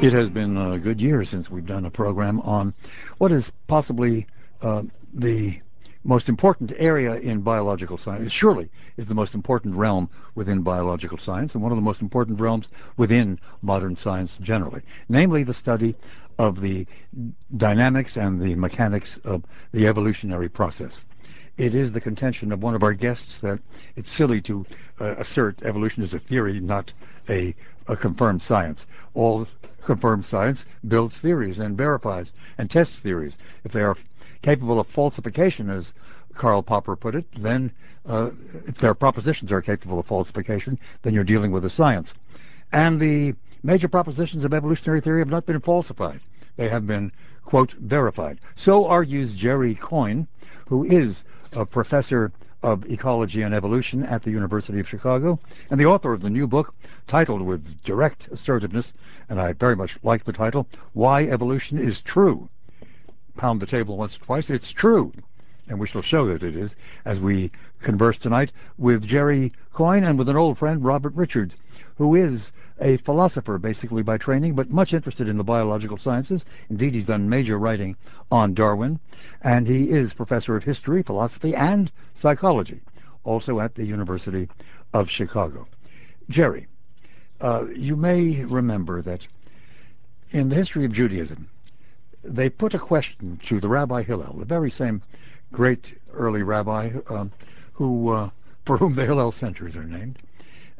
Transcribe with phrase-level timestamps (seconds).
[0.00, 2.72] It has been a good year since we've done a program on
[3.18, 4.28] what is possibly
[4.62, 5.60] uh, the
[6.04, 8.30] most important area in biological science.
[8.30, 12.38] Surely is the most important realm within biological science and one of the most important
[12.38, 15.96] realms within modern science generally, namely the study
[16.38, 16.86] of the
[17.56, 19.42] dynamics and the mechanics of
[19.72, 21.04] the evolutionary process
[21.58, 23.58] it is the contention of one of our guests that
[23.96, 24.64] it's silly to
[25.00, 26.92] uh, assert evolution is a theory, not
[27.28, 27.54] a,
[27.88, 28.86] a confirmed science.
[29.12, 29.46] All
[29.82, 33.36] confirmed science builds theories and verifies and tests theories.
[33.64, 33.96] If they are
[34.40, 35.94] capable of falsification, as
[36.32, 37.72] Karl Popper put it, then
[38.06, 38.30] uh,
[38.66, 42.14] if their propositions are capable of falsification, then you're dealing with a science.
[42.70, 46.20] And the major propositions of evolutionary theory have not been falsified.
[46.56, 47.10] They have been,
[47.44, 48.38] quote, verified.
[48.54, 50.28] So argues Jerry Coyne,
[50.68, 55.38] who is a professor of ecology and evolution at the University of Chicago,
[55.70, 56.74] and the author of the new book
[57.06, 58.92] titled with direct assertiveness,
[59.28, 62.48] and I very much like the title, Why Evolution is True.
[63.36, 64.50] Pound the table once or twice.
[64.50, 65.12] It's true.
[65.68, 66.74] And we shall show that it is
[67.04, 71.56] as we converse tonight with Jerry Coyne and with an old friend, Robert Richards,
[71.98, 76.44] who is a philosopher basically by training, but much interested in the biological sciences.
[76.70, 77.96] Indeed, he's done major writing
[78.30, 79.00] on Darwin,
[79.42, 82.80] and he is professor of history, philosophy, and psychology,
[83.24, 84.48] also at the University
[84.94, 85.66] of Chicago.
[86.30, 86.68] Jerry,
[87.40, 89.26] uh, you may remember that
[90.30, 91.48] in the history of Judaism,
[92.22, 95.02] they put a question to the Rabbi Hillel, the very same
[95.52, 97.32] great early rabbi um,
[97.72, 98.30] who, uh,
[98.64, 100.18] for whom the Hillel Centers are named.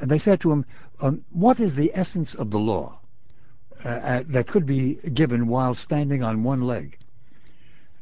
[0.01, 0.65] And they said to him,
[1.01, 2.99] um, what is the essence of the law
[3.85, 6.99] uh, uh, that could be given while standing on one leg?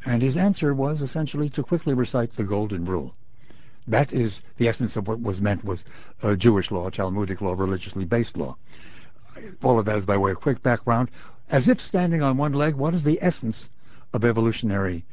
[0.04, 3.14] And his answer was essentially to quickly recite the Golden Rule.
[3.88, 5.84] That is the essence of what was meant was
[6.22, 8.56] uh, Jewish law, Talmudic law, religiously based law.
[9.62, 11.10] All of that is by way of quick background.
[11.50, 13.70] As if standing on one leg, what is the essence
[14.12, 15.04] of evolutionary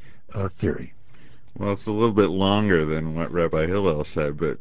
[0.48, 0.94] theory?
[1.56, 4.58] Well, it's a little bit longer than what Rabbi Hillel said, but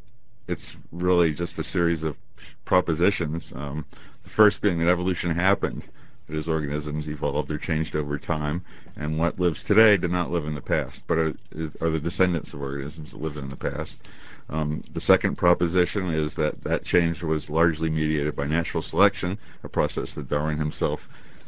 [0.47, 2.17] it's really just a series of
[2.65, 3.53] propositions.
[3.55, 3.85] Um,
[4.23, 5.83] the first being that evolution happened,
[6.27, 8.63] that as organisms evolved or changed over time,
[8.95, 11.33] and what lives today did not live in the past, but are,
[11.81, 14.01] are the descendants of organisms that lived in the past.
[14.49, 19.69] Um, the second proposition is that that change was largely mediated by natural selection, a
[19.69, 21.07] process that Darwin himself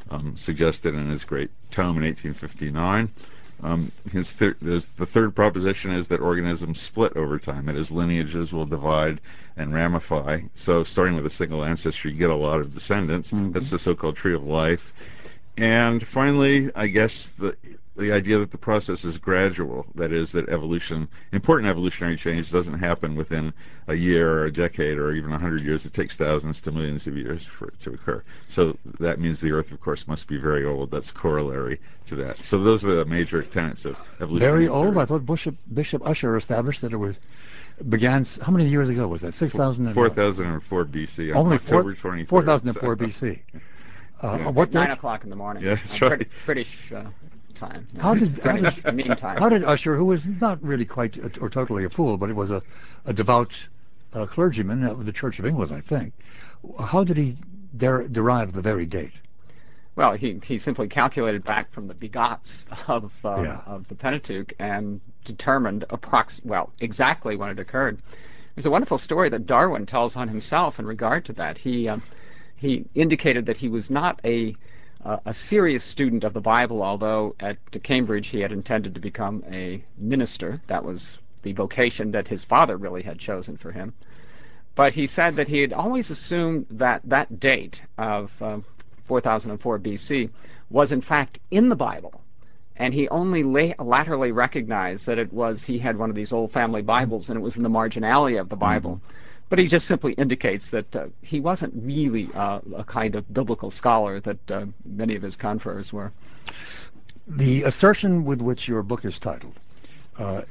[0.10, 3.10] um, suggested in his great tome in 1859.
[3.66, 7.66] Um, his thir- the third proposition is that organisms split over time.
[7.66, 9.22] That is, lineages will divide
[9.58, 10.42] and ramify.
[10.54, 13.32] So, starting with a single ancestry, you get a lot of descendants.
[13.32, 13.54] Mm-hmm.
[13.54, 14.94] That's the so-called tree of life.
[15.58, 17.58] And finally, I guess the
[17.96, 22.80] the idea that the process is gradual, that is, that evolution, important evolutionary change doesn't
[22.80, 23.54] happen within
[23.88, 25.86] a year or a decade or even a hundred years.
[25.86, 28.24] It takes thousands to millions of years for it to occur.
[28.50, 30.92] So that means the Earth, of course, must be very old.
[30.92, 32.44] That's corollary to that.
[32.44, 34.40] So those are the major tenets of evolution.
[34.48, 34.94] Very old?
[34.94, 35.04] Theory.
[35.04, 37.20] I thought Bishop, Bishop Ussher established that it was
[37.90, 39.34] began, how many years ago was that?
[39.34, 39.94] 6,000?
[39.94, 41.36] 4004 BC.
[41.36, 42.28] Only October 24th.
[42.28, 43.40] 4004 BC.
[44.22, 44.50] Uh, yeah.
[44.50, 45.64] What nine o'clock in the morning.
[45.64, 46.28] Yeah, that's right.
[46.46, 47.04] British uh,
[47.56, 47.88] time.
[48.00, 49.38] How did how did, meantime.
[49.38, 52.36] how did Ussher, who was not really quite a, or totally a fool, but it
[52.36, 52.62] was a,
[53.06, 53.68] a devout
[54.14, 56.14] uh, clergyman of the Church of England, I think,
[56.80, 57.36] how did he
[57.76, 59.14] der- derive the very date?
[59.96, 63.62] Well, he, he simply calculated back from the begots of uh, yeah.
[63.66, 68.02] of the Pentateuch and determined approx well exactly when it occurred.
[68.56, 71.58] There's a wonderful story that Darwin tells on himself in regard to that.
[71.58, 72.00] He uh,
[72.56, 74.56] he indicated that he was not a
[75.06, 79.84] a serious student of the Bible, although at Cambridge he had intended to become a
[79.98, 80.62] minister.
[80.66, 83.94] That was the vocation that his father really had chosen for him.
[84.74, 88.60] But he said that he had always assumed that that date of uh,
[89.06, 90.32] 4004 BC
[90.72, 92.22] was in fact in the Bible.
[92.76, 96.52] And he only la- latterly recognized that it was, he had one of these old
[96.52, 98.96] family Bibles and it was in the marginalia of the Bible.
[98.96, 103.32] Mm-hmm but he just simply indicates that uh, he wasn't really uh, a kind of
[103.34, 106.12] biblical scholar that uh, many of his confreres were.
[107.28, 109.56] The assertion with which your book is titled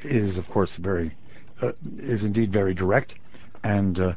[0.02, 1.12] is, of course, very
[1.99, 3.14] is indeed very direct,
[3.62, 4.17] and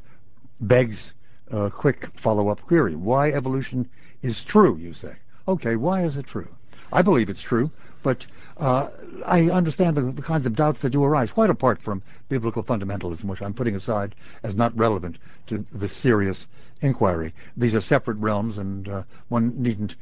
[0.60, 1.14] begs
[1.52, 3.88] a quick follow-up query: Why evolution
[4.22, 4.76] is true?
[4.78, 5.16] You say.
[5.48, 6.50] Okay, why is it true?
[6.92, 7.72] I believe it's true,
[8.08, 8.26] but
[8.56, 8.88] uh,
[9.26, 13.26] I understand the, the, kinds of doubts that do arise, quite apart from biblical fundamentalism,
[13.26, 15.18] which I'm putting aside as not relevant
[15.48, 16.48] to the serious
[16.80, 17.34] inquiry.
[17.58, 19.98] These are separate realms, and uh, one needn't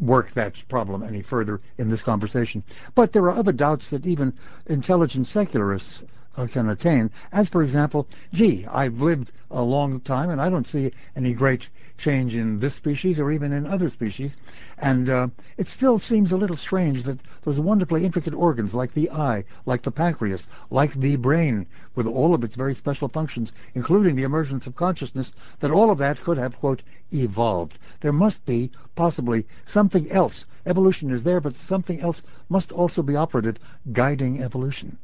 [0.00, 2.64] work that problem any further in this conversation.
[2.94, 4.32] But there are other doubts that even
[4.64, 6.04] intelligent secularists
[6.36, 7.10] uh, can attain.
[7.32, 11.68] As, for example, gee, I've lived a long time and I don't see any great
[11.98, 14.36] change in this species or even in other species.
[14.78, 19.10] And uh, it still seems a little strange that those wonderfully intricate organs like the
[19.10, 24.16] eye, like the pancreas, like the brain, with all of its very special functions, including
[24.16, 26.82] the emergence of consciousness, that all of that could have, quote,
[27.12, 27.78] evolved.
[28.00, 30.46] There must be possibly something else.
[30.64, 33.58] Evolution is there, but something else must also be operated
[33.92, 34.98] guiding evolution.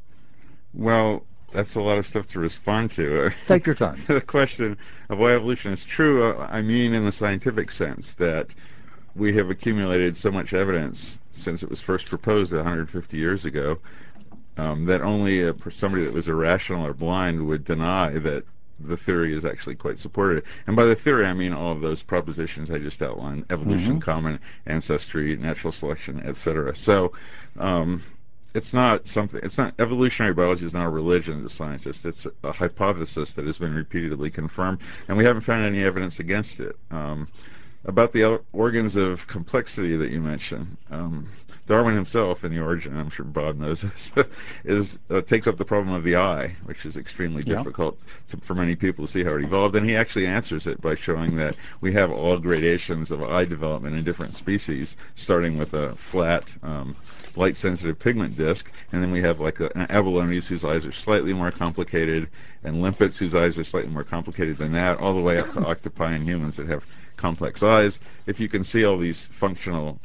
[0.73, 3.31] Well, that's a lot of stuff to respond to.
[3.47, 4.01] Take your time.
[4.07, 4.77] the question
[5.09, 8.47] of why evolution is true, uh, I mean in the scientific sense that
[9.15, 13.79] we have accumulated so much evidence since it was first proposed 150 years ago
[14.57, 18.43] um, that only a, somebody that was irrational or blind would deny that
[18.79, 20.43] the theory is actually quite supported.
[20.67, 23.99] And by the theory, I mean all of those propositions I just outlined: evolution, mm-hmm.
[23.99, 26.75] common ancestry, natural selection, etc.
[26.75, 27.13] So.
[27.57, 28.03] Um,
[28.53, 29.39] it's not something.
[29.43, 32.05] It's not evolutionary biology is not a religion to scientists.
[32.05, 36.59] It's a hypothesis that has been repeatedly confirmed, and we haven't found any evidence against
[36.59, 36.75] it.
[36.91, 37.27] Um,
[37.85, 41.27] about the organs of complexity that you mentioned, um,
[41.69, 44.11] Darwin himself, in the Origin, I'm sure Bob knows this,
[44.65, 47.57] is uh, takes up the problem of the eye, which is extremely yeah.
[47.57, 47.99] difficult
[48.29, 50.95] to, for many people to see how it evolved, and he actually answers it by
[50.95, 55.95] showing that we have all gradations of eye development in different species, starting with a
[55.95, 56.43] flat.
[56.63, 56.95] Um,
[57.35, 61.33] light-sensitive pigment disc, and then we have like a, an abalones whose eyes are slightly
[61.33, 62.27] more complicated,
[62.63, 65.59] and limpets whose eyes are slightly more complicated than that, all the way up to
[65.67, 66.83] octopi and humans that have
[67.15, 67.99] complex eyes.
[68.25, 69.99] If you can see all these functional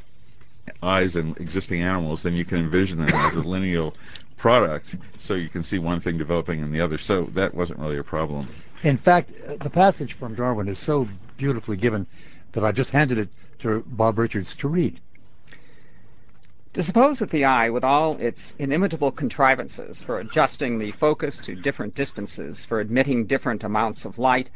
[0.83, 3.95] eyes in existing animals, then you can envision them as a lineal
[4.37, 6.99] product, so you can see one thing developing in the other.
[6.99, 8.49] So that wasn't really a problem.
[8.83, 12.07] In fact, the passage from Darwin is so beautifully given
[12.53, 13.29] that I just handed it
[13.61, 15.01] to Bob Richards to read.
[16.75, 21.55] To suppose that the eye, with all its inimitable contrivances for adjusting the focus to
[21.55, 24.51] different distances, for admitting different amounts of light,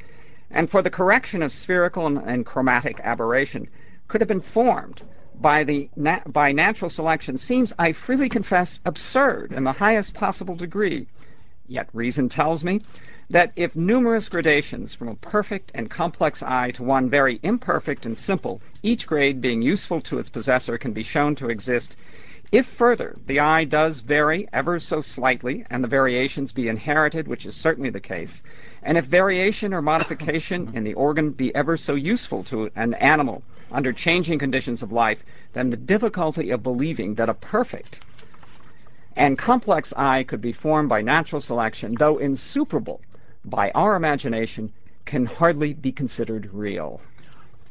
[0.50, 3.69] and for the correction of spherical and, and chromatic aberration,
[4.08, 5.02] could have been formed
[5.40, 5.88] by the
[6.26, 11.06] by natural selection seems, I freely confess, absurd in the highest possible degree.
[11.69, 12.81] Yet reason tells me
[13.31, 18.19] that if numerous gradations from a perfect and complex eye to one very imperfect and
[18.19, 21.94] simple, each grade being useful to its possessor, can be shown to exist,
[22.50, 27.44] if further the eye does vary ever so slightly, and the variations be inherited, which
[27.46, 28.43] is certainly the case,
[28.82, 33.43] and if variation or modification in the organ be ever so useful to an animal
[33.70, 35.22] under changing conditions of life,
[35.52, 38.00] then the difficulty of believing that a perfect
[39.18, 43.00] and complex eye could be formed by natural selection, though insuperable
[43.44, 44.72] by our imagination,
[45.04, 47.00] can hardly be considered real.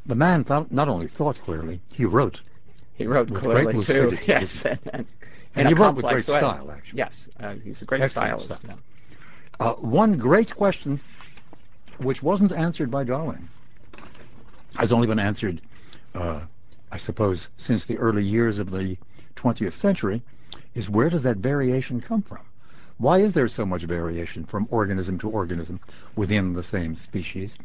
[0.06, 2.42] The man th- not only thought clearly, he wrote.
[2.96, 4.18] He wrote with clearly great too.
[4.28, 5.06] Yes, and, and,
[5.56, 6.38] and he wrote with great way.
[6.38, 6.98] style, actually.
[6.98, 8.66] Yes, uh, he's a great Excellent stylist.
[9.60, 11.00] Uh, one great question,
[12.00, 13.48] which wasn't answered by Darwin,
[14.76, 15.62] has only been answered,
[16.90, 18.98] I suppose, since the early years of the
[19.36, 20.24] 20th century,
[20.74, 22.40] is where does that variation come from?
[22.98, 25.80] Why is there so much variation from organism to organism
[26.16, 27.56] within the same species?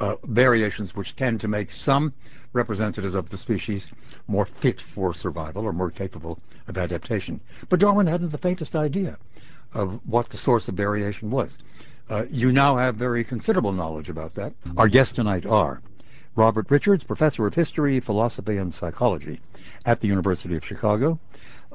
[0.00, 2.14] Uh, variations which tend to make some
[2.54, 3.88] representatives of the species
[4.26, 7.40] more fit for survival or more capable of adaptation.
[7.68, 9.18] But Darwin hadn't the faintest idea
[9.74, 11.58] of what the source of variation was.
[12.08, 14.54] Uh, you now have very considerable knowledge about that.
[14.78, 15.82] Our guests tonight are
[16.38, 19.40] Robert Richards, professor of history, philosophy, and psychology
[19.84, 21.18] at the University of Chicago,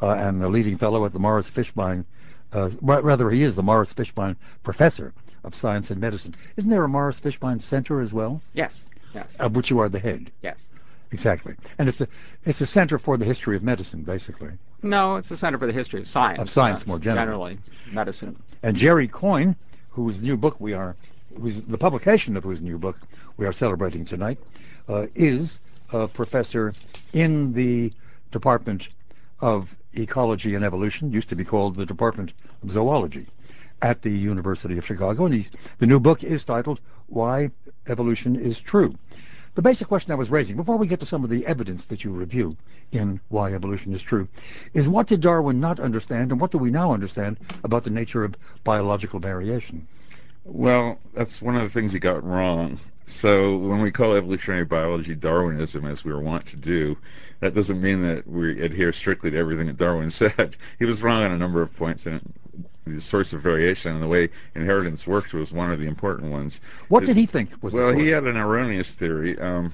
[0.02, 2.06] uh, and the leading fellow at the Morris Fishbein
[2.54, 6.36] uh, rather, he is the Morris Fishbein Professor of Science and Medicine.
[6.56, 8.42] Isn't there a Morris Fishbein Center as well?
[8.54, 9.36] Yes, yes.
[9.38, 10.32] Of which you are the head.
[10.42, 10.64] Yes.
[11.12, 11.56] Exactly.
[11.78, 12.08] And it's a,
[12.44, 14.52] it's a center for the history of medicine, basically.
[14.82, 16.40] No, it's a center for the history of science.
[16.40, 17.56] Of science, more generally.
[17.56, 17.58] Generally,
[17.92, 18.38] medicine.
[18.64, 19.56] And Jerry Coyne,
[19.90, 20.96] whose new book we are,
[21.38, 22.98] the publication of whose new book
[23.38, 24.38] we are celebrating tonight,
[24.88, 25.60] uh, is
[25.92, 26.74] a professor
[27.14, 27.92] in the
[28.32, 28.90] Department
[29.40, 33.28] of Ecology and Evolution, used to be called the Department of Zoology
[33.82, 35.26] at the University of Chicago.
[35.26, 35.48] And
[35.80, 37.52] the new book is titled Why
[37.88, 38.96] Evolution is True.
[39.56, 42.04] The basic question I was raising, before we get to some of the evidence that
[42.04, 42.58] you review
[42.92, 44.28] in Why Evolution is True,
[44.74, 48.24] is what did Darwin not understand and what do we now understand about the nature
[48.24, 49.88] of biological variation?
[50.46, 52.80] Well, that's one of the things he got wrong.
[53.06, 56.98] So when we call evolutionary biology Darwinism, as we were wont to do,
[57.42, 60.56] that doesn't mean that we adhere strictly to everything that Darwin said.
[60.80, 62.22] He was wrong on a number of points, and
[62.86, 66.60] the source of variation and the way inheritance worked was one of the important ones.
[66.90, 67.94] What did he think was well?
[67.94, 69.38] He had an erroneous theory.
[69.40, 69.74] Um,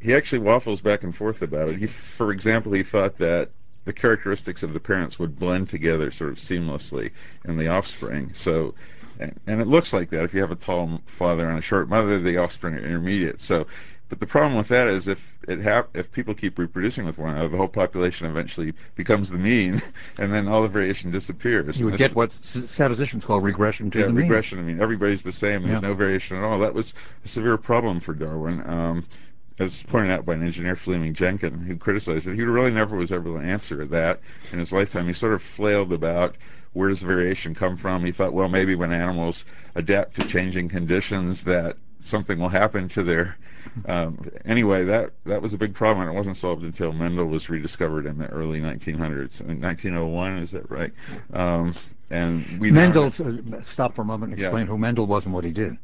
[0.00, 1.78] he actually waffles back and forth about it.
[1.78, 3.50] He, for example, he thought that
[3.84, 7.10] the characteristics of the parents would blend together sort of seamlessly
[7.44, 8.30] in the offspring.
[8.34, 8.74] So,
[9.18, 12.18] and, it looks like that if you have a tall father and a short mother,
[12.20, 13.40] the offspring are intermediate.
[13.40, 13.66] So,
[14.08, 17.30] but the problem with that is if it hap- if people keep reproducing with one
[17.30, 19.82] another, the whole population eventually becomes the mean,
[20.18, 21.78] and then all the variation disappears.
[21.78, 24.22] You would get what statisticians call regression to yeah, the mean.
[24.22, 24.58] regression.
[24.58, 25.62] I mean, everybody's the same.
[25.62, 25.88] There's yeah.
[25.88, 26.60] no variation at all.
[26.60, 26.94] That was
[27.24, 28.62] a severe problem for Darwin.
[28.68, 29.04] Um,
[29.58, 33.10] as pointed out by an engineer, Fleming Jenkin, who criticized it, he really never was
[33.10, 34.20] able to answer that
[34.52, 35.06] in his lifetime.
[35.06, 36.36] He sort of flailed about
[36.72, 38.04] where does variation come from.
[38.04, 39.44] He thought, well, maybe when animals
[39.74, 43.36] adapt to changing conditions, that something will happen to their.
[43.86, 47.50] Um, anyway, that that was a big problem, and it wasn't solved until Mendel was
[47.50, 49.40] rediscovered in the early 1900s.
[49.40, 50.92] In 1901, is that right?
[51.32, 51.74] Um,
[52.10, 53.06] and we Mendel.
[53.06, 54.32] Uh, stop for a moment.
[54.32, 54.70] And explain yeah.
[54.70, 55.76] who Mendel was and what he did.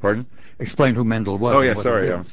[0.00, 0.26] Pardon?
[0.58, 1.56] Explain who Mendel was.
[1.56, 2.24] Oh yeah, sorry, I'm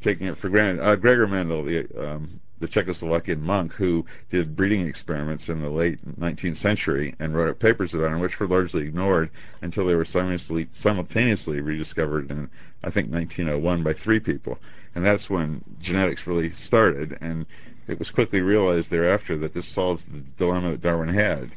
[0.00, 0.82] taking it for granted.
[0.82, 5.98] Uh, Gregor Mendel, the um, the Czechoslovakian monk who did breeding experiments in the late
[6.18, 9.30] 19th century and wrote up papers about them, which were largely ignored
[9.62, 12.50] until they were simultaneously, simultaneously rediscovered in,
[12.82, 14.58] I think, 1901 by three people.
[14.94, 17.18] And that's when genetics really started.
[17.20, 17.46] And
[17.86, 21.50] it was quickly realized thereafter that this solves the dilemma that Darwin had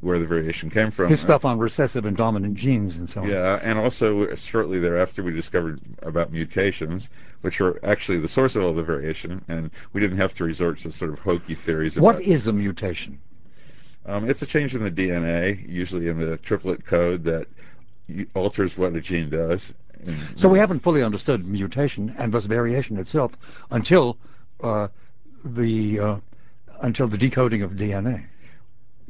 [0.00, 1.08] where the variation came from.
[1.08, 3.28] His stuff on recessive and dominant genes and so on.
[3.28, 7.08] Yeah, and also shortly thereafter we discovered about mutations,
[7.42, 10.78] which are actually the source of all the variation, and we didn't have to resort
[10.80, 11.98] to sort of hokey theories.
[11.98, 13.20] What is a mutation?
[14.06, 17.46] Um, it's a change in the DNA, usually in the triplet code that
[18.34, 19.74] alters what a gene does.
[20.36, 23.32] so we haven't fully understood mutation and thus variation itself
[23.70, 24.16] until
[24.62, 24.88] uh,
[25.44, 26.16] the uh,
[26.80, 28.24] until the decoding of DNA.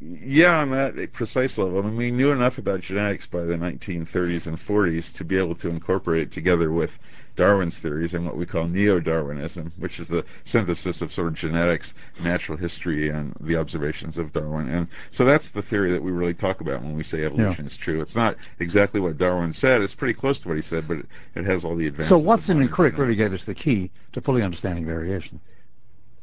[0.01, 1.79] Yeah, on that precise level.
[1.79, 5.55] I mean, we knew enough about genetics by the 1930s and 40s to be able
[5.55, 6.97] to incorporate it together with
[7.35, 11.93] Darwin's theories and what we call neo-Darwinism, which is the synthesis of sort of genetics,
[12.23, 14.69] natural history, and the observations of Darwin.
[14.69, 17.67] And so that's the theory that we really talk about when we say evolution yeah.
[17.67, 18.01] is true.
[18.01, 19.81] It's not exactly what Darwin said.
[19.81, 22.09] It's pretty close to what he said, but it, it has all the advances.
[22.09, 25.41] So Watson and Crick really gave us the key to fully understanding variation.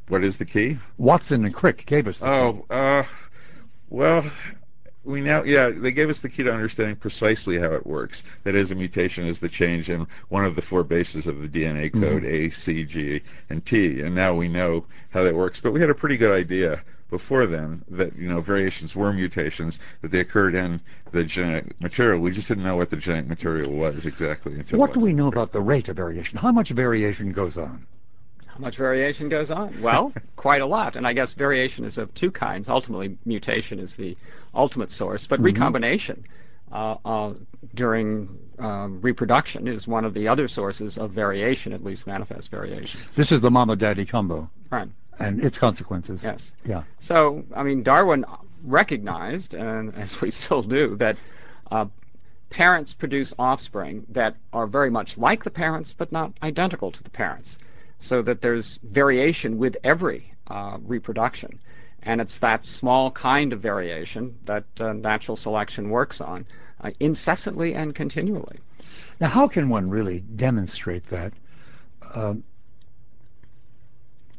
[0.09, 0.78] What is the key?
[0.99, 2.62] Watson and Crick gave us the oh, key.
[2.71, 3.04] Oh, uh,
[3.88, 4.25] well,
[5.05, 8.23] we now, yeah, they gave us the key to understanding precisely how it works.
[8.43, 11.49] That is, a mutation is the change in one of the four bases of the
[11.49, 12.49] DNA code, mm-hmm.
[12.49, 14.00] A, C, G, and T.
[14.00, 15.61] And now we know how that works.
[15.61, 19.78] But we had a pretty good idea before then that you know variations were mutations
[20.02, 20.81] that they occurred in
[21.12, 22.21] the genetic material.
[22.21, 24.55] We just didn't know what the genetic material was exactly.
[24.55, 26.38] Until what do we know about the rate of variation?
[26.38, 27.87] How much variation goes on?
[28.56, 29.82] How much variation goes on?
[29.82, 30.96] Well, quite a lot.
[30.96, 32.70] And I guess variation is of two kinds.
[32.70, 34.16] Ultimately, mutation is the
[34.54, 35.44] ultimate source, but mm-hmm.
[35.44, 36.25] recombination
[36.72, 37.34] uh, uh,
[37.75, 42.98] during um, reproduction is one of the other sources of variation, at least manifest variation.
[43.14, 44.48] This is the mama daddy combo.
[44.70, 44.88] Right.
[45.18, 46.22] And its consequences.
[46.22, 46.54] Yes.
[46.64, 46.84] Yeah.
[46.98, 48.25] So, I mean, Darwin
[48.64, 51.18] recognized, and as we still do, that
[51.70, 51.84] uh,
[52.48, 57.10] parents produce offspring that are very much like the parents, but not identical to the
[57.10, 57.58] parents
[57.98, 61.58] so that there's variation with every uh, reproduction.
[62.02, 66.46] And it's that small kind of variation that uh, natural selection works on
[66.80, 68.58] uh, incessantly and continually.
[69.20, 71.32] Now, how can one really demonstrate that?
[72.14, 72.44] Um,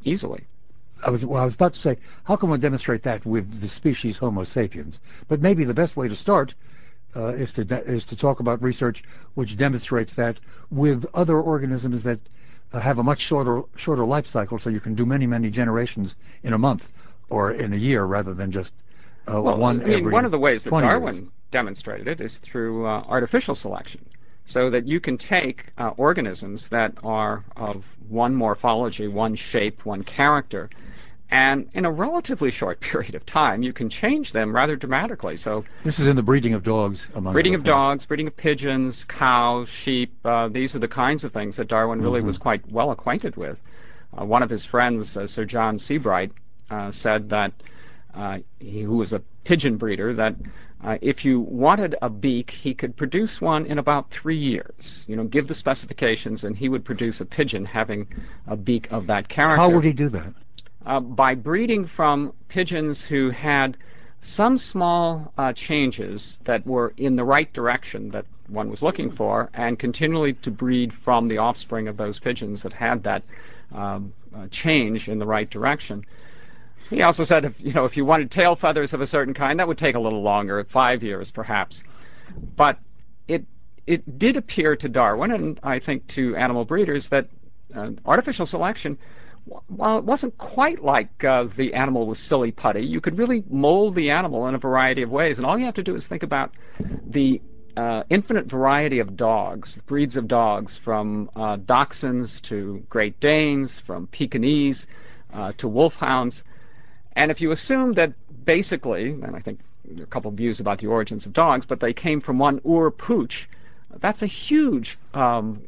[0.03, 0.45] Easily.
[1.05, 3.67] I was well, I was about to say, how can one demonstrate that with the
[3.67, 4.99] species Homo sapiens?
[5.27, 6.55] But maybe the best way to start
[7.15, 10.39] uh, is to is to talk about research which demonstrates that
[10.71, 12.19] with other organisms that
[12.74, 16.53] have a much shorter shorter life cycle, so you can do many many generations in
[16.53, 16.89] a month
[17.29, 18.74] or in a year rather than just
[19.27, 19.81] uh, well, one.
[19.81, 21.27] I mean, one of the ways that Darwin years.
[21.51, 24.05] demonstrated it is through uh, artificial selection,
[24.45, 30.03] so that you can take uh, organisms that are of one morphology, one shape, one
[30.03, 30.69] character,
[31.29, 35.36] and in a relatively short period of time, you can change them rather dramatically.
[35.36, 39.69] So this is in the breeding of dogs, breeding of dogs, breeding of pigeons, cows,
[39.69, 40.13] sheep.
[40.24, 42.27] Uh, these are the kinds of things that Darwin really mm-hmm.
[42.27, 43.60] was quite well acquainted with.
[44.17, 46.31] Uh, one of his friends, uh, Sir John Sebright,
[46.91, 47.53] said that
[48.60, 50.36] he, who was a pigeon breeder, that
[51.01, 55.05] if you wanted a beak, he could produce one in about three years.
[55.07, 58.07] You know, give the specifications, and he would produce a pigeon having
[58.48, 59.57] a beak of that character.
[59.57, 60.34] How would he do that?
[60.88, 63.75] Uh, by breeding from pigeons who had
[64.22, 69.50] some small uh, changes that were in the right direction that one was looking for,
[69.53, 73.22] and continually to breed from the offspring of those pigeons that had that
[73.75, 76.06] um, uh, change in the right direction.
[76.89, 79.60] He also said, if you know, if you wanted tail feathers of a certain kind,
[79.60, 81.84] that would take a little longer, five years perhaps.
[82.56, 82.79] But
[83.27, 83.46] it
[83.86, 87.27] it did appear to Darwin, and I think to animal breeders, that
[88.06, 88.98] artificial selection
[89.68, 93.96] while it wasn't quite like uh, the animal was silly putty, you could really mold
[93.96, 95.38] the animal in a variety of ways.
[95.38, 96.54] And all you have to do is think about
[97.06, 97.42] the
[97.75, 104.08] uh, infinite variety of dogs, breeds of dogs, from uh, dachshunds to Great Danes, from
[104.08, 104.88] Pekingese
[105.34, 106.44] uh, to wolfhounds.
[107.16, 108.13] And if you assume that
[108.46, 111.66] basically, and I think there are a couple of views about the origins of dogs,
[111.66, 113.48] but they came from one Ur pooch,
[114.00, 115.62] that's a huge um,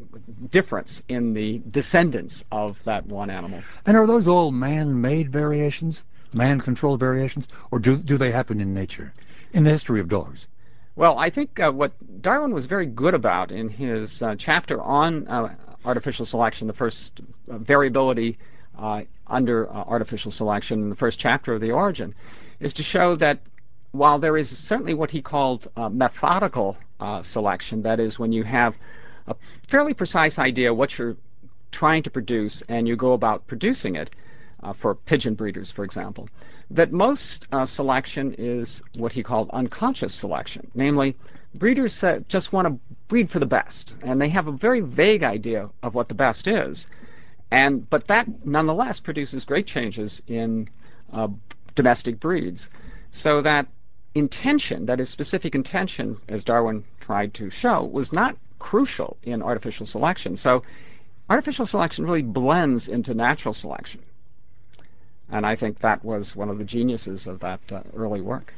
[0.49, 3.61] difference in the descendants of that one animal.
[3.85, 9.13] And are those all man-made variations, man-controlled variations, or do, do they happen in nature,
[9.53, 10.47] in the history of dogs?
[10.95, 15.27] Well, I think uh, what Darwin was very good about in his uh, chapter on
[15.27, 15.55] uh,
[15.85, 18.37] artificial selection, the first uh, variability
[18.77, 22.13] uh, under uh, artificial selection, in the first chapter of The Origin,
[22.59, 23.39] is to show that
[23.91, 26.77] while there is certainly what he called methodical
[27.21, 28.75] selection, that is, when you have
[29.27, 29.35] a
[29.67, 31.17] fairly precise idea what you're
[31.71, 34.09] trying to produce and you go about producing it,
[34.73, 36.27] for pigeon breeders, for example,
[36.71, 40.69] that most uh, selection is what he called unconscious selection.
[40.75, 41.15] Namely,
[41.55, 42.77] breeders uh, just want to
[43.07, 46.47] breed for the best, and they have a very vague idea of what the best
[46.47, 46.87] is.
[47.51, 50.69] And but that nonetheless produces great changes in
[51.11, 51.29] uh,
[51.75, 52.69] domestic breeds,
[53.11, 53.67] so that
[54.15, 59.85] intention, that is specific intention, as Darwin tried to show, was not crucial in artificial
[59.85, 60.35] selection.
[60.35, 60.63] So
[61.29, 64.01] artificial selection really blends into natural selection.
[65.31, 68.53] And I think that was one of the geniuses of that uh, early work.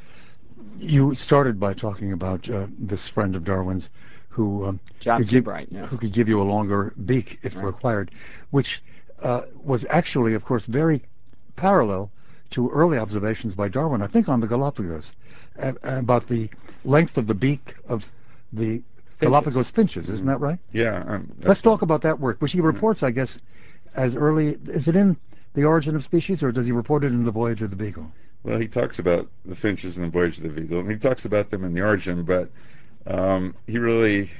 [0.79, 3.89] You started by talking about uh, this friend of Darwin's
[4.29, 5.89] who um, John could Sebright, give, yes.
[5.89, 8.11] who could give you a longer beak if required,
[8.51, 8.81] which
[9.21, 11.03] uh, was actually, of course, very
[11.57, 12.09] parallel
[12.51, 15.13] to early observations by Darwin, I think on the Galapagos,
[15.57, 16.49] a- about the
[16.85, 18.05] length of the beak of
[18.53, 18.81] the
[19.19, 20.09] Galapagos finches.
[20.09, 20.59] Isn't that right?
[20.71, 21.03] Yeah.
[21.07, 23.39] Um, Let's talk about that work, which he reports, I guess,
[23.95, 24.57] as early.
[24.65, 25.17] Is it in
[25.53, 28.11] the Origin of Species, or does he report it in the Voyage of the Beagle?
[28.43, 31.25] Well, he talks about the finches in the Voyage of the Beagle, and he talks
[31.25, 32.49] about them in the Origin, but
[33.07, 34.31] um, he really.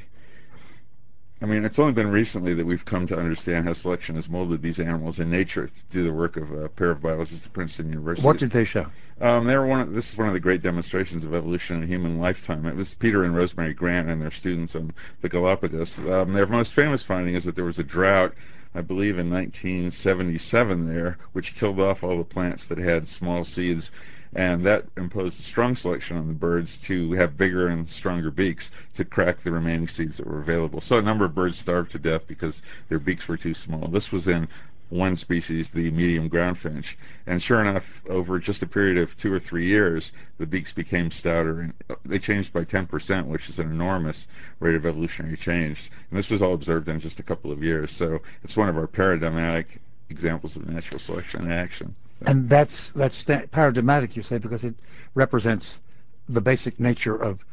[1.43, 4.61] I mean, it's only been recently that we've come to understand how selection has molded
[4.61, 8.23] these animals in nature through the work of a pair of biologists at Princeton University.
[8.23, 8.85] What did they show?
[9.19, 9.79] Um, they were one.
[9.79, 12.67] Of, this is one of the great demonstrations of evolution in a human lifetime.
[12.67, 15.97] It was Peter and Rosemary Grant and their students on the Galapagos.
[15.99, 18.35] Um, their most famous finding is that there was a drought,
[18.75, 23.89] I believe, in 1977 there, which killed off all the plants that had small seeds,
[24.33, 28.71] and that imposed a strong selection on the birds to have bigger and stronger beaks
[28.93, 30.79] to crack the remaining seeds that were available.
[30.79, 33.87] So a number of birds starved to death because their beaks were too small.
[33.87, 34.47] This was in
[34.91, 36.97] one species, the medium ground finch.
[37.25, 41.11] And sure enough, over just a period of two or three years, the beaks became
[41.11, 44.27] stouter and uh, they changed by 10%, which is an enormous
[44.59, 45.89] rate of evolutionary change.
[46.09, 47.91] And this was all observed in just a couple of years.
[47.91, 51.95] So it's one of our paradigmatic examples of natural selection in action.
[52.25, 54.75] And that's that's paradigmatic, you say, because it
[55.15, 55.81] represents
[56.29, 57.43] the basic nature of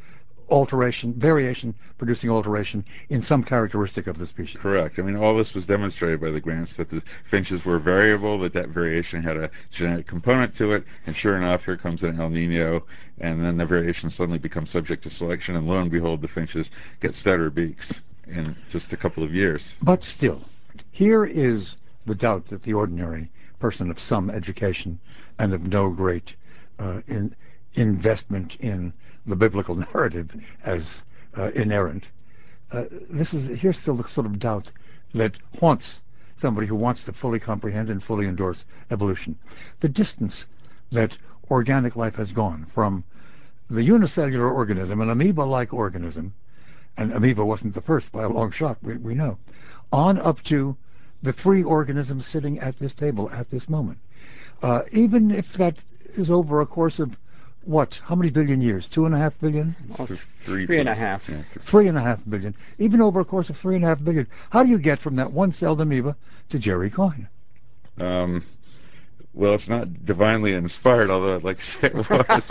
[0.51, 4.61] alteration, variation producing alteration in some characteristic of the species.
[4.61, 4.99] Correct.
[4.99, 8.53] I mean, all this was demonstrated by the grants that the finches were variable, that
[8.55, 12.31] that variation had a genetic component to it, and sure enough, here comes an El
[12.31, 12.85] Nino,
[13.19, 16.71] and then the variation suddenly becomes subject to selection, and lo and behold, the finches
[17.01, 19.75] get stouter beaks in just a couple of years.
[19.83, 20.43] But still,
[20.91, 21.77] here is
[22.07, 24.99] the doubt that the ordinary person of some education
[25.39, 26.37] and of no great
[26.79, 27.35] uh, in,
[27.75, 28.93] investment in
[29.27, 31.05] the biblical narrative as
[31.37, 32.11] uh, inerrant.
[32.71, 34.71] Uh, this is here's still the sort of doubt
[35.15, 36.03] that haunts
[36.37, 39.37] somebody who wants to fully comprehend and fully endorse evolution.
[39.81, 40.47] The distance
[40.93, 41.17] that
[41.51, 43.05] organic life has gone from
[43.71, 46.35] the unicellular organism, an amoeba-like organism,
[46.97, 49.39] and amoeba wasn't the first by a long shot, we, we know,
[49.93, 50.77] on up to
[51.23, 53.99] the three organisms sitting at this table at this moment.
[54.63, 57.17] Uh, even if that is over a course of
[57.65, 58.01] what?
[58.05, 58.89] How many billion years?
[58.89, 59.77] Two and a half billion?
[59.95, 60.99] Th- three, three and a plus.
[60.99, 61.29] half.
[61.29, 62.55] Yeah, th- Three and a half billion.
[62.79, 64.27] Even over a course of three and a half billion.
[64.51, 66.17] How do you get from that one-celled amoeba
[66.49, 67.29] to Jerry Coyne?
[67.99, 68.45] Um,
[69.35, 72.07] well, it's not divinely inspired, although I'd like to say it was.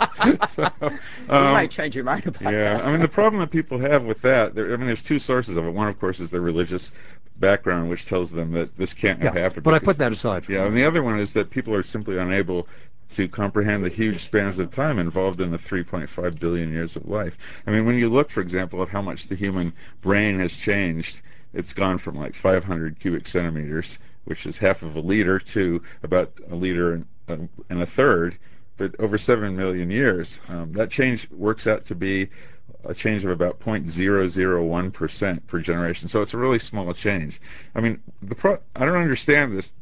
[0.54, 0.88] So, you
[1.28, 2.84] um, might change your mind about yeah, that.
[2.84, 5.56] I mean the problem that people have with that, there, I mean, there's two sources
[5.56, 5.70] of it.
[5.70, 6.92] One, of course, is their religious
[7.38, 9.62] background, which tells them that this can't have happened.
[9.64, 10.46] but I put that aside.
[10.48, 12.68] Yeah, and the other one is that people are simply unable
[13.10, 17.38] to comprehend the huge spans of time involved in the 3.5 billion years of life.
[17.66, 19.72] I mean, when you look, for example, at how much the human
[20.02, 21.20] brain has changed,
[21.54, 26.32] it's gone from like 500 cubic centimeters, which is half of a liter, to about
[26.50, 27.36] a liter and, uh,
[27.70, 28.36] and a third.
[28.76, 32.28] But over 7 million years, um, that change works out to be
[32.84, 36.08] a change of about 0.001% per generation.
[36.08, 37.40] So it's a really small change.
[37.74, 39.72] I mean, the pro- I don't understand this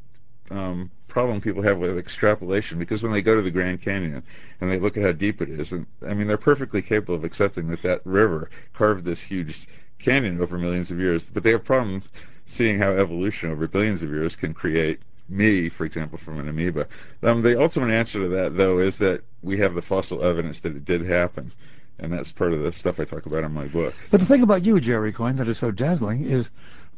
[0.50, 4.22] um, problem people have with extrapolation because when they go to the Grand Canyon
[4.60, 7.24] and they look at how deep it is, and I mean they're perfectly capable of
[7.24, 9.66] accepting that that river carved this huge
[9.98, 12.04] canyon over millions of years, but they have problems
[12.44, 16.86] seeing how evolution over billions of years can create me, for example, from an amoeba.
[17.22, 20.76] Um, the ultimate answer to that, though, is that we have the fossil evidence that
[20.76, 21.50] it did happen.
[21.98, 23.94] And that's part of the stuff I talk about in my book.
[24.10, 26.50] But the thing about you, Jerry Coyne, that is so dazzling is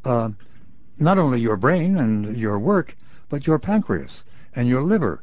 [0.04, 0.30] uh,
[0.98, 2.96] not only your brain and your work,
[3.28, 4.24] but your pancreas
[4.56, 5.22] and your liver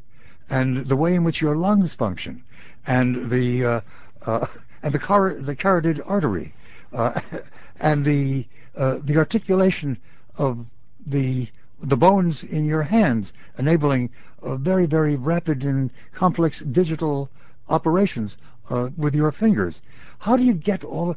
[0.50, 2.44] and the way in which your lungs function
[2.86, 3.82] and the uh,
[4.26, 4.46] uh,
[4.84, 6.54] and the, car- the carotid artery
[6.94, 7.20] uh,
[7.80, 9.98] and the uh, the articulation
[10.38, 10.66] of
[11.06, 11.48] the
[11.82, 14.10] the bones in your hands, enabling
[14.42, 17.30] very very rapid and complex digital
[17.68, 18.38] operations
[18.70, 19.82] uh, with your fingers.
[20.20, 21.16] How do you get all?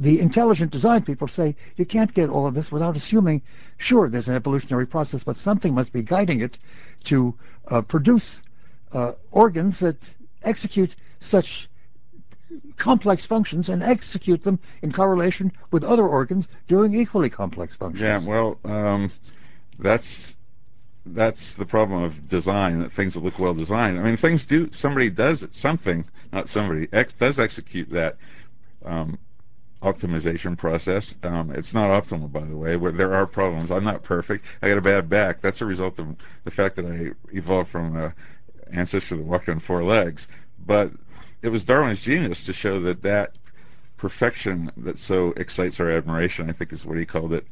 [0.00, 3.40] the intelligent design people say you can't get all of this without assuming,
[3.78, 6.58] sure, there's an evolutionary process, but something must be guiding it
[7.04, 7.34] to
[7.68, 8.42] uh, produce
[8.92, 9.96] uh, organs that
[10.42, 11.68] execute such
[12.76, 18.02] complex functions and execute them in correlation with other organs doing equally complex functions.
[18.02, 19.12] Yeah, well, um,
[19.78, 20.36] that's
[21.04, 23.98] that's the problem of design that things that look well designed.
[23.98, 24.70] I mean, things do.
[24.72, 26.88] Somebody does something, not somebody.
[26.92, 28.16] X does execute that
[28.84, 29.18] um,
[29.82, 31.16] optimization process.
[31.24, 32.76] Um, it's not optimal, by the way.
[32.76, 33.70] But there are problems.
[33.70, 34.44] I'm not perfect.
[34.62, 35.40] I got a bad back.
[35.40, 38.12] That's a result of the fact that I evolved from an
[38.72, 40.28] ancestor that walked on four legs.
[40.64, 40.92] But
[41.42, 43.38] it was Darwin's genius to show that that
[43.96, 47.46] perfection that so excites our admiration, I think is what he called it,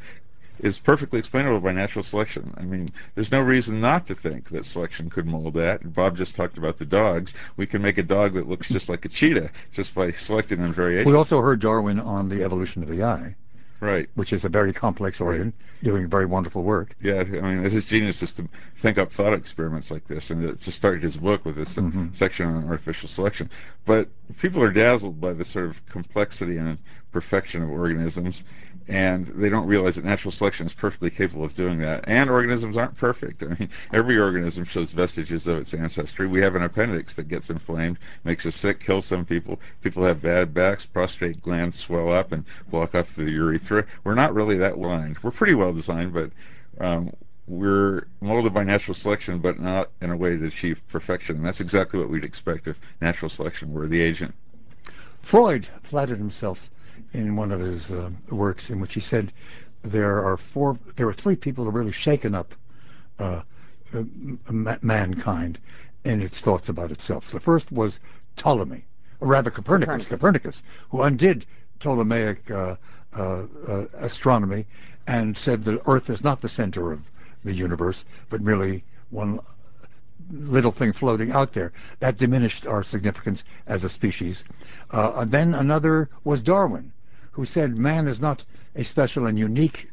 [0.62, 2.54] is perfectly explainable by natural selection.
[2.56, 5.92] I mean, there's no reason not to think that selection could mold that.
[5.94, 7.32] Bob just talked about the dogs.
[7.56, 10.72] We can make a dog that looks just like a cheetah just by selecting on
[10.72, 11.10] variation.
[11.10, 13.34] We also heard Darwin on the evolution of the eye.
[13.80, 14.10] Right.
[14.14, 15.54] Which is a very complex organ, right.
[15.84, 16.94] doing very wonderful work.
[17.00, 18.46] Yeah, I mean, his genius is to
[18.76, 22.08] think up thought experiments like this, and to start his book with this mm-hmm.
[22.12, 23.48] section on artificial selection.
[23.86, 26.76] But people are dazzled by the sort of complexity and
[27.12, 28.44] perfection of organisms,
[28.88, 32.04] and they don't realize that natural selection is perfectly capable of doing that.
[32.08, 33.42] And organisms aren't perfect.
[33.44, 36.26] I mean, every organism shows vestiges of its ancestry.
[36.26, 39.60] We have an appendix that gets inflamed, makes us sick, kills some people.
[39.82, 43.86] People have bad backs, prostate glands swell up and block off the urethra.
[44.04, 45.18] We're not really that blind.
[45.22, 46.30] We're pretty well designed, but
[46.80, 47.12] um,
[47.46, 51.36] we're molded by natural selection, but not in a way to achieve perfection.
[51.36, 54.34] And that's exactly what we'd expect if natural selection were the agent.
[55.20, 56.70] Freud flattered himself
[57.12, 59.32] in one of his uh, works in which he said
[59.82, 62.54] there are four, there are three people who really shaken up
[63.18, 63.42] uh,
[63.94, 64.02] uh,
[64.82, 65.58] mankind
[66.04, 67.30] in its thoughts about itself.
[67.30, 68.00] The first was
[68.36, 68.84] Ptolemy,
[69.20, 71.46] or rather Copernicus, Copernicus, Copernicus who undid
[71.78, 72.76] Ptolemaic uh,
[73.16, 74.66] uh, uh, astronomy
[75.06, 77.00] and said that Earth is not the center of
[77.42, 79.40] the universe, but merely one
[80.30, 81.72] little thing floating out there.
[81.98, 84.44] That diminished our significance as a species.
[84.90, 86.92] Uh, then another was Darwin,
[87.32, 89.90] who said man is not a special and unique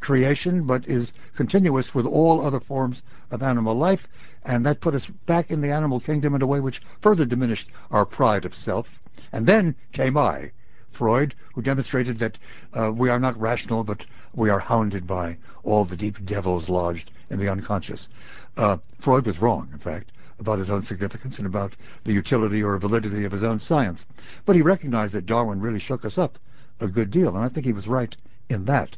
[0.00, 4.08] creation, but is continuous with all other forms of animal life,
[4.44, 7.70] and that put us back in the animal kingdom in a way which further diminished
[7.90, 9.00] our pride of self.
[9.32, 10.52] And then came I,
[10.96, 12.38] Freud, who demonstrated that
[12.72, 17.10] uh, we are not rational, but we are hounded by all the deep devils lodged
[17.28, 18.08] in the unconscious.
[18.56, 22.78] Uh, Freud was wrong, in fact, about his own significance and about the utility or
[22.78, 24.06] validity of his own science.
[24.46, 26.38] But he recognized that Darwin really shook us up
[26.80, 28.16] a good deal, and I think he was right
[28.48, 28.96] in that.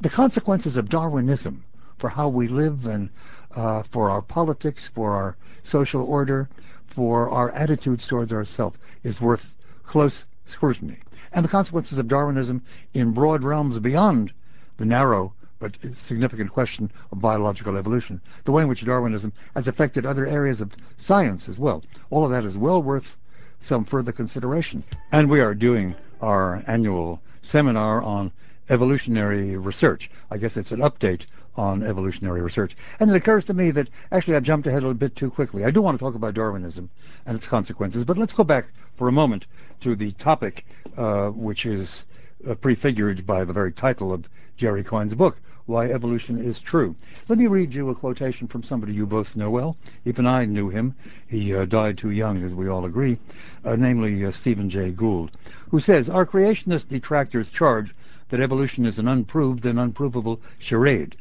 [0.00, 1.62] The consequences of Darwinism
[1.98, 3.10] for how we live and
[3.54, 6.48] uh, for our politics, for our social order,
[6.88, 10.98] for our attitudes towards ourselves is worth close scrutiny
[11.32, 12.62] and the consequences of Darwinism
[12.94, 14.32] in broad realms beyond
[14.76, 20.06] the narrow but significant question of biological evolution, the way in which Darwinism has affected
[20.06, 21.82] other areas of science as well.
[22.10, 23.16] All of that is well worth
[23.58, 24.84] some further consideration.
[25.10, 28.30] And we are doing our annual seminar on
[28.70, 30.10] evolutionary research.
[30.30, 31.26] I guess it's an update
[31.58, 32.76] on evolutionary research.
[33.00, 35.64] And it occurs to me that actually I jumped ahead a little bit too quickly.
[35.64, 36.88] I do want to talk about Darwinism
[37.26, 39.46] and its consequences, but let's go back for a moment
[39.80, 40.64] to the topic
[40.96, 42.04] uh, which is
[42.48, 46.94] uh, prefigured by the very title of Jerry Coyne's book, Why Evolution is True.
[47.28, 49.76] Let me read you a quotation from somebody you both know well.
[50.04, 50.94] Even I knew him.
[51.26, 53.18] He uh, died too young, as we all agree,
[53.64, 55.32] uh, namely uh, Stephen Jay Gould,
[55.70, 57.92] who says, Our creationist detractors charge
[58.28, 61.16] that evolution is an unproved and unprovable charade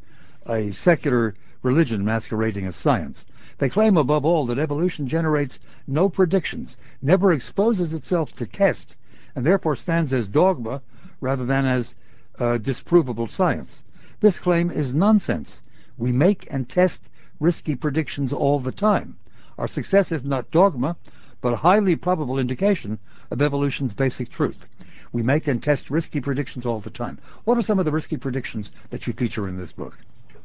[0.49, 3.25] a secular religion masquerading as science.
[3.57, 8.95] They claim, above all, that evolution generates no predictions, never exposes itself to test,
[9.35, 10.81] and therefore stands as dogma
[11.19, 11.95] rather than as
[12.39, 13.81] uh, disprovable science.
[14.19, 15.61] This claim is nonsense.
[15.97, 19.17] We make and test risky predictions all the time.
[19.57, 20.95] Our success is not dogma,
[21.41, 22.99] but a highly probable indication
[23.31, 24.67] of evolution's basic truth.
[25.11, 27.17] We make and test risky predictions all the time.
[27.43, 29.97] What are some of the risky predictions that you feature in this book?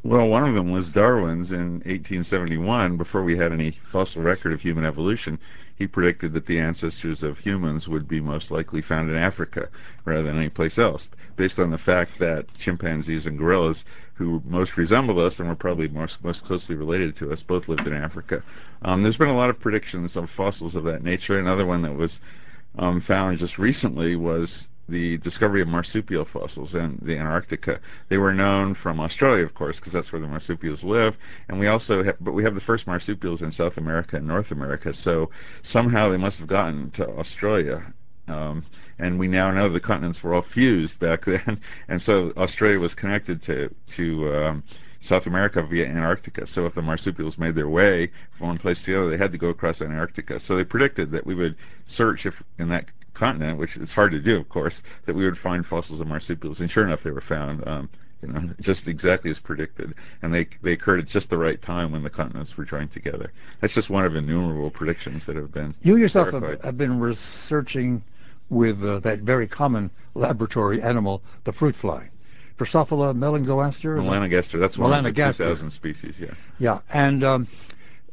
[0.04, 2.96] Well, one of them was Darwin's in 1871.
[2.96, 5.38] Before we had any fossil record of human evolution,
[5.76, 9.68] he predicted that the ancestors of humans would be most likely found in Africa
[10.04, 13.84] rather than any place else, based on the fact that chimpanzees and gorillas,
[14.14, 17.86] who most resemble us and were probably most, most closely related to us, both lived
[17.86, 18.42] in Africa.
[18.82, 21.38] Um, there's been a lot of predictions of fossils of that nature.
[21.38, 22.18] Another one that was
[22.76, 27.80] um, found just recently was the discovery of marsupial fossils in the Antarctica.
[28.08, 31.16] They were known from Australia, of course, because that's where the marsupials live.
[31.48, 34.50] And we also, have, but we have the first marsupials in South America and North
[34.50, 34.92] America.
[34.92, 35.30] So
[35.62, 37.92] somehow they must have gotten to Australia.
[38.28, 38.64] Um,
[38.98, 42.94] and we now know the continents were all fused back then, and so Australia was
[42.94, 44.62] connected to to um,
[45.00, 46.46] South America via Antarctica.
[46.46, 49.32] So if the marsupials made their way from one place to the other, they had
[49.32, 50.38] to go across Antarctica.
[50.38, 54.20] So they predicted that we would search if in that continent, which it's hard to
[54.20, 56.60] do, of course, that we would find fossils of marsupials.
[56.60, 57.66] And sure enough, they were found.
[57.66, 57.88] Um,
[58.22, 61.90] you know, just exactly as predicted, and they they occurred at just the right time
[61.90, 63.32] when the continents were joined together.
[63.60, 65.74] That's just one of innumerable predictions that have been.
[65.82, 68.04] You yourself have, have, been researching
[68.48, 72.10] with uh, that very common laboratory animal, the fruit fly.
[72.58, 73.98] Drosophila melanogaster.
[74.00, 74.60] Melanogaster.
[74.60, 76.14] That's one of the 2,000 species.
[76.18, 76.34] Yeah.
[76.58, 77.48] Yeah, and um,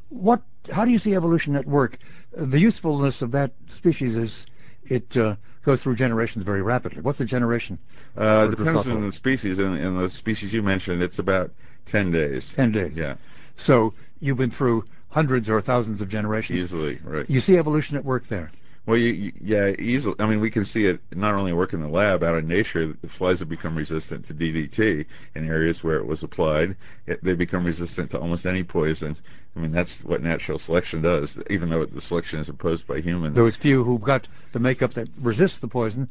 [0.10, 0.42] what?
[0.72, 1.98] How do you see evolution at work?
[2.32, 4.48] The usefulness of that species is
[4.90, 7.02] it uh, goes through generations very rapidly.
[7.02, 7.78] What's the generation?
[8.18, 9.60] Uh, depends on the species.
[9.60, 11.52] In, in the species you mentioned, it's about
[11.88, 12.52] 10 days.
[12.54, 12.96] 10 days.
[12.96, 13.16] Yeah.
[13.56, 16.60] So you've been through hundreds or thousands of generations.
[16.60, 17.30] Easily, right.
[17.30, 18.52] You see evolution at work there.
[18.90, 20.16] Well, you, you, yeah, easily.
[20.18, 22.88] I mean, we can see it not only work in the lab, out in nature.
[22.88, 26.76] The flies have become resistant to DDT in areas where it was applied.
[27.06, 29.16] It, they become resistant to almost any poison.
[29.56, 31.38] I mean, that's what natural selection does.
[31.52, 33.36] Even though the selection is imposed by humans.
[33.36, 36.10] Those few who've got the makeup that resists the poison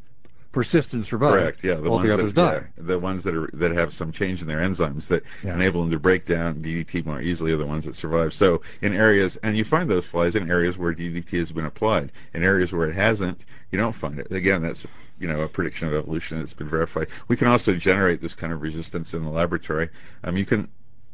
[0.53, 1.33] persist and survive.
[1.33, 1.65] Correct.
[1.65, 1.75] Yeah.
[1.75, 2.67] The All the others that, die.
[2.77, 5.55] Yeah, the ones that are that have some change in their enzymes that yeah.
[5.55, 8.33] enable them to break down DDT more easily are the ones that survive.
[8.33, 12.13] So in areas, and you find those flies in areas where DDT has been applied.
[12.35, 14.31] In areas where it hasn't, you don't find it.
[14.33, 14.87] Again, that's
[15.19, 17.09] you know a prediction of evolution that's been verified.
[17.29, 19.91] We can also generate this kind of resistance in the laboratory.
[20.25, 20.69] Um, you can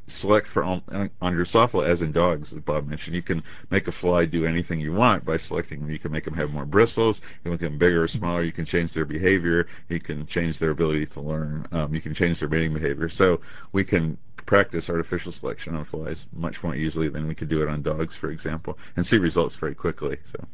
[0.07, 0.83] select for on,
[1.21, 3.17] on Drosophila, as in dogs, as Bob mentioned.
[3.17, 5.90] You can make a fly do anything you want by selecting them.
[5.90, 7.21] You can make them have more bristles.
[7.21, 8.43] You can make them bigger or smaller.
[8.43, 9.67] You can change their behavior.
[9.88, 11.67] You can change their ability to learn.
[11.73, 13.09] Um, you can change their mating behavior.
[13.09, 13.40] So
[13.73, 17.69] we can practice artificial selection on flies much more easily than we could do it
[17.69, 20.19] on dogs, for example, and see results very quickly.
[20.31, 20.45] So,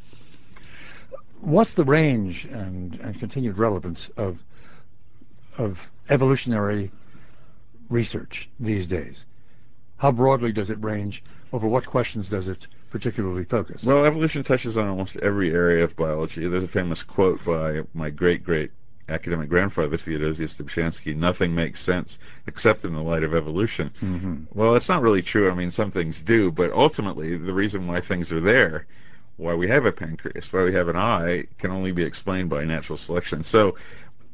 [1.40, 4.42] what's the range and, and continued relevance of
[5.58, 6.92] of evolutionary
[7.88, 9.24] research these days?
[10.00, 11.22] How broadly does it range?
[11.52, 13.84] Over what questions does it particularly focus?
[13.84, 16.48] Well, evolution touches on almost every area of biology.
[16.48, 18.72] There's a famous quote by my great great
[19.10, 23.90] academic grandfather, Theodosius Dobzhansky, nothing makes sense except in the light of evolution.
[24.00, 24.44] Mm-hmm.
[24.54, 25.50] Well, that's not really true.
[25.50, 28.86] I mean, some things do, but ultimately, the reason why things are there,
[29.36, 32.64] why we have a pancreas, why we have an eye, can only be explained by
[32.64, 33.42] natural selection.
[33.42, 33.76] So,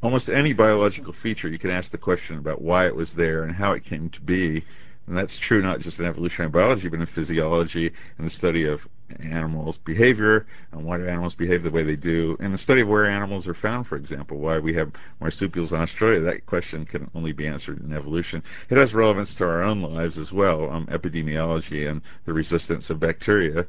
[0.01, 3.53] almost any biological feature, you can ask the question about why it was there and
[3.53, 4.63] how it came to be
[5.07, 8.89] and that's true not just in evolutionary biology, but in physiology and the study of
[9.21, 12.89] animals' behavior and why do animals behave the way they do, and the study of
[12.89, 16.21] where animals are found, for example, why we have marsupials in Australia.
[16.21, 18.43] That question can only be answered in evolution.
[18.69, 22.99] It has relevance to our own lives as well, um, epidemiology and the resistance of
[22.99, 23.67] bacteria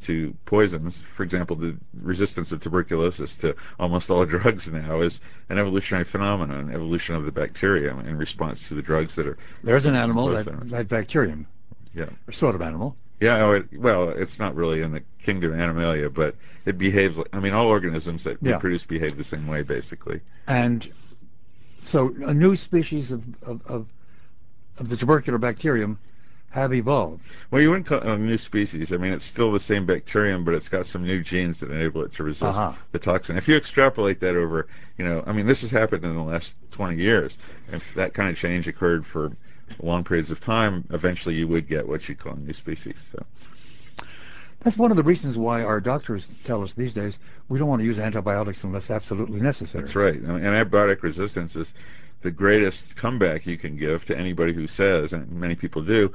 [0.00, 1.02] to poisons.
[1.02, 6.68] For example, the resistance of tuberculosis to almost all drugs now is an evolutionary phenomenon,
[6.68, 9.38] an evolution of the bacterium in response to the drugs that are.
[9.62, 11.46] There's an animal, that, that bacterium.
[11.94, 12.10] Yeah.
[12.28, 12.96] A sort of animal.
[13.20, 17.28] Yeah, oh, it, well, it's not really in the kingdom Animalia, but it behaves like,
[17.34, 18.52] I mean, all organisms that yeah.
[18.52, 20.20] reproduce behave the same way, basically.
[20.46, 20.90] And
[21.82, 23.86] so a new species of, of, of,
[24.78, 25.98] of the tubercular bacterium
[26.50, 27.22] have evolved.
[27.50, 28.92] Well, you wouldn't call it a new species.
[28.92, 32.02] I mean, it's still the same bacterium, but it's got some new genes that enable
[32.02, 32.72] it to resist uh-huh.
[32.92, 33.36] the toxin.
[33.36, 34.66] If you extrapolate that over,
[34.98, 37.38] you know, I mean, this has happened in the last 20 years.
[37.72, 39.32] If that kind of change occurred for
[39.80, 43.02] long periods of time, eventually you would get what you call a new species.
[43.12, 43.24] So.
[44.60, 47.80] That's one of the reasons why our doctors tell us these days we don't want
[47.80, 49.84] to use antibiotics unless absolutely necessary.
[49.84, 50.16] That's right.
[50.16, 51.72] I mean, antibiotic resistance is
[52.20, 56.12] the greatest comeback you can give to anybody who says, and many people do,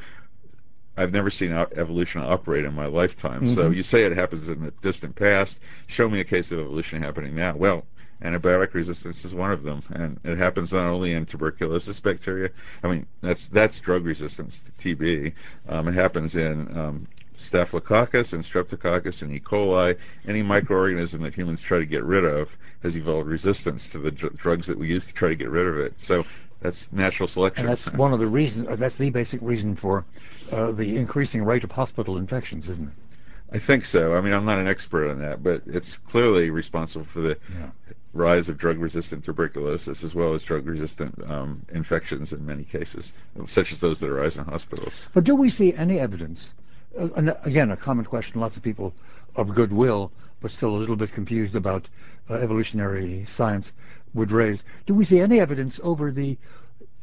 [0.97, 3.45] I've never seen evolution operate in my lifetime.
[3.45, 3.53] Mm-hmm.
[3.53, 5.59] So you say it happens in the distant past.
[5.87, 7.55] Show me a case of evolution happening now.
[7.55, 7.85] Well,
[8.21, 12.49] antibiotic resistance is one of them, and it happens not only in tuberculosis bacteria.
[12.83, 15.33] I mean, that's that's drug resistance to TB.
[15.67, 19.39] Um, it happens in um, Staphylococcus and Streptococcus and E.
[19.39, 19.97] coli.
[20.27, 24.35] Any microorganism that humans try to get rid of has evolved resistance to the dr-
[24.37, 25.93] drugs that we use to try to get rid of it.
[25.99, 26.25] So
[26.61, 27.65] that's natural selection.
[27.65, 28.77] And that's one of the reasons.
[28.77, 30.05] That's the basic reason for
[30.51, 32.93] uh, the increasing rate of hospital infections, isn't it?
[33.51, 34.15] I think so.
[34.15, 37.69] I mean, I'm not an expert on that, but it's clearly responsible for the yeah.
[38.13, 43.13] rise of drug-resistant tuberculosis as well as drug-resistant um, infections in many cases,
[43.45, 45.07] such as those that arise in hospitals.
[45.13, 46.53] But do we see any evidence?
[46.97, 48.39] Uh, again, a common question.
[48.39, 48.93] Lots of people
[49.35, 51.89] of goodwill, but still a little bit confused about
[52.29, 53.73] uh, evolutionary science,
[54.13, 54.63] would raise.
[54.85, 56.37] Do we see any evidence over the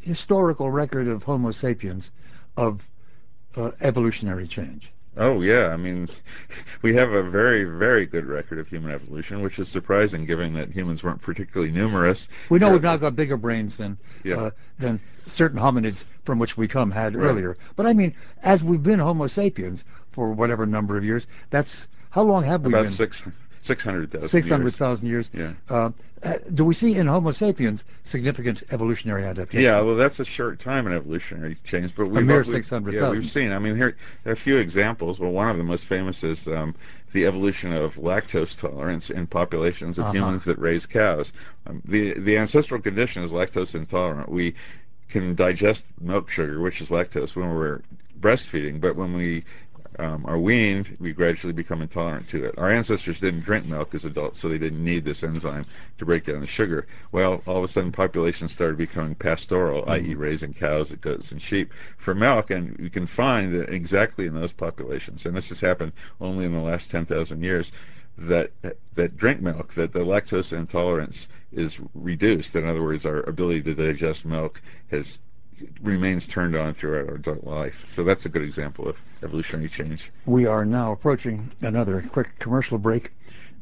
[0.00, 2.10] historical record of Homo sapiens
[2.56, 2.88] of
[3.56, 4.92] uh, evolutionary change?
[5.16, 6.08] Oh yeah, I mean,
[6.82, 10.70] we have a very, very good record of human evolution, which is surprising given that
[10.70, 12.28] humans weren't particularly numerous.
[12.48, 14.36] We know we've now got bigger brains than yeah.
[14.36, 17.26] uh, than certain hominids from which we come had right.
[17.26, 17.58] earlier.
[17.76, 22.22] But I mean, as we've been Homo sapiens for whatever number of years, that's how
[22.22, 22.92] long have we been About been?
[22.92, 23.22] six
[23.62, 25.30] 600,000 600,000 years.
[25.32, 25.52] Yeah.
[25.70, 25.90] Uh,
[26.22, 29.64] uh, do we see in Homo sapiens significant evolutionary adaptation?
[29.64, 33.00] Yeah, well, that's a short time in evolutionary change, but we've a mere 600,000.
[33.00, 33.52] Yeah, we've seen.
[33.52, 35.18] I mean, here there are a few examples.
[35.18, 36.74] Well, one of the most famous is um,
[37.12, 40.14] the evolution of lactose tolerance in populations of uh-huh.
[40.14, 41.32] humans that raise cows.
[41.66, 44.28] Um, the the ancestral condition is lactose intolerant.
[44.28, 44.54] We
[45.08, 47.80] can digest milk sugar, which is lactose, when we're
[48.18, 49.44] breastfeeding, but when we
[49.98, 52.54] um, are weaned, we gradually become intolerant to it.
[52.58, 55.66] Our ancestors didn't drink milk as adults, so they didn't need this enzyme
[55.98, 56.86] to break down the sugar.
[57.10, 59.90] Well, all of a sudden, populations started becoming pastoral, mm-hmm.
[59.90, 64.34] i.e., raising cows, goats, and sheep for milk, and you can find that exactly in
[64.34, 67.72] those populations, and this has happened only in the last 10,000 years,
[68.18, 68.50] that
[68.94, 72.54] that drink milk, that the lactose intolerance is reduced.
[72.54, 75.18] In other words, our ability to digest milk has
[75.82, 77.84] remains turned on throughout our adult life.
[77.88, 80.10] So that's a good example of evolutionary change.
[80.26, 83.12] We are now approaching another quick commercial break,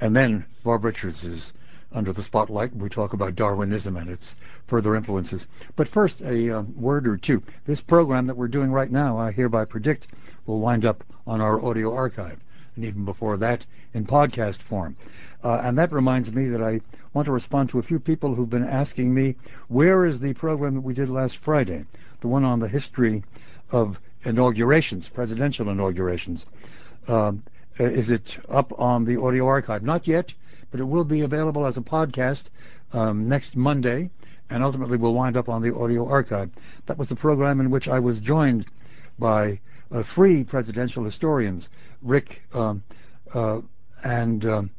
[0.00, 1.52] and then Bob Richards is
[1.92, 2.74] under the spotlight.
[2.74, 4.36] We talk about Darwinism and its
[4.66, 5.46] further influences.
[5.76, 7.42] But first, a uh, word or two.
[7.66, 10.06] This program that we're doing right now, I hereby predict,
[10.46, 12.38] will wind up on our audio archive,
[12.80, 14.96] and even before that, in podcast form.
[15.44, 16.80] Uh, and that reminds me that I
[17.12, 19.36] want to respond to a few people who've been asking me,
[19.68, 21.84] where is the program that we did last Friday,
[22.20, 23.22] the one on the history
[23.70, 26.46] of inaugurations, presidential inaugurations?
[27.06, 27.42] Um,
[27.78, 29.82] is it up on the audio archive?
[29.82, 30.32] Not yet,
[30.70, 32.44] but it will be available as a podcast
[32.94, 34.08] um, next Monday,
[34.48, 36.50] and ultimately will wind up on the audio archive.
[36.86, 38.66] That was the program in which I was joined
[39.18, 39.60] by
[39.92, 41.68] uh, three presidential historians,
[42.02, 42.82] Rick um,
[43.34, 43.60] uh,
[44.02, 44.70] and um,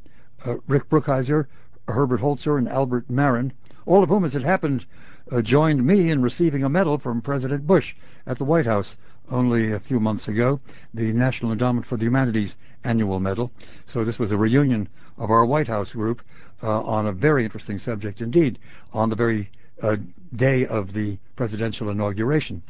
[0.45, 1.47] uh, Rick Brookhiser,
[1.87, 3.53] Herbert Holzer, and Albert Marrin,
[3.85, 4.85] all of whom, as it happened,
[5.31, 7.95] uh, joined me in receiving a medal from President Bush
[8.25, 8.97] at the White House
[9.29, 10.59] only a few months ago,
[10.93, 13.51] the National Endowment for the Humanities annual medal.
[13.85, 16.21] So this was a reunion of our White House group
[16.61, 18.59] uh, on a very interesting subject indeed,
[18.93, 19.49] on the very
[19.81, 19.97] uh,
[20.35, 22.61] day of the presidential inauguration.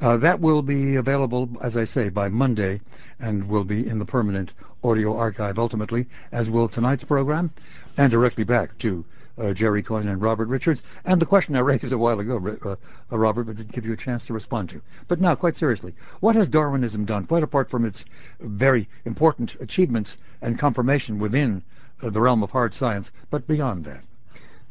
[0.00, 2.80] Uh, that will be available, as I say, by Monday
[3.18, 7.50] and will be in the permanent audio archive ultimately, as will tonight's program,
[7.96, 9.04] and directly back to
[9.38, 10.82] uh, Jerry Coyne and Robert Richards.
[11.04, 13.96] And the question I raised a while ago, uh, Robert, but didn't give you a
[13.96, 14.80] chance to respond to.
[15.08, 18.04] But now, quite seriously, what has Darwinism done, quite apart from its
[18.40, 21.62] very important achievements and confirmation within
[22.00, 24.02] the realm of hard science, but beyond that?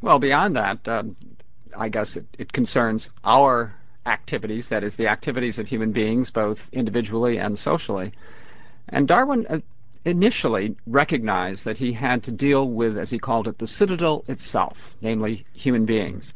[0.02, 1.16] Well, beyond that, um,
[1.76, 3.74] I guess it, it concerns our
[4.08, 8.13] activities, that is, the activities of human beings, both individually and socially.
[8.89, 9.60] And Darwin uh,
[10.06, 14.96] initially recognized that he had to deal with, as he called it, the citadel itself,
[15.02, 16.34] namely human beings.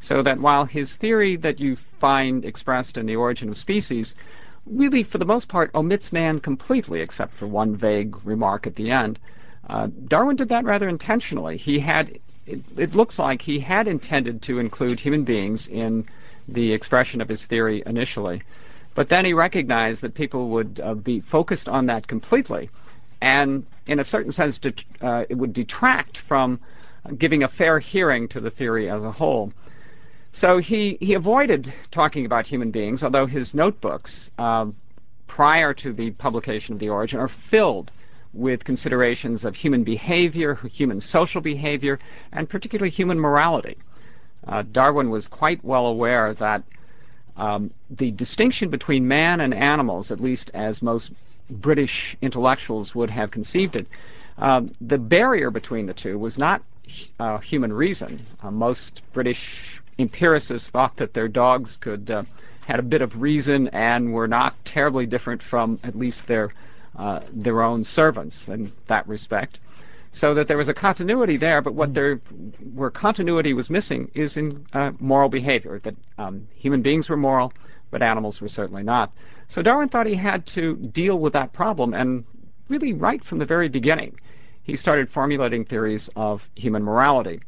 [0.00, 4.14] So that while his theory that you find expressed in The Origin of Species
[4.66, 8.90] really, for the most part, omits man completely, except for one vague remark at the
[8.90, 9.18] end,
[9.68, 11.56] uh, Darwin did that rather intentionally.
[11.56, 16.06] He had, it, it looks like he had intended to include human beings in
[16.48, 18.42] the expression of his theory initially.
[18.94, 22.70] But then he recognized that people would uh, be focused on that completely,
[23.20, 26.60] and in a certain sense, det- uh, it would detract from
[27.18, 29.52] giving a fair hearing to the theory as a whole.
[30.32, 34.66] So he, he avoided talking about human beings, although his notebooks uh,
[35.26, 37.90] prior to the publication of The Origin are filled
[38.32, 41.98] with considerations of human behavior, human social behavior,
[42.32, 43.76] and particularly human morality.
[44.46, 46.62] Uh, Darwin was quite well aware that
[47.36, 51.12] um, the distinction between man and animals, at least as most
[51.50, 53.86] British intellectuals would have conceived it,
[54.38, 56.62] um, the barrier between the two was not
[57.20, 58.20] uh, human reason.
[58.42, 62.26] Uh, most British empiricists thought that their dogs could
[62.64, 66.52] had a bit of reason and were not terribly different from at least their
[67.32, 69.58] their own servants in that respect.
[70.14, 71.94] So that there was a continuity there, but what mm.
[71.94, 72.16] there
[72.74, 75.80] where continuity was missing is in uh, moral behavior.
[75.82, 77.52] That um, human beings were moral,
[77.90, 79.10] but animals were certainly not.
[79.48, 82.24] So Darwin thought he had to deal with that problem, and
[82.68, 84.18] really right from the very beginning,
[84.62, 87.40] he started formulating theories of human morality.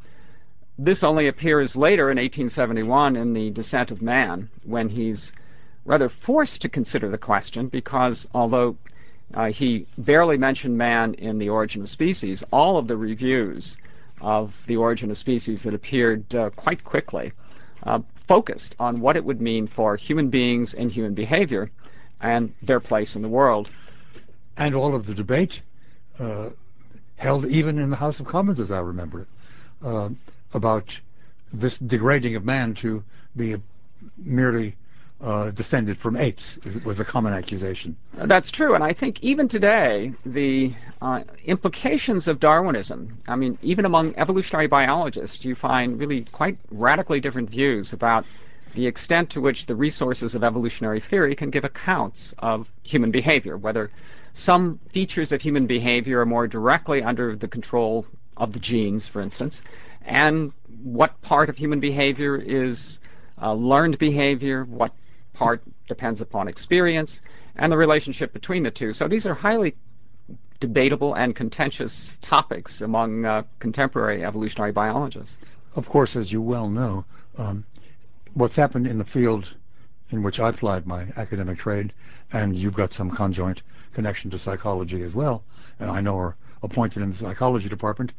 [0.79, 5.33] This only appears later in 1871 in The Descent of Man, when he's
[5.85, 8.77] rather forced to consider the question because although
[9.35, 13.77] uh, he barely mentioned man in The Origin of Species, all of the reviews
[14.21, 17.33] of The Origin of Species that appeared uh, quite quickly
[17.83, 21.71] uh, focused on what it would mean for human beings and human behavior
[22.21, 23.71] and their place in the world.
[24.57, 25.61] And all of the debate
[27.17, 29.27] held even in the House of Commons, as I remember
[29.83, 30.17] it,
[30.55, 31.01] about
[31.53, 33.03] this degrading of man to
[33.37, 33.57] be
[34.17, 34.77] merely
[35.21, 37.97] uh, descended from apes was a common accusation.
[38.15, 43.19] That's true, and I think even today the uh, implications of Darwinism.
[43.27, 48.27] I mean, even among evolutionary biologists, you find really quite radically different views about
[48.75, 53.57] the extent to which the resources of evolutionary theory can give accounts of human behavior,
[53.57, 53.91] whether
[54.35, 58.05] some features of human behavior are more directly under the control
[58.37, 59.63] of the genes, for instance,
[60.05, 60.53] and
[60.83, 62.99] what part of human behavior is
[63.41, 64.93] uh, learned behavior, what
[65.35, 67.21] part depends upon experience,
[67.57, 68.93] and the relationship between the two.
[68.93, 69.75] So these are highly
[70.61, 75.37] debatable and contentious topics among uh, contemporary evolutionary biologists.
[75.77, 77.05] Of course, as you well know,
[77.37, 77.65] um,
[78.33, 79.53] what's happened in the field
[80.11, 81.95] in which I applied my academic trade,
[82.33, 83.63] and you've got some conjoint
[83.93, 85.43] connection to psychology as well,
[85.81, 88.13] and I know are appointed in the psychology department,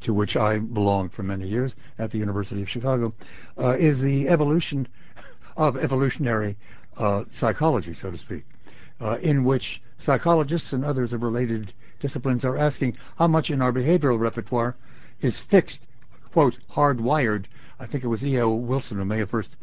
[0.00, 3.12] to which I belonged for many years at the University of Chicago,
[3.58, 4.88] uh, is the evolution
[5.56, 6.56] of evolutionary
[6.96, 8.44] uh, psychology, so to speak,
[9.00, 13.72] uh, in which psychologists and others of related disciplines are asking how much in our
[13.72, 14.76] behavioral repertoire
[15.20, 15.86] is fixed,
[16.32, 17.44] quote, hardwired.
[17.78, 18.50] I think it was E.O.
[18.50, 19.56] Wilson who may have first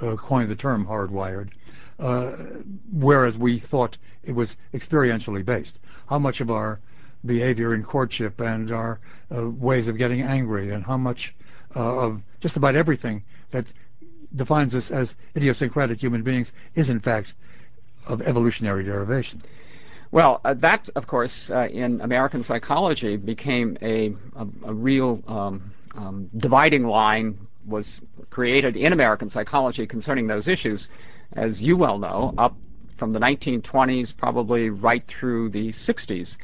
[0.00, 1.50] uh, coined the term hardwired,
[1.98, 2.32] uh,
[2.92, 5.80] whereas we thought it was experientially based.
[6.06, 6.80] How much of our
[7.24, 9.00] behavior in courtship and our
[9.34, 11.34] uh, ways of getting angry and how much
[11.74, 13.72] uh, of just about everything that
[14.34, 17.34] defines us as idiosyncratic human beings is in fact
[18.08, 19.42] of evolutionary derivation.
[20.10, 25.72] Well, uh, that, of course, uh, in American psychology became a, a, a real um,
[25.96, 30.88] um, dividing line was created in American psychology concerning those issues,
[31.32, 32.56] as you well know, up
[32.96, 36.36] from the 1920s probably right through the 60s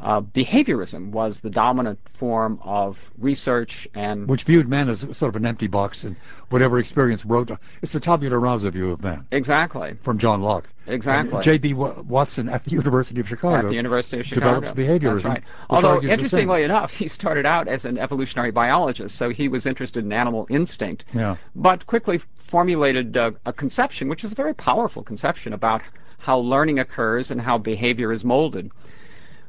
[0.00, 5.36] uh, behaviorism was the dominant form of research and which viewed man as sort of
[5.36, 6.14] an empty box and
[6.50, 7.50] whatever experience wrote
[7.82, 9.26] it's the tabula rasa view of man.
[9.32, 9.96] Exactly.
[10.02, 10.68] From john locke.
[10.86, 11.42] Exactly.
[11.42, 14.60] J.b watson at the university of chicago at the university of chicago.
[14.72, 15.42] develops right.
[15.68, 20.12] although interestingly enough he started out as an evolutionary biologist so he was interested in
[20.12, 21.04] animal instinct.
[21.12, 21.36] Yeah.
[21.56, 25.82] but quickly formulated uh, a conception which is a very powerful conception about
[26.18, 28.70] how learning occurs and how behavior is molded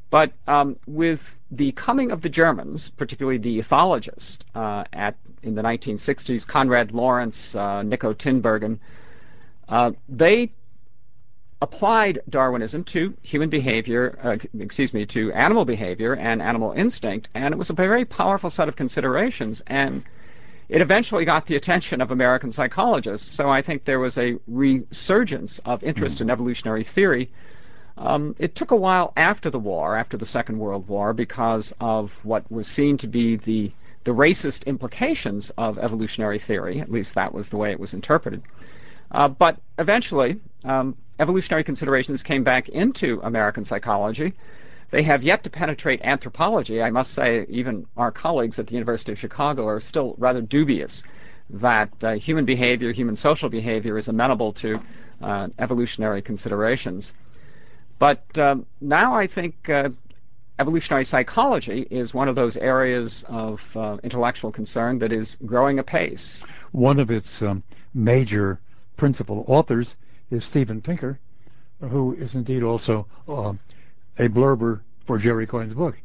[0.09, 5.61] but um, with the coming of the Germans, particularly the ethologists uh, at in the
[5.61, 8.77] 1960s, Konrad Lorenz, uh, Nico Tinbergen,
[9.69, 10.51] uh, they
[11.61, 17.53] applied Darwinism to human behavior, uh, excuse me, to animal behavior and animal instinct, and
[17.53, 20.03] it was a very powerful set of considerations, and
[20.69, 23.31] it eventually got the attention of American psychologists.
[23.31, 26.25] So I think there was a resurgence of interest mm-hmm.
[26.25, 27.29] in evolutionary theory
[27.99, 32.11] um, it took a while after the war, after the Second World War, because of
[32.23, 33.71] what was seen to be the
[34.05, 36.79] the racist implications of evolutionary theory.
[36.79, 38.41] At least that was the way it was interpreted.
[39.11, 44.33] Uh, but eventually, um, evolutionary considerations came back into American psychology.
[44.91, 46.81] They have yet to penetrate anthropology.
[46.81, 51.03] I must say, even our colleagues at the University of Chicago are still rather dubious
[51.49, 54.79] that uh, human behavior, human social behavior, is amenable to
[55.21, 57.13] uh, evolutionary considerations.
[57.99, 59.89] But um, now I think uh,
[60.57, 66.43] evolutionary psychology is one of those areas of uh, intellectual concern that is growing apace.
[66.71, 68.59] One of its um, major
[68.95, 69.95] principal authors
[70.31, 71.19] is Steven Pinker,
[71.81, 73.53] who is indeed also uh,
[74.17, 75.99] a blurber for Jerry Coyne's book.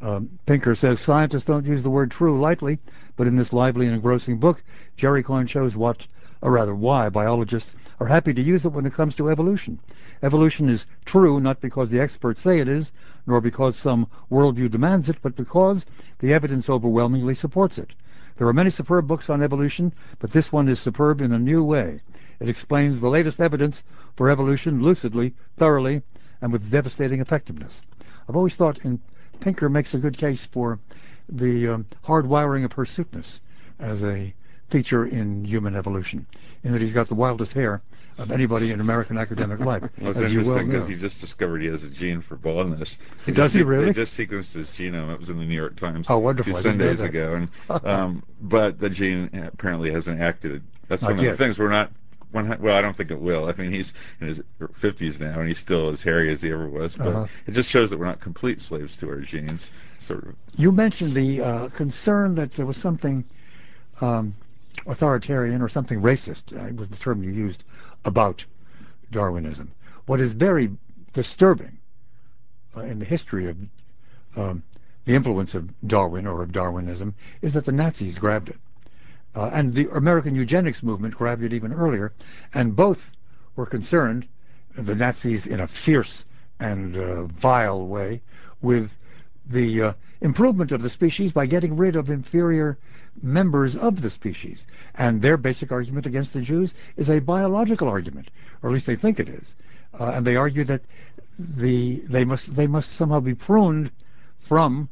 [0.00, 2.78] Um, Pinker says scientists don't use the word true lightly,
[3.16, 4.62] but in this lively and engrossing book,
[4.96, 6.06] Jerry Coyne shows what
[6.42, 7.72] or rather why, biologists
[8.02, 9.78] are happy to use it when it comes to evolution.
[10.24, 12.90] Evolution is true not because the experts say it is,
[13.28, 15.86] nor because some worldview demands it, but because
[16.18, 17.94] the evidence overwhelmingly supports it.
[18.34, 21.62] There are many superb books on evolution, but this one is superb in a new
[21.62, 22.00] way.
[22.40, 23.84] It explains the latest evidence
[24.16, 26.02] for evolution lucidly, thoroughly,
[26.40, 27.82] and with devastating effectiveness.
[28.28, 29.00] I've always thought in
[29.38, 30.80] Pinker makes a good case for
[31.28, 33.40] the um, hardwiring of hirsuteness
[33.78, 34.34] as a
[34.72, 36.26] feature in human evolution,
[36.64, 37.82] in that he's got the wildest hair
[38.18, 39.82] of anybody in American academic life.
[40.00, 42.98] Well, it's as interesting because he just discovered he has a gene for baldness.
[43.26, 43.86] They Does just, he really?
[43.86, 45.12] They just sequenced his genome.
[45.12, 46.52] It was in the New York Times Oh, a wonderful.
[46.52, 47.48] few I didn't Sundays ago, and
[47.86, 50.62] um, but the gene apparently hasn't acted.
[50.88, 51.90] That's one of the things we're not.
[52.32, 53.44] One, well, I don't think it will.
[53.44, 56.66] I mean, he's in his 50s now, and he's still as hairy as he ever
[56.66, 56.96] was.
[56.96, 57.26] But Uh-huh.
[57.46, 60.34] it just shows that we're not complete slaves to our genes, sort of.
[60.56, 63.24] You mentioned the uh, concern that there was something
[64.00, 64.34] um,
[64.86, 67.64] authoritarian or something racist, uh, was the term you used,
[68.04, 68.44] about
[69.10, 69.72] Darwinism.
[70.06, 70.70] What is very
[71.12, 71.78] disturbing
[72.76, 73.56] uh, in the history of
[74.36, 74.62] um,
[75.04, 78.58] the influence of Darwin or of Darwinism is that the Nazis grabbed it.
[79.34, 82.12] Uh, and the American eugenics movement grabbed it even earlier,
[82.52, 83.12] and both
[83.56, 84.26] were concerned,
[84.74, 86.24] the Nazis in a fierce
[86.60, 86.96] and
[87.30, 88.22] vile way,
[88.60, 88.96] with
[89.46, 92.78] the uh, improvement of the species by getting rid of inferior
[93.22, 94.66] members of the species.
[94.94, 98.30] And their basic argument against the Jews is a biological argument,
[98.62, 99.54] or at least they think it is.
[99.98, 100.82] Uh, and they argue that
[101.38, 103.90] the they must they must somehow be pruned
[104.38, 104.88] from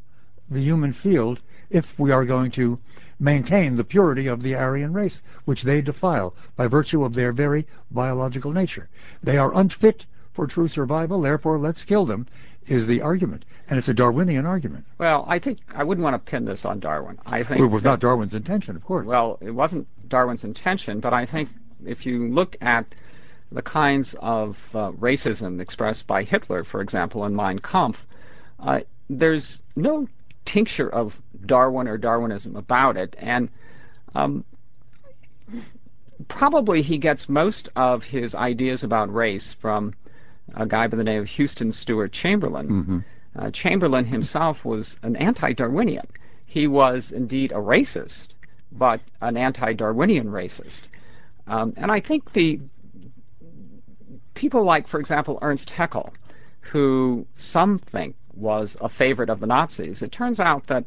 [0.51, 1.40] the human field
[1.70, 2.78] if we are going to
[3.20, 7.66] maintain the purity of the Aryan race, which they defile by virtue of their very
[7.90, 8.88] biological nature.
[9.22, 12.26] They are unfit for true survival, therefore let's kill them,
[12.66, 13.44] is the argument.
[13.68, 14.84] And it's a Darwinian argument.
[14.98, 17.18] Well, I think I wouldn't want to pin this on Darwin.
[17.26, 19.06] I think It was that- not Darwin's intention, of course.
[19.06, 21.48] Well, it wasn't Darwin's intention, but I think
[21.84, 22.86] if you look at
[23.52, 28.04] the kinds of uh, racism expressed by Hitler, for example, in Mein Kampf,
[28.61, 30.06] uh, there's no
[30.44, 33.48] tincture of Darwin or Darwinism about it, and
[34.14, 34.44] um,
[36.28, 39.94] probably he gets most of his ideas about race from
[40.55, 42.68] a guy by the name of Houston Stewart Chamberlain.
[43.36, 46.07] Uh, Chamberlain himself was an anti-Darwinian.
[46.46, 48.34] He was indeed a racist,
[48.72, 50.82] but an anti-Darwinian racist.
[51.46, 52.61] Um, and I think the
[54.34, 56.12] people like, for example, Ernst Haeckel,
[56.61, 60.84] who some think was a favorite of the Nazis, it turns out that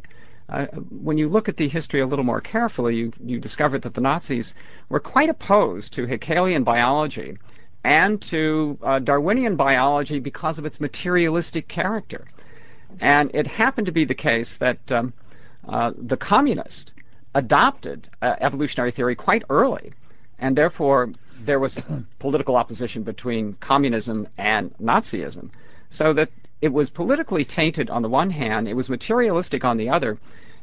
[0.50, 3.94] uh, when you look at the history a little more carefully, you, you discover that
[3.94, 4.54] the Nazis
[4.90, 7.38] were quite opposed to Haeckelian biology
[7.84, 12.26] and to uh, Darwinian biology because of its materialistic character.
[13.00, 15.14] And it happened to be the case that um,
[15.68, 16.94] uh, the communist
[17.36, 19.94] adopted uh, evolutionary theory quite early,
[20.40, 21.12] and therefore
[21.42, 21.82] there was
[22.20, 25.50] political opposition between communism and Nazism.
[25.90, 26.30] So that
[26.62, 30.18] it was politically tainted on the one hand, it was materialistic on the other,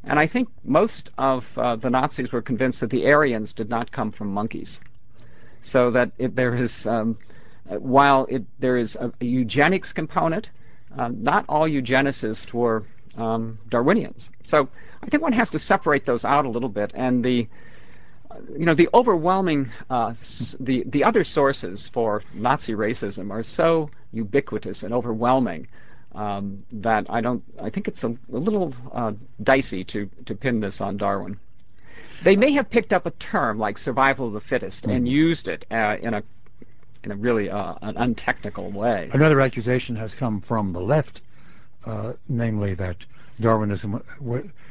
[0.05, 3.93] and I think most of uh, the Nazis were convinced that the Aryans did not
[3.93, 4.81] come from monkeys.
[5.63, 7.19] So that there is, um,
[7.67, 10.49] while it, there is a, a eugenics component,
[10.97, 12.85] um, not all eugenicists were
[13.17, 14.31] um, Darwinians.
[14.45, 14.69] So
[15.03, 17.49] I think one has to separate those out a little bit, and the
[18.57, 20.15] you know the overwhelming uh,
[20.61, 25.67] the the other sources for Nazi racism are so ubiquitous and overwhelming
[26.15, 30.61] um, that I don't I think it's a, a little uh, dicey to to pin
[30.61, 31.39] this on Darwin.
[32.23, 35.65] They may have picked up a term like survival of the fittest and used it
[35.71, 36.23] uh, in a
[37.03, 39.09] in a really uh, an untechnical way.
[39.13, 41.23] Another accusation has come from the left,
[41.87, 43.07] uh, namely that
[43.41, 44.03] Darwinism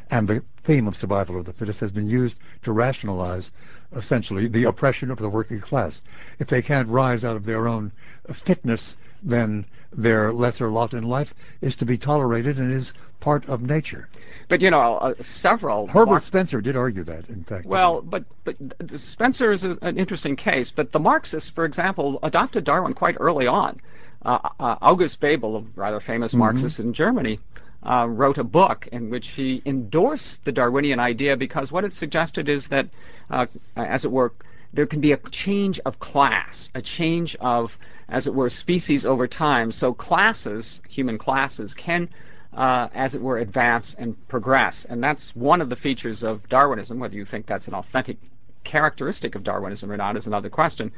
[0.10, 3.52] and the theme of survival of the fittest has been used to rationalize
[3.96, 6.02] essentially the oppression of the working class.
[6.38, 7.92] If they can't rise out of their own
[8.32, 13.62] fitness, then their lesser lot in life is to be tolerated and is part of
[13.62, 14.08] nature.
[14.48, 17.66] But you know, uh, several Herbert Mar- Spencer did argue that, in fact.
[17.66, 18.56] Well, but but
[19.00, 20.72] Spencer is a, an interesting case.
[20.72, 23.80] But the Marxists, for example, adopted Darwin quite early on.
[24.24, 27.40] Uh, uh, August Bebel, a rather famous Marxist in Germany,
[27.84, 32.68] wrote a book in which he endorsed the Darwinian idea because what it suggested is
[32.68, 32.88] that,
[33.30, 34.34] uh, as it were,
[34.74, 37.78] there can be a change of class, a change of,
[38.08, 39.72] as it were, species over time.
[39.72, 42.10] So classes, human classes, can
[42.54, 44.86] uh, as it were, advance and progress.
[44.86, 47.00] And that's one of the features of Darwinism.
[47.00, 48.18] Whether you think that's an authentic
[48.64, 50.92] characteristic of Darwinism or not is another question.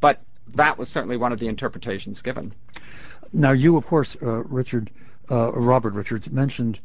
[0.00, 0.20] But
[0.54, 2.52] that was certainly one of the interpretations given.
[3.32, 6.80] Now, you, of course, uh, Richard, uh, Robert Richards, mentioned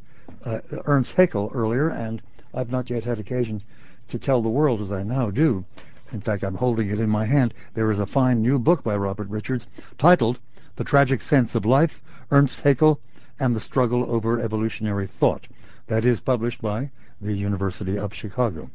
[0.46, 2.22] uh, Ernst Haeckel earlier, and
[2.54, 3.62] I've not yet had occasion
[4.08, 5.66] to tell the world, as I now do,
[6.12, 7.54] in fact, I'm holding it in my hand.
[7.76, 9.68] There is a fine new book by Robert Richards
[10.00, 10.40] titled
[10.76, 13.00] The Tragic Sense of Life, Ernst Haeckel
[13.40, 15.48] and the Struggle Over Evolutionary Thought.
[15.86, 16.90] That is published by
[17.22, 18.72] the University of Chicago.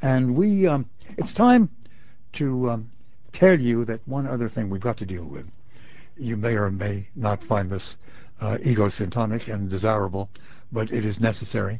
[0.00, 0.86] And we, um,
[1.16, 1.70] it's time
[2.32, 2.90] to um,
[3.30, 5.48] tell you that one other thing we've got to deal with.
[6.16, 7.96] You may or may not find this
[8.42, 10.28] uh, egocentric and desirable,
[10.72, 11.78] but it is necessary,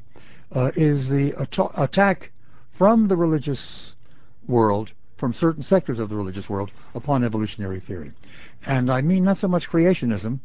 [0.55, 2.31] uh, is the at- attack
[2.71, 3.97] from the religious
[4.47, 8.13] world, from certain sectors of the religious world, upon evolutionary theory.
[8.67, 10.39] And I mean not so much creationism,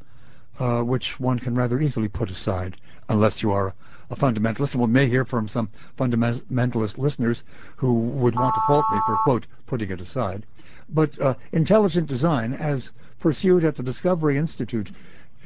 [0.60, 2.78] uh, which one can rather easily put aside
[3.10, 3.76] unless you are
[4.10, 4.74] a fundamentalist.
[4.74, 7.44] And we may hear from some fundamentalist listeners
[7.76, 10.46] who would want to fault me for, quote, putting it aside.
[10.90, 14.92] But uh, intelligent design, as pursued at the Discovery Institute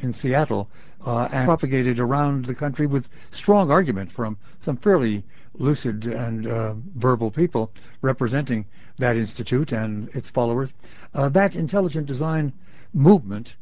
[0.01, 0.69] in Seattle
[1.05, 5.23] uh, and propagated around the country with strong argument from some fairly
[5.55, 7.71] lucid and uh, verbal people
[8.01, 8.65] representing
[8.97, 10.73] that institute and its followers.
[11.13, 12.53] Uh, that intelligent design
[12.93, 13.55] movement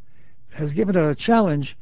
[0.53, 1.77] has given a challenge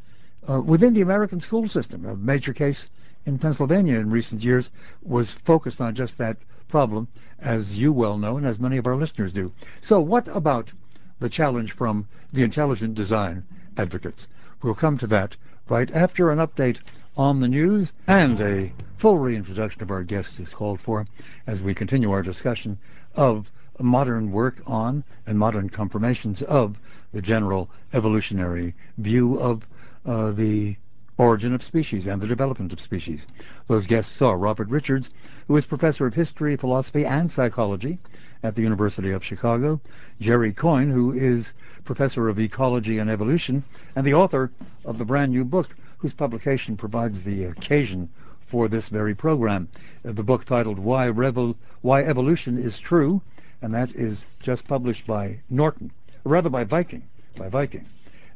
[0.64, 2.06] within the American school system.
[2.06, 2.90] A major case
[3.28, 4.72] in Pennsylvania in recent years
[5.04, 6.38] was focused on just that
[6.70, 7.08] problem,
[7.40, 9.50] as you well know and as many of our listeners do.
[9.82, 10.72] So what about
[11.20, 13.44] the challenge from the intelligent design
[13.78, 14.28] advocates?
[14.64, 15.36] We'll come to that
[15.70, 16.80] right after an update
[17.16, 21.06] on the news and a full reintroduction of our guests is called for
[21.46, 22.80] as we continue our discussion
[23.14, 26.80] of modern work on and modern confirmations of
[27.14, 29.68] the general evolutionary view of
[30.08, 30.76] uh, the
[31.20, 33.28] origin of species and the development of species.
[33.68, 35.12] Those guests are Robert Richards,
[35.48, 38.00] who is professor of history, philosophy, and psychology
[38.44, 39.80] at the University of Chicago,
[40.20, 43.64] Jerry Coyne, who is professor of ecology and evolution,
[43.96, 44.52] and the author
[44.86, 48.10] of the brand new book, whose publication provides the occasion
[48.40, 49.68] for this very program.
[50.06, 53.22] Uh, the book titled Why, Revol- Why Evolution is True,
[53.62, 55.92] and that is just published by Norton,
[56.24, 57.04] or rather by Viking,
[57.36, 57.86] by Viking.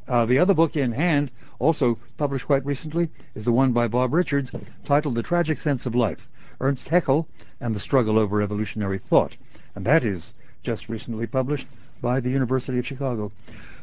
[0.07, 4.13] Uh, the other book in hand, also published quite recently, is the one by Bob
[4.13, 4.51] Richards,
[4.83, 6.27] titled The Tragic Sense of Life,
[6.59, 7.27] Ernst Haeckel
[7.59, 9.37] and the Struggle Over Evolutionary Thought.
[9.75, 11.67] And that is just recently published
[12.01, 13.31] by the University of Chicago.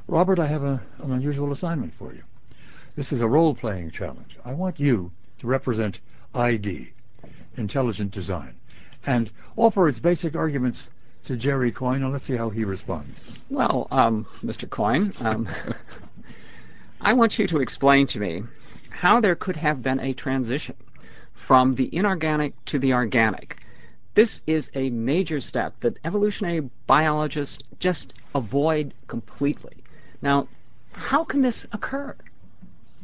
[0.07, 2.23] Robert, I have a, an unusual assignment for you.
[2.97, 4.37] This is a role-playing challenge.
[4.45, 6.01] I want you to represent
[6.35, 6.91] ID,
[7.57, 8.55] intelligent design,
[9.07, 10.89] and offer its basic arguments
[11.25, 13.23] to Jerry Coyne, and let's see how he responds.
[13.51, 14.69] Well, um, Mr.
[14.69, 15.49] Coyne, um,
[17.01, 18.43] I want you to explain to me
[18.91, 20.75] how there could have been a transition
[21.35, 23.59] from the inorganic to the organic.
[24.19, 29.77] This is a major step that evolutionary biologists just avoid completely.
[30.21, 30.49] Now,
[30.91, 32.17] how can this occur?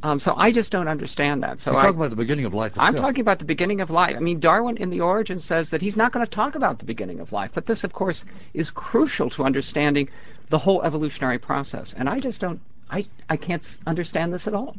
[0.03, 1.61] Um, so I just don't understand that.
[1.61, 2.89] So You're I, talking about the beginning of life itself.
[2.89, 4.17] I'm talking about the beginning of life.
[4.17, 6.85] I mean, Darwin in The Origin says that he's not going to talk about the
[6.85, 10.09] beginning of life, but this, of course, is crucial to understanding
[10.51, 11.95] the whole evolutionary process.
[11.97, 12.61] And I just don't
[12.95, 14.76] I, I can't understand this at all.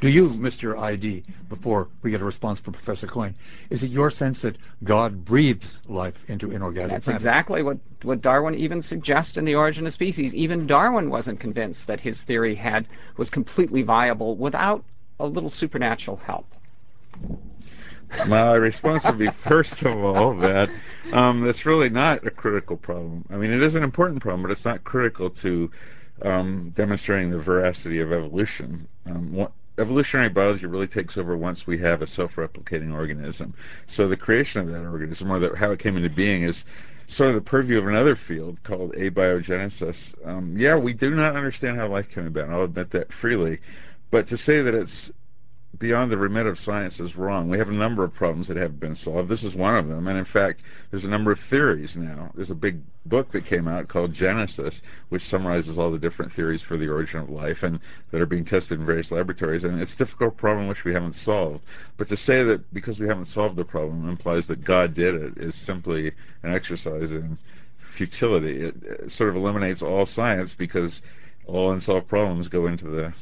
[0.00, 0.78] Do you, Mr.
[0.78, 3.34] ID, before we get a response from Professor Coyne,
[3.68, 7.16] is it your sense that God breathes life into inorganic That's matter?
[7.16, 10.34] exactly what, what Darwin even suggests in The Origin of Species.
[10.34, 12.86] Even Darwin wasn't convinced that his theory had
[13.18, 14.82] was completely viable without
[15.20, 16.46] a little supernatural help.
[18.26, 20.70] My response would be first of all that
[21.12, 23.26] um, that's really not a critical problem.
[23.28, 25.70] I mean, it is an important problem, but it's not critical to
[26.22, 28.88] um, demonstrating the veracity of evolution.
[29.06, 33.54] Um, what, evolutionary biology really takes over once we have a self-replicating organism.
[33.86, 36.64] So the creation of that organism, or the, how it came into being, is
[37.06, 40.14] sort of the purview of another field called abiogenesis.
[40.26, 42.50] Um, yeah, we do not understand how life came about.
[42.50, 43.60] I'll admit that freely.
[44.10, 45.12] But to say that it's
[45.78, 47.48] beyond the remit of science is wrong.
[47.48, 49.28] We have a number of problems that haven't been solved.
[49.28, 50.08] This is one of them.
[50.08, 52.30] And in fact, there's a number of theories now.
[52.34, 56.62] There's a big book that came out called Genesis, which summarizes all the different theories
[56.62, 59.64] for the origin of life and that are being tested in various laboratories.
[59.64, 61.64] And it's a difficult problem which we haven't solved.
[61.96, 65.38] But to say that because we haven't solved the problem implies that God did it
[65.38, 66.12] is simply
[66.42, 67.38] an exercise in
[67.78, 68.60] futility.
[68.64, 71.02] It, it sort of eliminates all science because
[71.46, 73.12] all unsolved problems go into the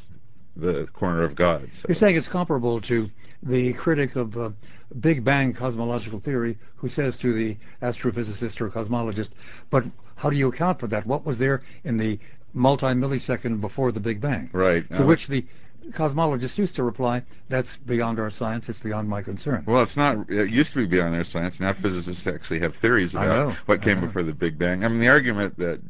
[0.57, 1.73] the corner of God.
[1.73, 1.87] So.
[1.89, 3.11] You're saying it's comparable to
[3.43, 4.51] the critic of uh,
[4.99, 9.31] Big Bang cosmological theory who says to the astrophysicist or cosmologist,
[9.71, 9.85] but
[10.17, 11.07] how do you account for that?
[11.07, 12.19] What was there in the
[12.55, 14.49] multi-millisecond before the Big Bang?
[14.53, 14.93] Right.
[14.95, 15.45] To which the
[15.91, 19.63] cosmologist used to reply, that's beyond our science, it's beyond my concern.
[19.67, 21.61] Well, it's not, it used to be beyond their science.
[21.61, 24.85] Now physicists actually have theories about what came before the Big Bang.
[24.85, 25.81] I mean, the argument that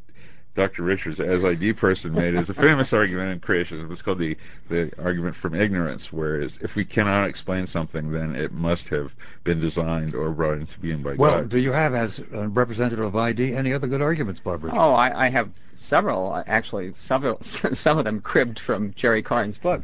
[0.56, 0.82] Dr.
[0.82, 3.92] Richards, as ID person, made is a famous argument in creationism.
[3.92, 4.36] It's called the,
[4.68, 9.60] the argument from ignorance, whereas if we cannot explain something, then it must have been
[9.60, 11.36] designed or brought into being by well, God.
[11.36, 14.70] Well, do you have, as a representative of ID, any other good arguments, Barbara?
[14.72, 19.82] Oh, I, I have several, actually, several, some of them cribbed from Jerry Coyne's book.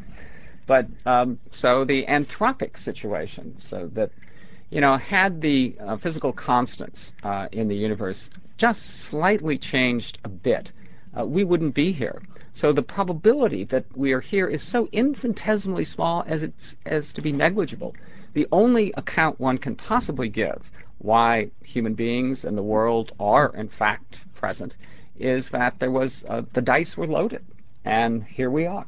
[0.67, 4.11] But um, so the anthropic situation, so that
[4.73, 10.31] you know, had the uh, physical constants uh, in the universe just slightly changed a
[10.31, 10.73] bit,
[11.19, 12.23] uh, we wouldn't be here.
[12.55, 17.21] So the probability that we are here is so infinitesimally small as it's as to
[17.21, 17.95] be negligible.
[18.33, 23.69] The only account one can possibly give why human beings and the world are in
[23.69, 24.75] fact present
[25.19, 27.45] is that there was the dice were loaded,
[27.85, 28.87] and here we are.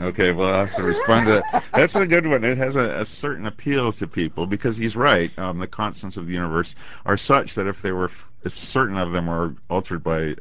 [0.00, 1.64] Okay, well, I have to respond to that.
[1.72, 2.44] That's a good one.
[2.44, 5.36] It has a, a certain appeal to people because he's right.
[5.38, 6.74] Um, the constants of the universe
[7.06, 8.10] are such that if they were,
[8.44, 10.36] if certain of them were altered by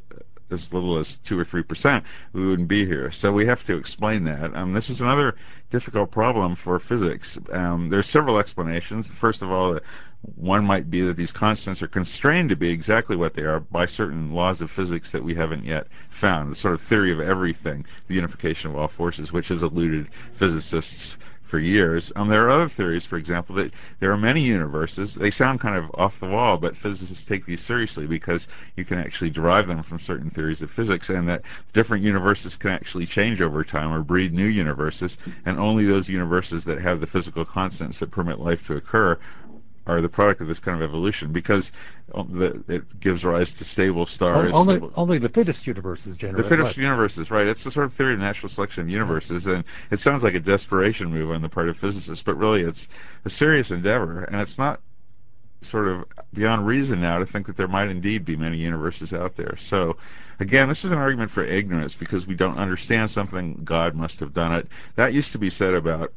[0.49, 2.03] as little as two or three percent,
[2.33, 3.11] we wouldn't be here.
[3.11, 4.53] So we have to explain that.
[4.55, 5.35] Um, this is another
[5.69, 7.37] difficult problem for physics.
[7.51, 9.09] Um, there's several explanations.
[9.09, 9.79] First of all,
[10.35, 13.87] one might be that these constants are constrained to be exactly what they are by
[13.87, 16.51] certain laws of physics that we haven't yet found.
[16.51, 21.17] The sort of theory of everything, the unification of all forces, which has eluded physicists
[21.51, 22.13] for years.
[22.15, 25.15] Um, there are other theories, for example, that there are many universes.
[25.15, 28.47] They sound kind of off the wall, but physicists take these seriously because
[28.77, 31.41] you can actually derive them from certain theories of physics, and that
[31.73, 36.63] different universes can actually change over time or breed new universes, and only those universes
[36.63, 39.19] that have the physical constants that permit life to occur
[39.87, 41.71] are the product of this kind of evolution because
[42.13, 44.51] the, it gives rise to stable stars.
[44.53, 46.77] Only, stable, only the fittest universes generate The fittest life.
[46.77, 47.47] universes, right.
[47.47, 50.39] It's the sort of theory of natural selection of universes, and it sounds like a
[50.39, 52.87] desperation move on the part of physicists, but really it's
[53.25, 54.81] a serious endeavor, and it's not
[55.61, 59.35] sort of beyond reason now to think that there might indeed be many universes out
[59.35, 59.55] there.
[59.57, 59.97] So,
[60.41, 63.61] again, this is an argument for ignorance because we don't understand something.
[63.63, 64.67] God must have done it.
[64.95, 66.13] That used to be said about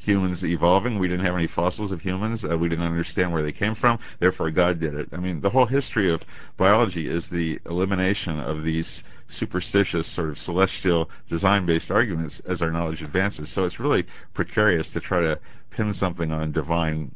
[0.00, 0.98] humans evolving.
[0.98, 2.44] We didn't have any fossils of humans.
[2.44, 4.00] Uh, we didn't understand where they came from.
[4.18, 5.08] Therefore, God did it.
[5.12, 6.24] I mean, the whole history of
[6.56, 13.02] biology is the elimination of these superstitious, sort of celestial, design-based arguments as our knowledge
[13.02, 13.48] advances.
[13.48, 15.38] So it's really precarious to try to
[15.70, 17.14] pin something on divine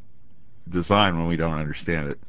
[0.68, 2.20] design when we don't understand it.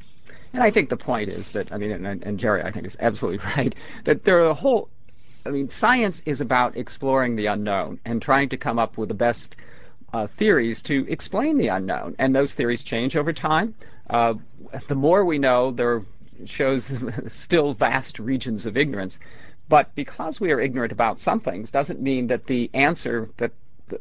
[0.53, 2.97] And I think the point is that I mean, and, and Jerry, I think is
[2.99, 3.73] absolutely right
[4.05, 4.89] that there are a whole.
[5.45, 9.15] I mean, science is about exploring the unknown and trying to come up with the
[9.15, 9.55] best
[10.13, 13.73] uh, theories to explain the unknown, and those theories change over time.
[14.09, 14.35] Uh,
[14.87, 16.03] the more we know, there
[16.45, 16.91] shows
[17.27, 19.17] still vast regions of ignorance.
[19.69, 23.51] But because we are ignorant about some things, doesn't mean that the answer that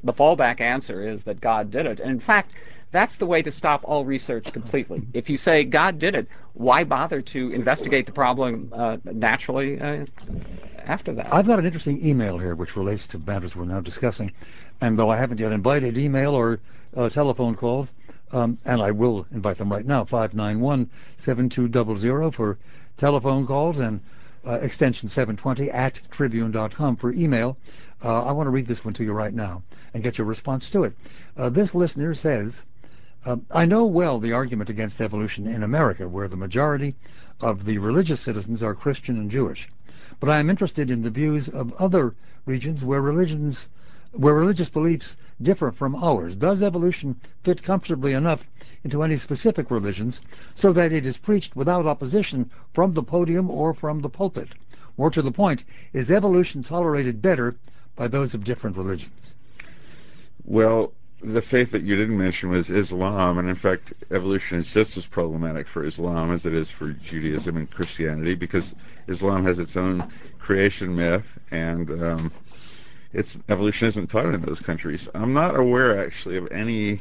[0.02, 2.00] the fallback answer is that God did it.
[2.00, 2.52] And in fact,
[2.92, 5.02] that's the way to stop all research completely.
[5.12, 10.06] If you say God did it, why bother to investigate the problem uh, naturally uh,
[10.78, 11.32] after that?
[11.32, 14.32] I've got an interesting email here which relates to matters we're now discussing.
[14.80, 16.60] And though I haven't yet invited email or
[16.96, 17.92] uh, telephone calls,
[18.32, 22.58] um, and I will invite them right now, 591-7200 for
[22.96, 24.00] telephone calls and
[24.46, 27.56] uh, extension 720 at tribune.com for email.
[28.02, 29.62] Uh, I want to read this one to you right now
[29.92, 30.94] and get your response to it.
[31.36, 32.64] Uh, this listener says,
[33.24, 36.96] uh, I know well the argument against evolution in America, where the majority
[37.40, 39.68] of the religious citizens are Christian and Jewish.
[40.18, 42.14] But I am interested in the views of other
[42.46, 43.68] regions where religions
[44.12, 46.34] where religious beliefs differ from ours.
[46.34, 48.48] Does evolution fit comfortably enough
[48.82, 50.20] into any specific religions
[50.54, 54.48] so that it is preached without opposition from the podium or from the pulpit?
[54.96, 57.54] More to the point, is evolution tolerated better
[57.94, 59.34] by those of different religions?
[60.44, 60.92] Well,
[61.22, 65.06] the faith that you didn't mention was Islam, and in fact, evolution is just as
[65.06, 68.74] problematic for Islam as it is for Judaism and Christianity because
[69.06, 72.32] Islam has its own creation myth, and um,
[73.12, 75.08] its evolution isn't taught in those countries.
[75.14, 77.00] I'm not aware, actually, of any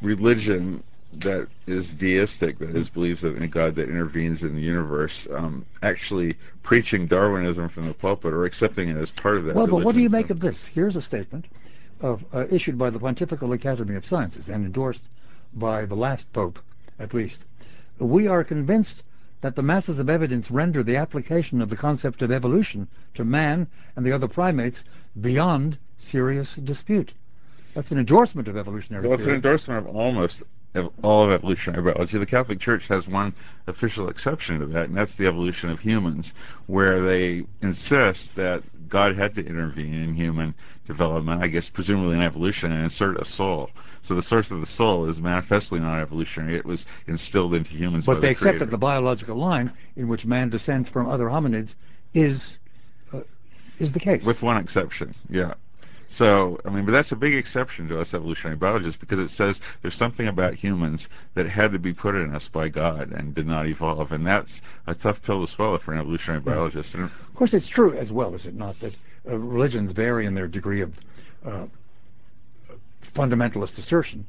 [0.00, 5.26] religion that is deistic, that is believes in a God that intervenes in the universe,
[5.34, 9.56] um, actually preaching Darwinism from the pulpit or accepting it as part of that.
[9.56, 9.82] Well, religion.
[9.82, 10.64] but what do you make of this?
[10.66, 11.46] Here's a statement
[12.00, 15.08] of, uh, issued by the Pontifical Academy of Sciences and endorsed
[15.54, 16.58] by the last pope,
[16.98, 17.44] at least.
[17.98, 19.02] We are convinced
[19.40, 23.66] that the masses of evidence render the application of the concept of evolution to man
[23.96, 24.84] and the other primates
[25.20, 27.14] beyond serious dispute.
[27.74, 30.42] That's an endorsement of evolutionary Well, it's an endorsement of almost
[31.02, 32.18] all of evolutionary biology.
[32.18, 33.32] The Catholic Church has one
[33.66, 36.32] official exception to that, and that's the evolution of humans,
[36.66, 42.22] where they insist that God had to intervene in human development, I guess presumably in
[42.22, 43.70] evolution, and insert a soul.
[44.02, 46.56] So the source of the soul is manifestly not evolutionary.
[46.56, 48.04] It was instilled into humans.
[48.04, 51.74] But they the accept that the biological line in which man descends from other hominids
[52.12, 52.58] is
[53.12, 53.20] uh,
[53.78, 54.24] is the case.
[54.24, 55.54] With one exception, yeah.
[56.12, 59.60] So, I mean, but that's a big exception to us evolutionary biologists because it says
[59.80, 63.46] there's something about humans that had to be put in us by God and did
[63.46, 64.10] not evolve.
[64.10, 66.96] And that's a tough pill to swallow for an evolutionary biologist.
[66.96, 67.04] Yeah.
[67.04, 68.92] Of course, it's true as well, is it not, that
[69.28, 70.98] uh, religions vary in their degree of
[71.44, 71.66] uh,
[73.02, 74.26] fundamentalist assertion.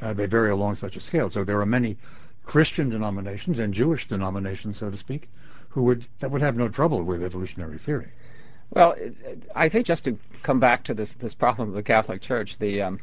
[0.00, 1.30] Uh, they vary along such a scale.
[1.30, 1.98] So there are many
[2.46, 5.30] Christian denominations and Jewish denominations, so to speak,
[5.68, 8.08] who would that would have no trouble with evolutionary theory.
[8.74, 8.96] Well,
[9.54, 12.80] I think just to come back to this this problem of the Catholic Church, the
[12.80, 13.00] um,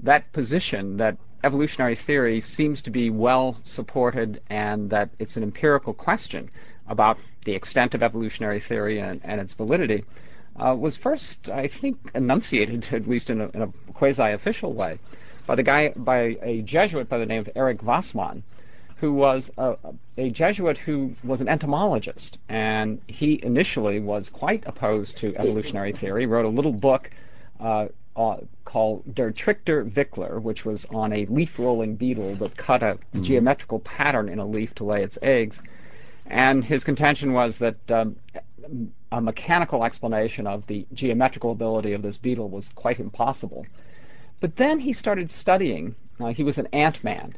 [0.00, 5.92] that position that evolutionary theory seems to be well supported and that it's an empirical
[5.92, 6.50] question
[6.86, 10.04] about the extent of evolutionary theory and, and its validity
[10.56, 15.00] uh, was first, I think, enunciated at least in a, in a quasi-official way
[15.46, 18.42] by the guy by a Jesuit by the name of Erich Wasmann
[19.00, 19.76] who was a,
[20.16, 26.26] a, Jesuit who was an entomologist, and he initially was quite opposed to evolutionary theory.
[26.26, 27.10] Wrote a little book
[27.60, 27.86] uh,
[28.16, 33.22] uh, called Der Trichterwickler, which was on a leaf-rolling beetle that cut a mm-hmm.
[33.22, 35.62] geometrical pattern in a leaf to lay its eggs.
[36.26, 38.16] And his contention was that um,
[39.12, 43.64] a mechanical explanation of the geometrical ability of this beetle was quite impossible.
[44.40, 45.94] But then he started studying.
[46.18, 47.36] Uh, he was an ant man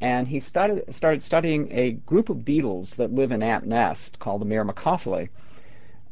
[0.00, 4.40] and he started, started studying a group of beetles that live in ant nests called
[4.40, 5.28] the Myrmecophila.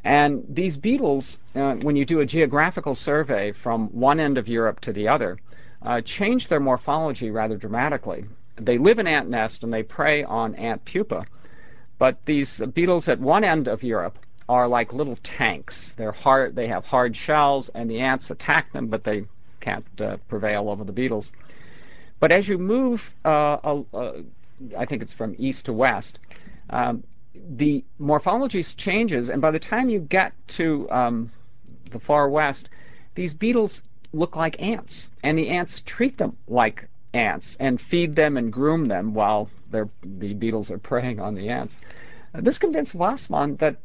[0.05, 4.81] And these beetles, uh, when you do a geographical survey from one end of Europe
[4.81, 5.39] to the other,
[5.83, 8.25] uh, change their morphology rather dramatically.
[8.57, 11.27] They live in ant nests and they prey on ant pupa,
[11.99, 14.19] but these beetles at one end of Europe
[14.49, 15.93] are like little tanks.
[15.93, 19.25] They're hard, they have hard shells, and the ants attack them, but they
[19.61, 21.33] can't uh, prevail over the beetles.
[22.25, 23.59] But as you move, uh,
[24.79, 26.19] I think it's from east to west,
[26.71, 27.05] um,
[27.35, 31.31] the morphology changes, and by the time you get to um,
[31.91, 32.71] the far west,
[33.15, 33.83] these beetles
[34.15, 38.89] look like ants, and the ants treat them like ants and feed them and groom
[38.89, 39.85] them while the
[40.39, 41.77] beetles are preying on the ants.
[42.35, 43.77] Uh, this convinced Wasmann that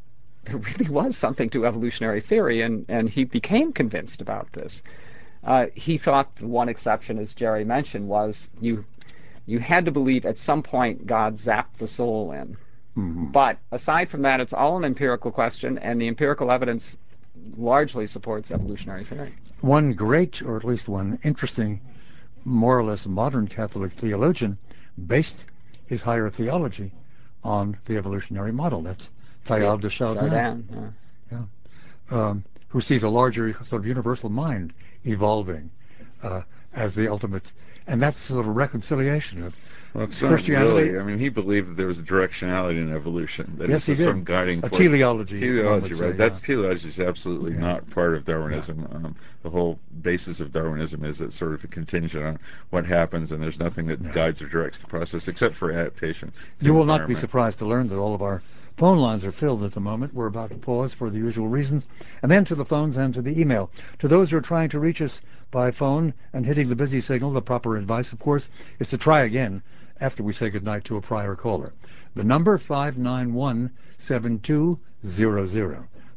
[0.46, 4.82] there really was something to evolutionary theory, and, and he became convinced about this.
[5.44, 8.86] Uh, he thought the one exception, as Jerry mentioned, was you
[9.46, 12.58] you had to believe at some point God zapped the soul in.
[12.96, 13.26] Mm-hmm.
[13.28, 16.98] But aside from that, it's all an empirical question, and the empirical evidence
[17.58, 19.34] largely supports evolutionary theory.
[19.62, 21.82] One great, or at least one interesting,
[22.46, 24.58] more or less modern Catholic theologian
[25.08, 25.46] based
[25.86, 26.92] his higher theology
[27.44, 28.82] on the evolutionary model.
[28.82, 29.12] That's
[29.46, 30.30] Teilhard de Chardin.
[30.30, 30.94] Chardin
[31.32, 31.40] yeah.
[32.12, 32.30] yeah.
[32.30, 34.74] Um, who sees a larger sort of universal mind
[35.06, 35.70] evolving
[36.24, 36.42] uh,
[36.74, 37.52] as the ultimate,
[37.88, 39.56] and that's sort of reconciliation of
[39.94, 40.92] well, Christianity.
[40.92, 41.00] Really.
[41.00, 43.56] I mean, he believed that there was a directionality in evolution.
[43.58, 44.04] That yes, he did.
[44.04, 45.40] some guiding a teleology.
[45.40, 46.12] Teleology, right?
[46.12, 46.46] Say, That's yeah.
[46.46, 47.60] teleology is absolutely yeah.
[47.60, 48.88] not part of Darwinism.
[48.88, 48.98] Yeah.
[48.98, 52.40] Um, the whole basis of Darwinism is it's sort of a contingent on
[52.70, 56.32] what happens, and there's nothing that guides or directs the process except for adaptation.
[56.60, 58.44] You will not be surprised to learn that all of our
[58.80, 60.14] Phone lines are filled at the moment.
[60.14, 61.86] We're about to pause for the usual reasons,
[62.22, 63.70] and then to the phones and to the email.
[63.98, 65.20] To those who are trying to reach us
[65.52, 68.48] by phone and hitting the busy signal, the proper advice, of course,
[68.80, 69.64] is to try again
[70.00, 71.74] after we say goodnight to a prior caller.
[72.16, 74.80] The number 591 7200.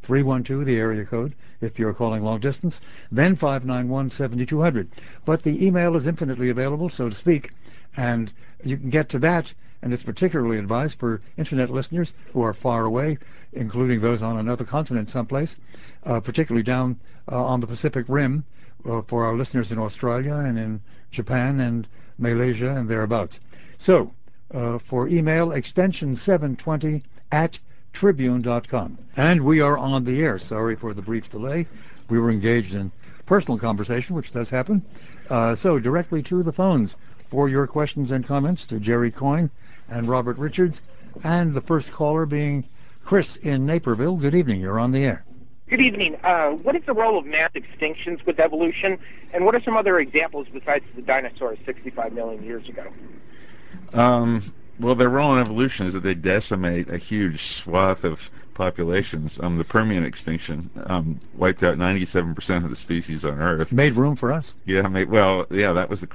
[0.03, 4.89] 312, the area code, if you're calling long distance, then 591 7200.
[5.25, 7.51] But the email is infinitely available, so to speak,
[7.97, 8.33] and
[8.63, 9.53] you can get to that
[9.83, 13.18] and it's particularly advised for internet listeners who are far away,
[13.53, 15.57] including those on another continent someplace,
[16.05, 16.99] uh, particularly down
[17.30, 18.45] uh, on the Pacific Rim,
[18.89, 20.80] uh, for our listeners in Australia and in
[21.11, 21.87] Japan and
[22.18, 23.41] Malaysia and thereabouts.
[23.78, 24.12] So,
[24.55, 27.59] uh, for email, extension 720 at
[27.93, 28.99] tribune.com.
[29.16, 30.39] And we are on the air.
[30.39, 31.66] Sorry for the brief delay.
[32.09, 32.93] We were engaged in
[33.26, 34.83] personal conversation, which does happen.
[35.28, 36.97] Uh, so, directly to the phones
[37.33, 39.51] for your questions and comments to Jerry Coyne
[39.89, 40.83] and Robert Richards,
[41.24, 42.62] and the first caller being
[43.07, 44.16] Chris in Naperville.
[44.16, 44.61] Good evening.
[44.61, 45.24] You're on the air.
[45.66, 46.18] Good evening.
[46.22, 48.99] Uh, what is the role of mass extinctions with evolution,
[49.33, 52.93] and what are some other examples besides the dinosaurs 65 million years ago?
[53.95, 59.43] Um, well, their role in evolution is that they decimate a huge swath of populations.
[59.43, 63.73] Um, the Permian extinction um, wiped out 97% of the species on Earth.
[63.73, 64.55] Made room for us.
[64.65, 66.07] Yeah, made, well, yeah, that was the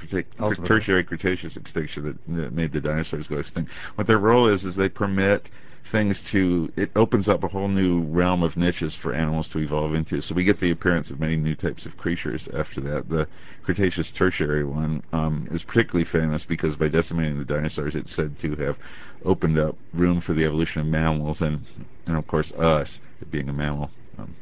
[0.63, 3.71] tertiary Cretaceous extinction that, that, made the dinosaurs go extinct.
[3.95, 5.49] What their role is is they permit
[5.87, 9.93] things to it opens up a whole new realm of niches for animals to evolve
[9.93, 10.21] into.
[10.21, 13.09] So we get the appearance of many new types of creatures after that.
[13.09, 13.27] The
[13.63, 18.55] Cretaceous Tertiary one um, is particularly famous because by decimating the dinosaurs, it's said to
[18.57, 18.77] have
[19.23, 21.63] opened up room for the evolution of mammals and,
[22.07, 22.99] and of course us
[23.29, 23.89] being a mammal.
[24.17, 24.35] Um,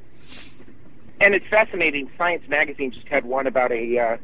[1.22, 2.10] and it's fascinating.
[2.18, 4.18] Science magazine just had one about a uh,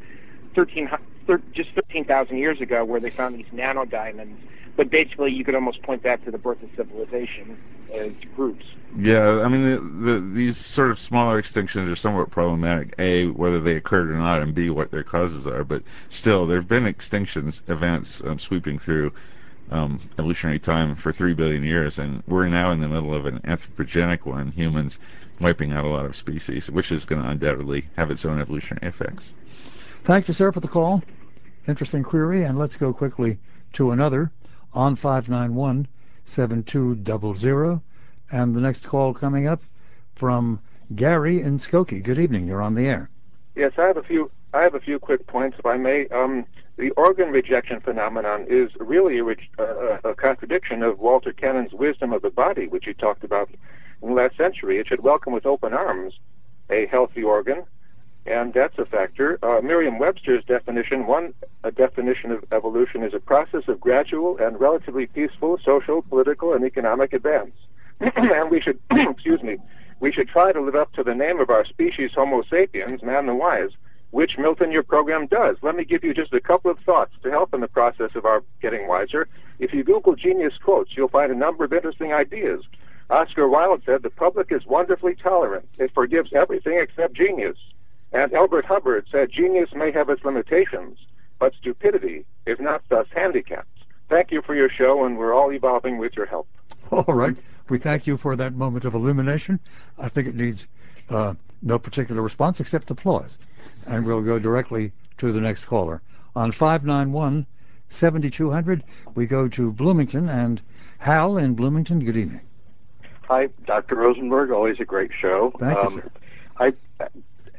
[0.55, 0.89] 13,
[1.27, 4.37] thir- just 13,000 years ago where they found these nanodiamonds
[4.75, 7.57] but basically you could almost point that to the birth of civilization
[7.93, 8.65] as groups.
[8.97, 12.93] Yeah, I mean, the, the, these sort of smaller extinctions are somewhat problematic.
[12.99, 15.63] A, whether they occurred or not, and B, what their causes are.
[15.63, 19.13] But still, there have been extinctions events um, sweeping through
[19.71, 23.39] um, evolutionary time for three billion years, and we're now in the middle of an
[23.39, 24.99] anthropogenic one, humans
[25.39, 28.87] wiping out a lot of species, which is going to undoubtedly have its own evolutionary
[28.87, 29.33] effects.
[30.03, 31.03] Thank you, sir, for the call.
[31.67, 33.37] Interesting query, and let's go quickly
[33.73, 34.31] to another
[34.73, 35.87] on 591
[36.25, 37.81] 7200.
[38.31, 39.61] And the next call coming up
[40.15, 40.59] from
[40.95, 42.01] Gary in Skokie.
[42.01, 42.47] Good evening.
[42.47, 43.09] You're on the air.
[43.55, 44.31] Yes, I have a few.
[44.53, 46.07] I have a few quick points, if I may.
[46.07, 46.45] Um,
[46.81, 52.23] the organ rejection phenomenon is really a, uh, a, contradiction of Walter Cannon's wisdom of
[52.23, 53.51] the body, which he talked about
[54.01, 54.79] in the last century.
[54.79, 56.15] It should welcome with open arms
[56.71, 57.65] a healthy organ
[58.25, 59.37] and that's a factor.
[59.43, 61.35] Uh, Merriam-Webster's definition, one
[61.75, 67.13] definition of evolution is a process of gradual and relatively peaceful social, political, and economic
[67.13, 67.53] advance.
[67.99, 69.57] and we should, excuse me,
[69.99, 73.27] we should try to live up to the name of our species, Homo sapiens, man
[73.27, 73.69] the wise,
[74.11, 75.57] which Milton, your program does.
[75.61, 78.25] Let me give you just a couple of thoughts to help in the process of
[78.25, 79.27] our getting wiser.
[79.59, 82.63] If you Google genius quotes, you'll find a number of interesting ideas.
[83.09, 85.67] Oscar Wilde said, the public is wonderfully tolerant.
[85.77, 87.57] It forgives everything except genius.
[88.13, 90.97] And Elbert Hubbard said, genius may have its limitations,
[91.39, 93.67] but stupidity is not thus handicapped.
[94.09, 96.47] Thank you for your show, and we're all evolving with your help.
[96.91, 97.35] All right.
[97.69, 99.59] We thank you for that moment of illumination.
[99.97, 100.67] I think it needs
[101.09, 103.37] uh, no particular response except applause.
[103.85, 106.01] And we'll go directly to the next caller.
[106.35, 107.45] On 591
[107.89, 108.83] 7200,
[109.15, 110.29] we go to Bloomington.
[110.29, 110.61] And
[110.99, 112.41] Hal in Bloomington, good evening.
[113.23, 113.95] Hi, Dr.
[113.95, 114.51] Rosenberg.
[114.51, 115.53] Always a great show.
[115.59, 116.11] Thank um, you, sir.
[116.59, 116.73] I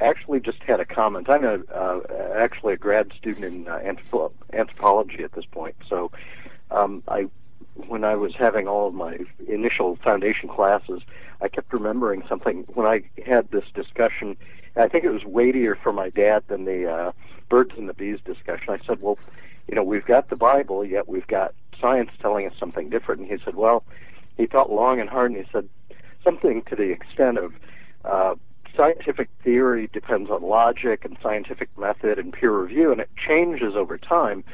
[0.00, 1.28] actually just had a comment.
[1.28, 2.00] I'm a, uh,
[2.36, 5.76] actually a grad student in uh, anthropo- anthropology at this point.
[5.88, 6.10] So
[6.70, 7.28] um, I,
[7.74, 9.18] when I was having all of my
[9.48, 11.02] initial foundation classes,
[11.40, 14.36] I kept remembering something when I had this discussion.
[14.76, 17.12] I think it was weightier for my dad than the uh,
[17.48, 18.70] birds and the bees discussion.
[18.70, 19.18] I said, well,
[19.68, 23.22] you know, we've got the Bible, yet we've got science telling us something different.
[23.22, 23.84] And he said, well,
[24.36, 25.68] he thought long and hard, and he said
[26.24, 27.54] something to the extent of,
[28.04, 28.34] uh,
[28.76, 33.98] scientific theory depends on logic and scientific method and peer review, and it changes over
[33.98, 34.44] time.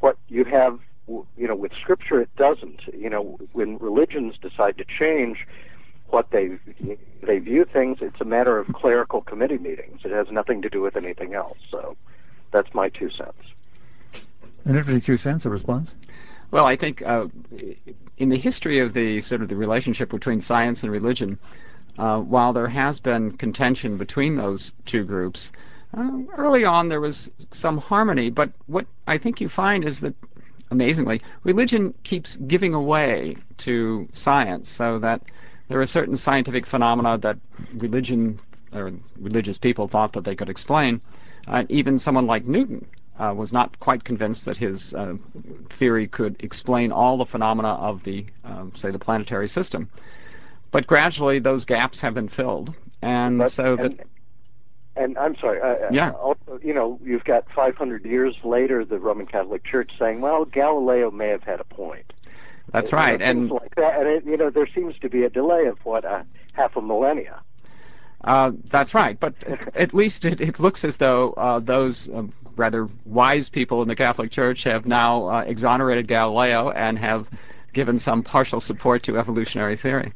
[0.00, 2.80] What you have, you know, with Scripture, it doesn't.
[2.92, 5.46] You know, when religions decide to change
[6.08, 6.58] what they
[7.22, 10.00] they view things, it's a matter of clerical committee meetings.
[10.04, 11.58] It has nothing to do with anything else.
[11.70, 11.96] So,
[12.50, 13.42] that's my two cents.
[14.64, 15.94] And every two cents, a response.
[16.52, 17.28] Well, I think uh,
[18.18, 21.38] in the history of the sort of the relationship between science and religion,
[21.98, 25.50] uh, while there has been contention between those two groups,
[25.96, 30.14] uh, early on there was some harmony, but what I think you find is that,
[30.72, 35.22] amazingly, religion keeps giving away to science, so that
[35.68, 37.38] there are certain scientific phenomena that
[37.74, 38.40] religion
[38.72, 41.00] or religious people thought that they could explain.
[41.46, 42.86] Uh, even someone like Newton
[43.18, 45.14] uh, was not quite convinced that his uh,
[45.70, 49.88] theory could explain all the phenomena of the, um, say, the planetary system.
[50.70, 54.06] But gradually, those gaps have been filled, and so that.
[54.94, 55.60] And, I'm sorry.
[55.60, 56.10] Uh, yeah.
[56.10, 61.10] Also, you know, you've got 500 years later, the Roman Catholic Church saying, "Well, Galileo
[61.10, 62.12] may have had a point."
[62.72, 64.00] That's right, know, and like that.
[64.00, 66.22] and it, you know, there seems to be a delay of what uh,
[66.52, 67.40] half a millennia.
[68.24, 69.34] Uh, that's right, but
[69.74, 73.96] at least it, it looks as though uh, those um, rather wise people in the
[73.96, 77.28] Catholic Church have now uh, exonerated Galileo and have
[77.72, 80.12] given some partial support to evolutionary theory.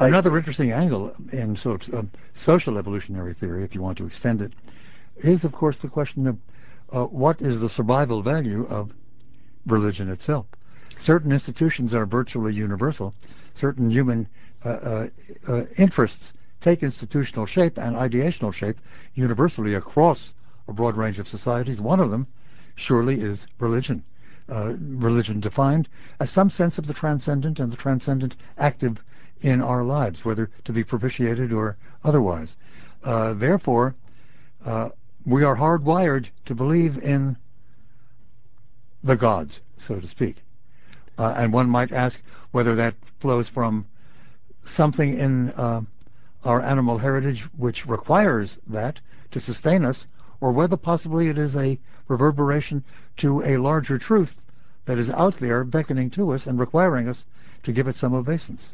[0.00, 4.40] Another interesting angle in sort of uh, social evolutionary theory, if you want to extend
[4.40, 4.52] it,
[5.16, 6.38] is of course the question of
[6.92, 8.94] uh, what is the survival value of
[9.66, 10.46] religion itself.
[10.98, 13.12] Certain institutions are virtually universal.
[13.54, 14.28] Certain human
[14.64, 15.08] uh, uh,
[15.48, 18.78] uh interests take institutional shape and ideational shape
[19.14, 20.32] universally across
[20.68, 21.80] a broad range of societies.
[21.80, 22.24] One of them
[22.76, 24.04] surely is religion.
[24.48, 25.88] uh, religion defined
[26.20, 29.02] as some sense of the transcendent and the transcendent active
[29.40, 32.56] in our lives, whether to be propitiated or otherwise.
[33.04, 33.94] Uh, therefore,
[34.64, 34.88] uh,
[35.24, 37.36] we are hardwired to believe in
[39.02, 40.42] the gods, so to speak.
[41.18, 42.20] Uh, and one might ask
[42.50, 43.84] whether that flows from
[44.64, 45.80] something in uh,
[46.44, 50.06] our animal heritage which requires that to sustain us,
[50.40, 52.84] or whether possibly it is a reverberation
[53.16, 54.46] to a larger truth
[54.84, 57.24] that is out there beckoning to us and requiring us
[57.62, 58.72] to give it some obeisance.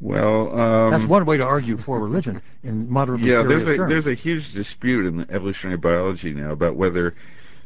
[0.00, 3.20] Well, um, that's one way to argue for religion in modern.
[3.20, 3.90] Yeah, there's a terms.
[3.90, 7.14] there's a huge dispute in evolutionary biology now about whether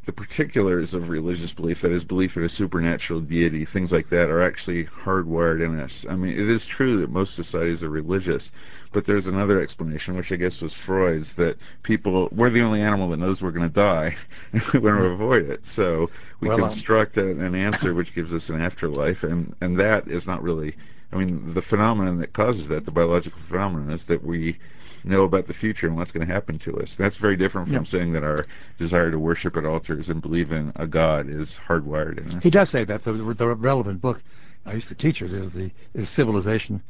[0.06, 4.30] the particulars of religious belief, that is, belief in a supernatural deity, things like that,
[4.30, 6.06] are actually hardwired in us.
[6.08, 8.50] I mean, it is true that most societies are religious,
[8.92, 13.10] but there's another explanation, which I guess was Freud's, that people, we're the only animal
[13.10, 14.16] that knows we're going to die,
[14.52, 15.66] and we want to avoid it.
[15.66, 16.10] So
[16.40, 20.26] we well, construct um, an answer which gives us an afterlife, and, and that is
[20.26, 20.76] not really,
[21.12, 24.58] I mean, the phenomenon that causes that, the biological phenomenon, is that we
[25.02, 26.96] know about the future and what's going to happen to us.
[26.96, 28.46] That's very different from saying that our
[28.78, 32.42] desire to worship at altars and believe in a god is hardwired in us.
[32.42, 33.02] He does say that.
[33.04, 34.22] The, the relevant book
[34.66, 36.82] I used to teach it is the is Civilization,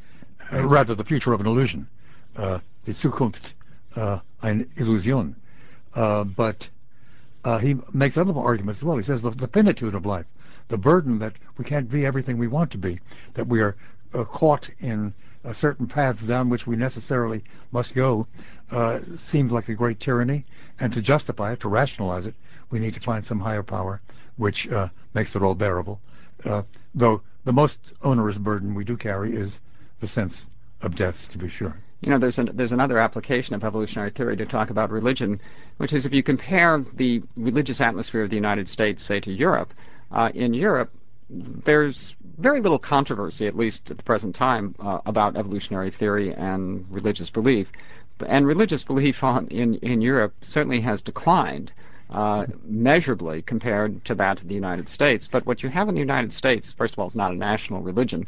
[0.52, 1.86] uh, rather the future of an illusion,
[2.36, 3.54] uh, the Zukunft
[3.96, 5.36] uh, eine Illusion.
[5.94, 6.68] Uh, but
[7.44, 8.96] uh, he makes other arguments as well.
[8.96, 10.26] He says the, the finitude of life,
[10.68, 12.98] the burden that we can't be everything we want to be,
[13.34, 13.76] that we are
[14.14, 17.42] uh, caught in uh, certain paths down which we necessarily
[17.72, 18.26] must go
[18.70, 20.44] uh, seems like a great tyranny.
[20.78, 22.34] And to justify it, to rationalize it,
[22.70, 24.00] we need to find some higher power
[24.36, 24.68] which
[25.12, 26.00] makes it all bearable.
[26.94, 29.60] Though the most onerous burden we do carry is
[30.00, 30.46] the sense
[30.80, 31.76] of death, to be sure.
[32.00, 35.40] You know, there's there's another application of evolutionary theory to talk about religion,
[35.76, 39.74] which is if you compare the religious atmosphere of the United States, say, to Europe,
[40.32, 40.90] in Europe,
[41.30, 46.84] there's very little controversy, at least at the present time, uh, about evolutionary theory and
[46.90, 47.70] religious belief.
[48.26, 51.72] And religious belief on, in, in Europe certainly has declined
[52.10, 55.28] uh, measurably compared to that of the United States.
[55.28, 57.82] But what you have in the United States, first of all, is not a national
[57.82, 58.26] religion,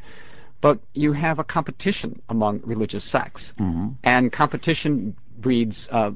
[0.61, 3.53] but you have a competition among religious sects.
[3.59, 3.89] Mm-hmm.
[4.05, 6.13] And competition breeds uh,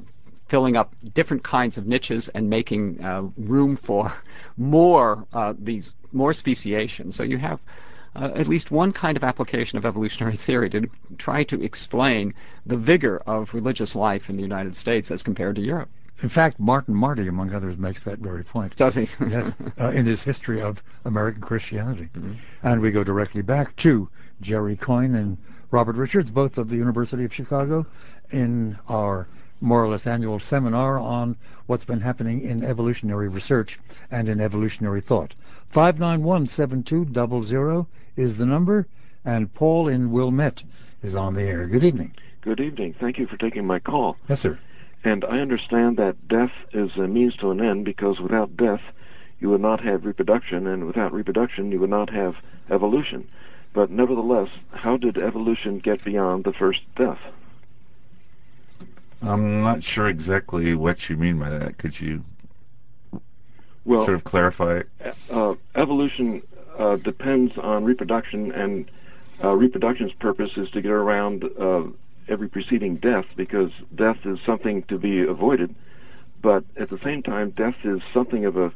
[0.49, 4.13] filling up different kinds of niches and making uh, room for
[4.57, 7.13] more uh, these more speciation.
[7.13, 7.61] So you have
[8.15, 10.89] uh, at least one kind of application of evolutionary theory to
[11.19, 12.33] try to explain
[12.65, 15.91] the vigor of religious life in the United States as compared to Europe.
[16.23, 18.75] In fact, Martin Marty, among others, makes that very point.
[18.77, 19.03] Does he?
[19.29, 22.09] yes, uh, in his history of American Christianity.
[22.15, 22.33] Mm-hmm.
[22.63, 24.09] And we go directly back to
[24.41, 25.37] Jerry Coyne and
[25.71, 27.85] Robert Richards, both of the University of Chicago,
[28.31, 29.29] in our
[29.61, 31.37] more or less annual seminar on
[31.67, 33.79] what's been happening in evolutionary research
[34.11, 35.35] and in evolutionary thought.
[35.75, 37.87] 591-7200
[38.17, 38.87] is the number,
[39.25, 40.63] and Paul in Wilmette
[41.03, 41.67] is on the air.
[41.67, 42.15] Good evening.
[42.41, 42.95] Good evening.
[42.99, 44.17] Thank you for taking my call.
[44.29, 44.59] Yes, sir.
[45.03, 48.81] And I understand that death is a means to an end because without death,
[49.39, 52.37] you would not have reproduction, and without reproduction, you would not have
[52.71, 53.29] evolution.
[53.73, 57.19] But nevertheless, how did evolution get beyond the first death?
[59.27, 61.79] I'm not sure exactly what you mean by that.
[61.79, 62.25] Could you
[63.85, 64.89] well, sort of clarify it?
[65.31, 66.43] Uh, evolution
[66.79, 68.91] uh, depends on reproduction, and
[69.43, 71.85] uh, reproduction's purpose is to get around uh,
[72.29, 75.75] every preceding death because death is something to be avoided.
[76.43, 78.73] But at the same time, death is something of a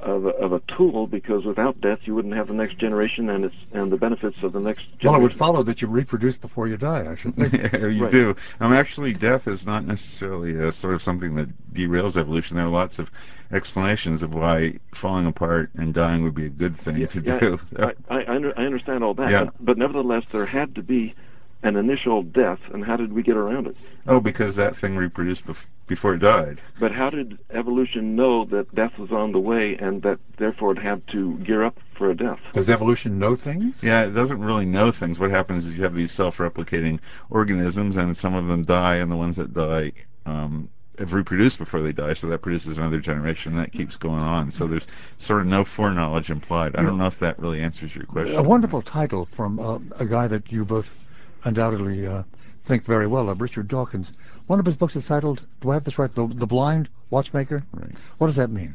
[0.00, 3.44] of a, of a tool because without death you wouldn't have the next generation and
[3.44, 5.10] its and the benefits of the next generation.
[5.10, 7.52] Well, it would follow that you reproduce before you die, I should think.
[7.72, 8.10] yeah, you right.
[8.10, 8.36] do.
[8.60, 12.56] Um, actually, death is not necessarily a sort of something that derails evolution.
[12.56, 13.10] There are lots of
[13.50, 17.38] explanations of why falling apart and dying would be a good thing yeah, to yeah,
[17.38, 17.60] do.
[17.78, 19.44] I, I, under, I understand all that, yeah.
[19.44, 21.14] but, but nevertheless, there had to be
[21.62, 23.76] an initial death, and how did we get around it?
[24.06, 26.60] Oh, because that thing reproduced bef- before it died.
[26.78, 30.78] But how did evolution know that death was on the way and that therefore it
[30.78, 32.40] had to gear up for a death?
[32.52, 33.82] Does evolution know things?
[33.82, 35.18] Yeah, it doesn't really know things.
[35.18, 39.16] What happens is you have these self-replicating organisms, and some of them die, and the
[39.16, 39.92] ones that die
[40.26, 40.68] um,
[40.98, 44.50] have reproduced before they die, so that produces another generation, and that keeps going on.
[44.50, 44.86] So there's
[45.16, 46.76] sort of no foreknowledge implied.
[46.76, 48.36] I don't know if that really answers your question.
[48.36, 50.96] A wonderful title from uh, a guy that you both
[51.44, 52.24] undoubtedly uh,
[52.68, 54.12] think very well of, Richard Dawkins.
[54.46, 57.64] One of his books is titled, do I have this right, The, the Blind Watchmaker?
[57.72, 57.94] Right.
[58.18, 58.74] What does that mean?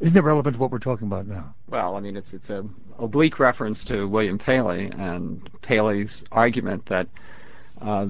[0.00, 1.54] Isn't it relevant to what we're talking about now?
[1.68, 2.66] Well, I mean, it's it's a
[2.98, 7.06] oblique reference to William Paley and Paley's argument that
[7.80, 8.08] uh,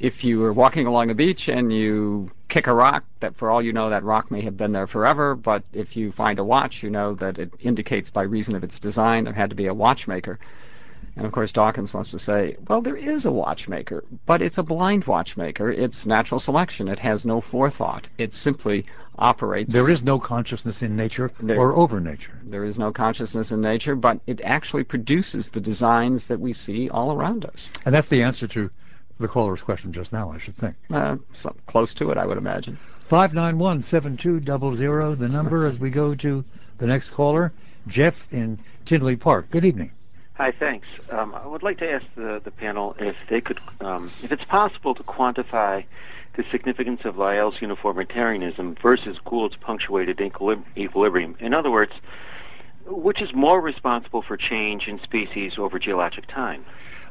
[0.00, 3.60] if you were walking along a beach and you kick a rock, that for all
[3.60, 6.82] you know that rock may have been there forever, but if you find a watch,
[6.82, 9.74] you know that it indicates by reason of its design there had to be a
[9.74, 10.38] watchmaker.
[11.18, 14.62] And of course, Dawkins wants to say, well, there is a watchmaker, but it's a
[14.62, 15.68] blind watchmaker.
[15.68, 16.86] It's natural selection.
[16.86, 18.08] It has no forethought.
[18.18, 18.84] It simply
[19.18, 19.74] operates.
[19.74, 22.38] There is no consciousness in nature or over nature.
[22.44, 26.88] There is no consciousness in nature, but it actually produces the designs that we see
[26.88, 27.72] all around us.
[27.84, 28.70] And that's the answer to
[29.18, 30.76] the caller's question just now, I should think.
[30.92, 32.78] Uh, so close to it, I would imagine.
[33.10, 36.44] 591-7200, the number as we go to
[36.78, 37.52] the next caller,
[37.88, 39.50] Jeff in Tinley Park.
[39.50, 39.90] Good evening.
[40.38, 40.86] Hi, thanks.
[41.10, 44.44] Um, I would like to ask the, the panel if they could, um, if it's
[44.44, 45.84] possible to quantify
[46.36, 51.36] the significance of Lyell's uniformitarianism versus Gould's punctuated equilibrium.
[51.40, 51.90] In other words,
[52.86, 56.64] which is more responsible for change in species over geologic time?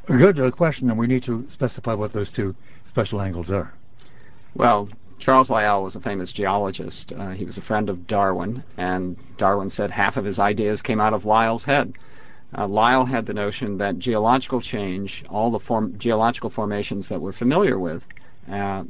[0.05, 2.55] Good uh, question, and we need to specify what those two
[2.85, 3.73] special angles are.
[4.55, 4.87] Well,
[5.19, 7.11] Charles Lyell was a famous geologist.
[7.11, 11.01] Uh, he was a friend of Darwin, and Darwin said half of his ideas came
[11.01, 11.93] out of Lyell's head.
[12.55, 17.33] Uh, Lyell had the notion that geological change, all the form, geological formations that we're
[17.33, 18.05] familiar with,
[18.49, 18.83] uh,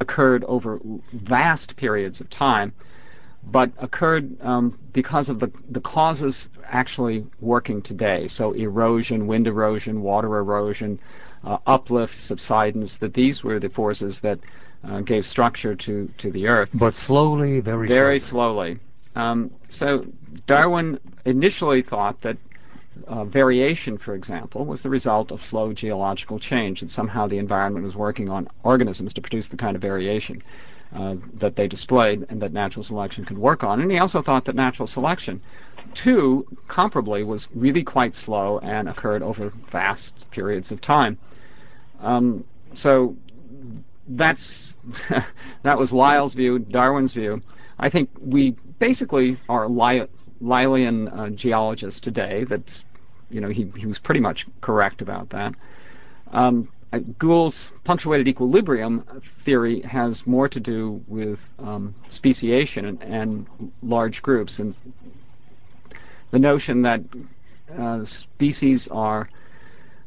[0.00, 0.78] occurred over
[1.12, 2.72] vast periods of time,
[3.44, 8.28] but occurred um, because of the, the causes actually working today.
[8.28, 10.98] So erosion, wind erosion, water erosion,
[11.44, 14.38] uh, uplift, subsidence, that these were the forces that
[14.84, 16.70] uh, gave structure to, to the Earth.
[16.74, 18.78] But slowly, very, very slowly.
[19.14, 19.28] slowly.
[19.30, 20.06] Um, so
[20.46, 22.36] Darwin initially thought that
[23.06, 27.84] uh, variation, for example, was the result of slow geological change, and somehow the environment
[27.84, 30.42] was working on organisms to produce the kind of variation
[30.94, 33.80] uh, that they displayed and that natural selection could work on.
[33.80, 35.40] And he also thought that natural selection,
[35.94, 41.18] too, comparably, was really quite slow and occurred over vast periods of time.
[42.00, 42.44] Um,
[42.74, 43.16] so
[44.08, 44.76] that's
[45.62, 47.42] that was Lyell's view, Darwin's view.
[47.78, 50.08] I think we basically are Ly-
[50.42, 52.82] Lyellian uh, geologist today that,
[53.30, 55.54] you know, he, he was pretty much correct about that.
[56.32, 56.68] Um,
[57.18, 64.58] Gould's punctuated equilibrium theory has more to do with um, speciation and, and, large groups,
[64.58, 64.74] and
[66.32, 67.00] the notion that
[67.78, 69.30] uh, species are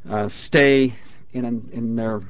[0.08, 0.94] uh, stay
[1.34, 2.22] in, in their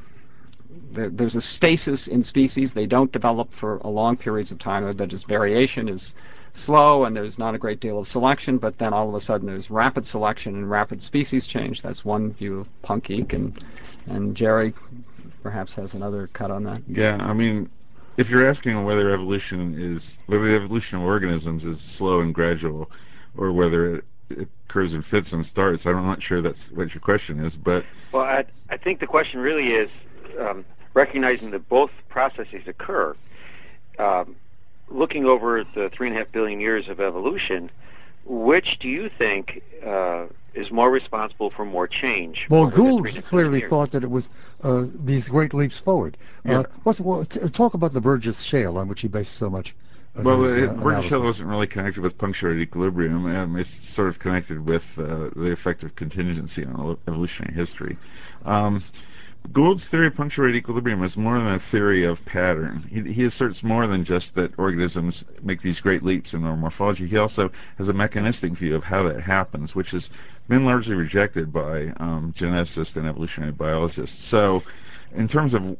[0.91, 2.73] there's a stasis in species.
[2.73, 4.89] They don't develop for a long periods of time.
[4.95, 6.15] That is variation is
[6.55, 9.47] slow and there's not a great deal of selection, but then all of a sudden
[9.47, 11.81] there's rapid selection and rapid species change.
[11.81, 13.63] That's one view of punk eek, and
[14.07, 14.73] and Jerry
[15.43, 16.81] perhaps has another cut on that.
[16.87, 17.69] Yeah, I mean,
[18.17, 22.89] if you're asking whether evolution is whether the evolution of organisms is slow and gradual,
[23.37, 27.01] or whether it, it occurs in fits and starts, I'm not sure that's what your
[27.01, 27.57] question is.
[27.57, 29.89] But well, I I think the question really is
[30.39, 33.13] um, recognizing that both processes occur.
[33.99, 34.35] Um,
[34.89, 37.69] looking over the three and a half billion years of evolution,
[38.25, 42.47] which do you think uh, is more responsible for more change?
[42.49, 44.29] Well, Gould clearly thought that it was
[44.63, 46.17] uh, these great leaps forward.
[46.45, 46.59] Uh, yeah.
[46.59, 49.75] Uh, what's, well, talk about the Burgess Shale on which he based so much.
[50.15, 53.25] well, his, uh, Burgess Shale wasn't really connected with punctuated equilibrium.
[53.25, 57.97] Um, it's sort of connected with uh, the effect of contingency on evolutionary history.
[58.45, 58.83] Um,
[59.51, 62.83] Gould's theory of punctuated equilibrium is more than a theory of pattern.
[62.89, 67.05] He, he, asserts more than just that organisms make these great leaps in their morphology.
[67.05, 70.09] He also has a mechanistic view of how that happens, which has
[70.47, 74.23] been largely rejected by um, geneticists and evolutionary biologists.
[74.23, 74.63] So,
[75.13, 75.77] in terms of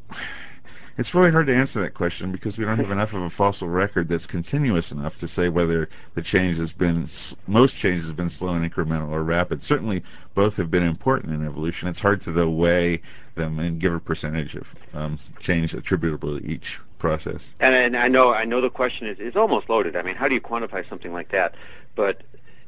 [0.97, 3.67] it's really hard to answer that question because we don't have enough of a fossil
[3.67, 7.05] record that's continuous enough to say whether the change has been
[7.47, 9.61] most change has been slow and incremental or rapid.
[9.61, 10.03] Certainly,
[10.35, 11.89] both have been important in evolution.
[11.89, 13.01] It's hard to though weigh
[13.35, 17.53] them and give a percentage of um, change attributable to each process.
[17.59, 19.95] And, and I know I know the question is is almost loaded.
[19.95, 21.55] I mean, how do you quantify something like that?
[21.95, 22.21] But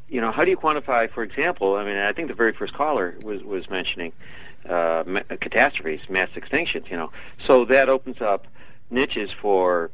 [0.10, 1.76] you know, how do you quantify, for example?
[1.76, 4.14] I mean, I think the very first caller was was mentioning
[4.68, 5.04] uh,
[5.42, 6.90] catastrophes, mass extinctions.
[6.90, 7.12] You know,
[7.46, 8.48] so that opens up
[8.90, 9.90] niches for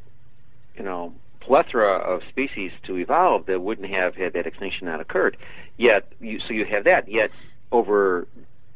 [0.76, 5.36] you know plethora of species to evolve that wouldn't have had that extinction not occurred.
[5.78, 7.10] Yet, you, so you have that.
[7.10, 7.32] Yet,
[7.72, 8.28] over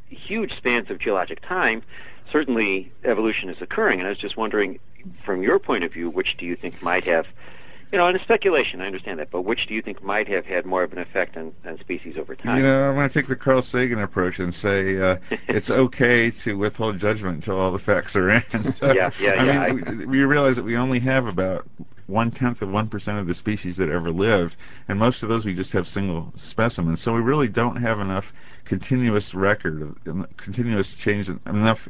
[0.09, 1.83] huge spans of geologic time,
[2.31, 3.99] certainly evolution is occurring.
[3.99, 4.79] And I was just wondering,
[5.23, 7.27] from your point of view, which do you think might have
[7.91, 10.45] you know, and it's speculation, I understand that, but which do you think might have
[10.45, 12.57] had more of an effect on, on species over time?
[12.57, 15.17] You know, I'm going to take the Carl Sagan approach and say uh,
[15.47, 18.43] it's okay to withhold judgment until all the facts are in.
[18.51, 19.73] yeah, yeah, I yeah.
[19.73, 19.91] Mean, I...
[19.91, 21.65] We, we realize that we only have about
[22.07, 24.55] one tenth of one percent of the species that ever lived,
[24.87, 27.01] and most of those we just have single specimens.
[27.01, 31.87] So we really don't have enough continuous record of continuous change enough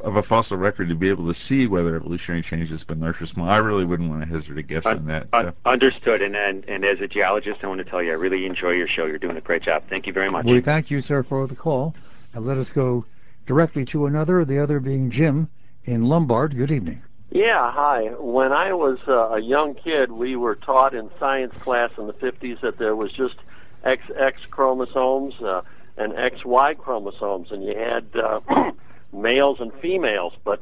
[0.00, 3.22] of a fossil record to be able to see whether evolutionary change has been large
[3.22, 3.48] or small.
[3.48, 5.28] I really wouldn't want to hazard a guess on that.
[5.32, 6.22] Uh, understood.
[6.22, 8.88] And, and and as a geologist, I want to tell you, I really enjoy your
[8.88, 9.06] show.
[9.06, 9.84] You're doing a great job.
[9.88, 10.44] Thank you very much.
[10.44, 11.94] We thank you, sir, for the call.
[12.34, 13.04] And let us go
[13.46, 14.44] directly to another.
[14.44, 15.48] The other being Jim
[15.84, 16.56] in Lombard.
[16.56, 17.02] Good evening.
[17.32, 18.06] Yeah, hi.
[18.18, 22.12] When I was uh, a young kid, we were taught in science class in the
[22.12, 23.36] 50s that there was just
[23.84, 25.62] XX chromosomes uh,
[25.96, 28.72] and XY chromosomes, and you had uh,
[29.12, 30.32] males and females.
[30.42, 30.60] But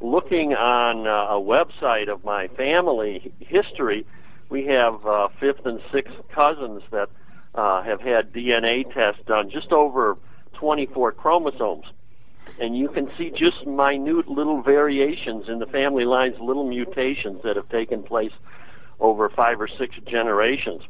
[0.00, 4.04] looking on uh, a website of my family history,
[4.48, 7.08] we have uh, fifth and sixth cousins that
[7.54, 10.18] uh, have had DNA tests done just over
[10.54, 11.86] 24 chromosomes.
[12.60, 17.56] And you can see just minute little variations in the family lines, little mutations that
[17.56, 18.32] have taken place
[19.00, 20.82] over five or six generations.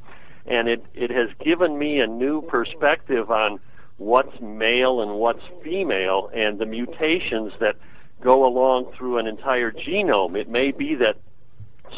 [0.46, 3.60] And it, it has given me a new perspective on
[3.96, 7.76] what's male and what's female and the mutations that
[8.20, 10.36] go along through an entire genome.
[10.36, 11.16] It may be that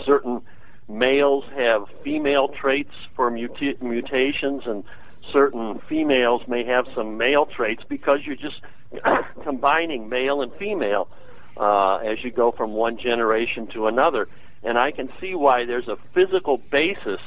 [0.04, 0.42] certain
[0.88, 4.84] males have female traits for muta- mutations and
[5.32, 8.60] certain females may have some male traits because you're just
[9.42, 11.08] combining male and female
[11.56, 14.28] uh, as you go from one generation to another.
[14.62, 17.20] And I can see why there's a physical basis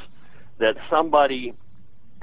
[0.57, 1.53] that somebody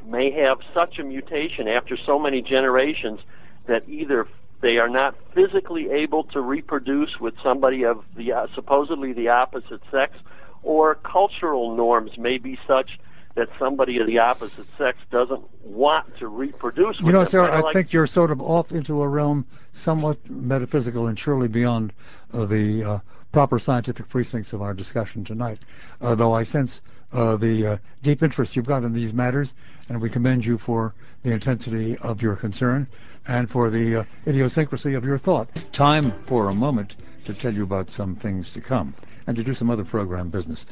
[0.04, 3.20] may have such a mutation after so many generations
[3.66, 4.28] that either
[4.60, 9.80] they are not physically able to reproduce with somebody of the uh, supposedly the opposite
[9.90, 10.16] sex,
[10.62, 12.98] or cultural norms may be such
[13.36, 16.98] that somebody of the opposite sex doesn't want to reproduce.
[17.00, 17.28] You know, them.
[17.28, 21.46] sir, I, like think you're sort of off into a realm somewhat metaphysical and surely
[21.46, 21.92] beyond
[22.32, 22.98] uh, the uh,
[23.32, 25.58] proper scientific precincts of our discussion tonight.
[26.00, 26.80] Uh, though I sense
[27.12, 29.52] uh, the uh, deep interest you've got in these matters,
[29.90, 32.86] and we commend you for the intensity of your concern
[33.26, 35.54] and for the uh, idiosyncrasy of your thought.
[35.72, 36.96] Time for a moment
[37.26, 38.94] to tell you about some things to come
[39.26, 40.64] and to do some other program business.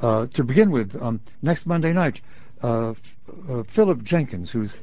[0.00, 2.22] Uh, to begin with, um, next Monday night,
[2.62, 2.94] uh,
[3.48, 4.76] uh, Philip Jenkins, who's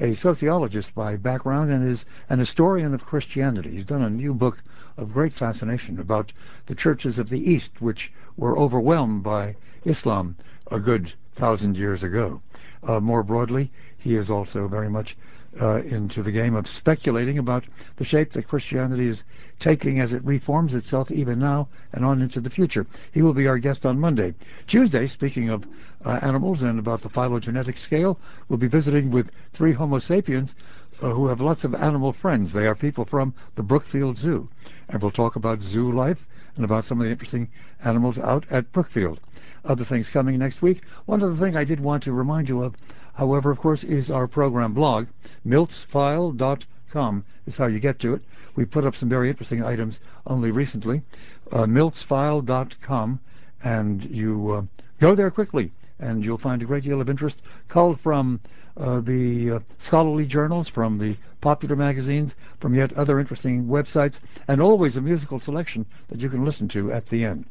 [0.00, 3.72] a sociologist by background and is an historian of Christianity.
[3.72, 4.62] He's done a new book
[4.96, 6.32] of great fascination about
[6.66, 10.36] the churches of the East, which were overwhelmed by Islam
[10.70, 12.40] a good thousand years ago.
[12.82, 15.16] Uh, more broadly, he is also very much
[15.54, 17.64] into the game of speculating about
[17.96, 19.24] the shape that Christianity is
[19.58, 22.86] taking as it reforms itself even now and on into the future.
[23.12, 24.34] He will be our guest on Monday.
[24.66, 25.66] Tuesday, speaking of
[26.04, 28.18] uh, animals and about the phylogenetic scale,
[28.48, 30.54] we'll be visiting with three Homo sapiens
[31.02, 32.52] uh, who have lots of animal friends.
[32.52, 34.48] They are people from the Brookfield Zoo.
[34.88, 36.26] And we'll talk about zoo life
[36.56, 37.48] and about some of the interesting
[37.84, 39.20] animals out at Brookfield.
[39.64, 40.82] Other things coming next week.
[41.06, 42.76] One other thing I did want to remind you of
[43.14, 45.06] however, of course, is our program blog.
[45.46, 48.22] Miltsfile.com is how you get to it.
[48.54, 51.02] We put up some very interesting items only recently.
[51.50, 53.20] Uh, Miltsfile.com,
[53.62, 54.62] and you uh,
[54.98, 58.40] go there quickly, and you'll find a great deal of interest culled from
[58.76, 64.18] the uh, scholarly journals, from the popular magazines, from yet other interesting websites,
[64.48, 67.46] and always a musical selection that you can listen to at the end.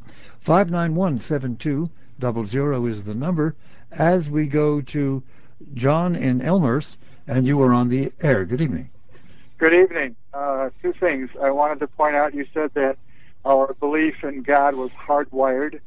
[0.46, 3.56] 5917200 is the number.
[3.92, 5.22] As we go to
[5.74, 6.96] John in Elmhurst,
[7.28, 8.46] and you are on the air.
[8.46, 8.90] Good evening.
[9.58, 10.16] Good evening.
[10.34, 11.30] Uh, two things.
[11.40, 12.98] I wanted to point out you said that
[13.46, 15.82] our belief in God was hardwired.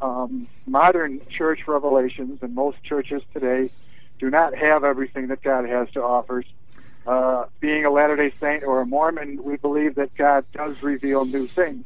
[0.00, 3.70] Um, modern church revelations and most churches today
[4.18, 6.44] do not have everything that God has to offer.
[7.06, 11.24] Uh, being a Latter day Saint or a Mormon, we believe that God does reveal
[11.24, 11.84] new things.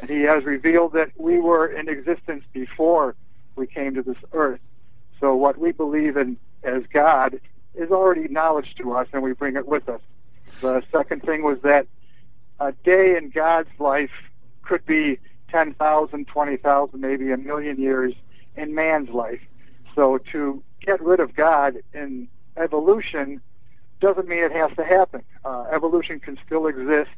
[0.00, 3.14] And He has revealed that we were in existence before
[3.54, 4.60] we came to this earth.
[5.20, 7.40] So what we believe in as God
[7.74, 10.00] is already knowledge to us, and we bring it with us.
[10.60, 11.86] The second thing was that
[12.58, 14.10] a day in God's life
[14.62, 15.18] could be
[15.50, 18.14] 10,000, 20,000, maybe a million years
[18.56, 19.40] in man's life.
[19.96, 23.40] So to get rid of God in evolution
[24.00, 25.22] doesn't mean it has to happen.
[25.44, 27.10] Uh, evolution can still exist,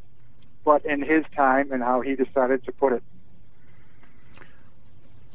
[0.64, 3.02] but in his time and how he decided to put it.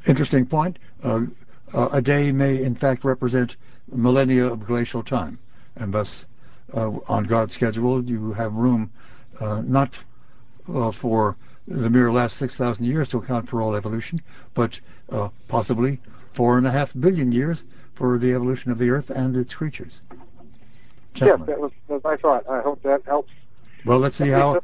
[0.07, 0.79] Interesting point.
[1.03, 1.25] Uh,
[1.73, 3.57] uh, a day may, in fact, represent
[3.91, 5.37] millennia of glacial time,
[5.75, 6.27] and thus,
[6.73, 8.91] uh, on God's schedule, you have room
[9.39, 9.93] uh, not
[10.73, 11.35] uh, for
[11.67, 14.21] the mere last 6,000 years to account for all evolution,
[14.53, 14.79] but
[15.47, 15.99] possibly
[16.33, 20.01] four and a half billion years for the evolution of the Earth and its creatures.
[21.13, 21.47] Gentlemen.
[21.47, 22.49] Yes, that was, that was my thought.
[22.49, 23.31] I hope that helps.
[23.85, 24.59] Well, let's see how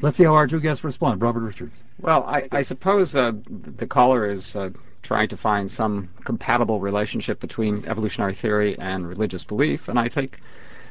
[0.00, 1.22] let's see how our two guests respond.
[1.22, 1.76] Robert Richards.
[2.00, 4.70] Well, I, I suppose uh, the caller is uh,
[5.02, 9.88] trying to find some compatible relationship between evolutionary theory and religious belief.
[9.88, 10.40] And I think,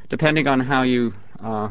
[0.10, 1.70] depending on how you uh,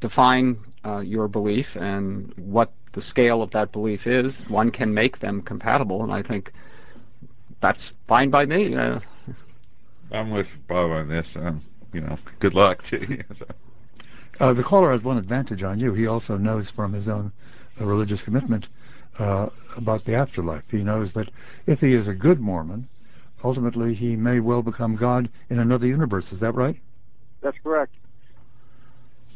[0.00, 5.18] define uh, your belief and what the scale of that belief is, one can make
[5.18, 6.52] them compatible, and I think
[7.66, 8.76] that's fine by me.
[8.76, 9.00] Uh,
[10.12, 11.34] I'm with Bob on this.
[11.36, 11.62] Um,
[11.92, 13.24] you know, good luck to you.
[13.32, 13.46] So.
[14.38, 15.92] Uh, the caller has one advantage on you.
[15.92, 17.32] He also knows from his own
[17.80, 18.68] uh, religious commitment
[19.18, 20.62] uh, about the afterlife.
[20.70, 21.28] He knows that
[21.66, 22.86] if he is a good Mormon,
[23.42, 26.32] ultimately he may well become God in another universe.
[26.32, 26.76] Is that right?
[27.40, 27.94] That's correct.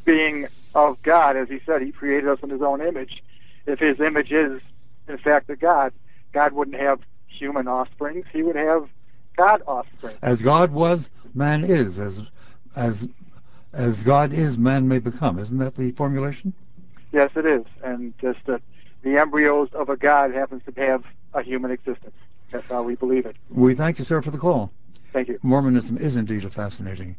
[0.04, 3.24] Being of God, as he said, he created us in his own image.
[3.66, 4.60] If his image is,
[5.08, 5.92] in fact, a God,
[6.32, 7.00] God wouldn't have
[7.40, 8.24] human offspring.
[8.32, 8.88] He would have
[9.36, 10.16] God offspring.
[10.22, 11.98] As God was, man is.
[11.98, 12.22] As
[12.76, 13.08] as
[13.72, 15.38] as God is, man may become.
[15.38, 16.52] Isn't that the formulation?
[17.12, 17.64] Yes, it is.
[17.82, 18.62] And just that
[19.02, 21.04] the embryos of a God happens to have
[21.34, 22.14] a human existence.
[22.50, 23.36] That's how we believe it.
[23.48, 24.72] We thank you, sir, for the call.
[25.12, 25.38] Thank you.
[25.42, 27.16] Mormonism is indeed a fascinating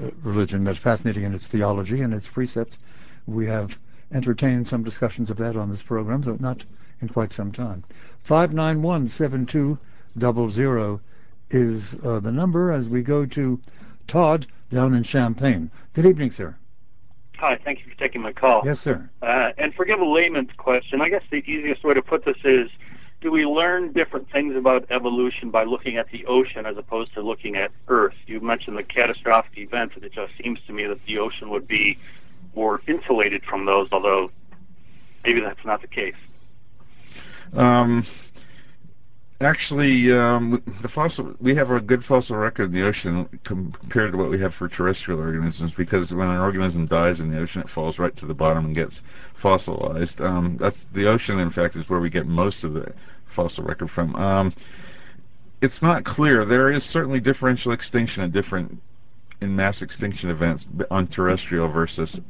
[0.00, 0.64] uh, religion.
[0.64, 2.78] That's fascinating in its theology and its precepts.
[3.26, 3.78] We have
[4.12, 6.64] entertained some discussions of that on this program, though not
[7.00, 7.84] in quite some time.
[8.26, 11.00] 591-7200
[11.50, 13.60] is uh, the number as we go to
[14.06, 15.70] Todd down in Champaign.
[15.94, 16.56] Good evening, sir.
[17.38, 18.62] Hi, thank you for taking my call.
[18.64, 19.08] Yes, sir.
[19.22, 21.00] Uh, and forgive a layman's question.
[21.00, 22.68] I guess the easiest way to put this is
[23.20, 27.22] do we learn different things about evolution by looking at the ocean as opposed to
[27.22, 28.14] looking at Earth?
[28.26, 31.66] You mentioned the catastrophic events, and it just seems to me that the ocean would
[31.66, 31.98] be
[32.54, 34.30] more insulated from those, although
[35.24, 36.14] maybe that's not the case.
[37.54, 38.04] Um,
[39.40, 44.18] actually, um, the fossil we have a good fossil record in the ocean compared to
[44.18, 47.68] what we have for terrestrial organisms because when an organism dies in the ocean, it
[47.68, 49.02] falls right to the bottom and gets
[49.34, 50.20] fossilized.
[50.20, 52.92] Um, that's the ocean, in fact, is where we get most of the
[53.26, 54.14] fossil record from.
[54.16, 54.54] Um,
[55.60, 56.44] it's not clear.
[56.44, 58.80] There is certainly differential extinction at different
[59.40, 62.20] in mass extinction events on terrestrial versus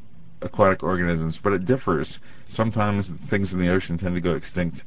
[0.42, 2.20] aquatic organisms, but it differs.
[2.46, 4.84] Sometimes things in the ocean tend to go extinct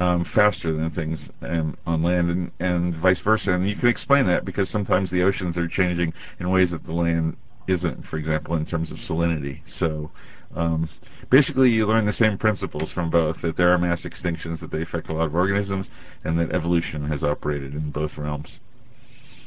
[0.00, 3.52] um, faster than things um, on land, and, and vice versa.
[3.52, 6.92] And you can explain that because sometimes the oceans are changing in ways that the
[6.92, 8.06] land isn't.
[8.06, 9.60] For example, in terms of salinity.
[9.64, 10.10] So.
[10.56, 10.88] Um,
[11.28, 14.80] basically, you learn the same principles from both that there are mass extinctions, that they
[14.80, 15.90] affect a lot of organisms,
[16.24, 18.58] and that evolution has operated in both realms.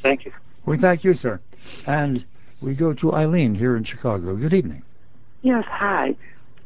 [0.04, 0.32] Thank you.
[0.66, 1.40] We thank you, sir.
[1.88, 2.24] And
[2.62, 4.36] we go to Eileen here in Chicago.
[4.36, 4.84] Good evening.
[5.42, 6.16] Yes, hi.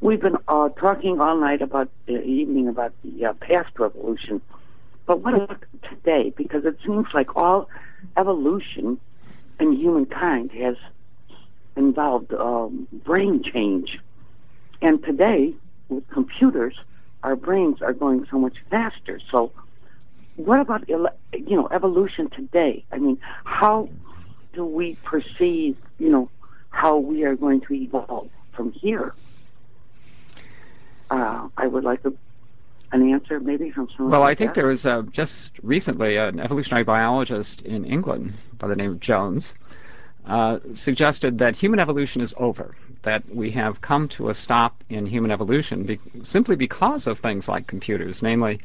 [0.02, 4.42] We've been uh, talking all night about the evening about the uh, past revolution,
[5.06, 6.34] but what about today?
[6.36, 7.70] Because it seems like all
[8.18, 9.00] evolution
[9.60, 10.76] in humankind has
[11.78, 14.00] involved um, brain change,
[14.82, 15.54] and today
[15.88, 16.76] with computers,
[17.24, 19.20] our brains are going so much faster.
[19.32, 19.52] So,
[20.36, 22.84] what about you know evolution today?
[22.92, 23.90] I mean, how
[24.54, 26.30] do we perceive you know
[26.70, 29.14] how we are going to evolve from here?
[31.10, 32.14] Uh, I would like a,
[32.92, 34.12] an answer maybe from someone.
[34.12, 34.56] Well, like I think that.
[34.62, 39.54] there was uh, just recently an evolutionary biologist in England by the name of Jones
[40.28, 45.06] uh, suggested that human evolution is over, that we have come to a stop in
[45.06, 48.60] human evolution be- simply because of things like computers, namely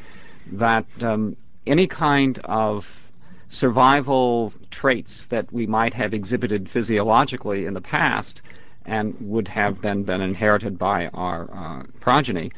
[0.53, 1.37] that um,
[1.67, 3.11] any kind of
[3.51, 8.41] survival traits that we might have exhibited physiologically in the past
[8.87, 12.51] and would have then been inherited by our uh, progeny,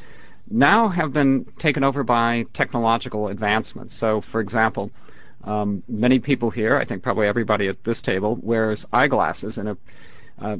[0.49, 3.93] now have been taken over by technological advancements.
[3.93, 4.91] So, for example,
[5.43, 9.77] um, many people here, I think probably everybody at this table, wears eyeglasses, and
[10.41, 10.57] uh,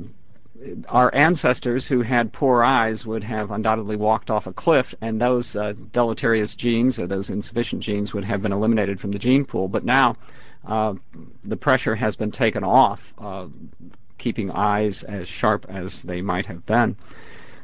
[0.88, 5.56] our ancestors who had poor eyes would have undoubtedly walked off a cliff, and those
[5.56, 9.68] uh, deleterious genes or those insufficient genes would have been eliminated from the gene pool.
[9.68, 10.16] But now
[10.66, 10.94] uh,
[11.44, 13.14] the pressure has been taken off
[14.24, 16.96] keeping eyes as sharp as they might have been.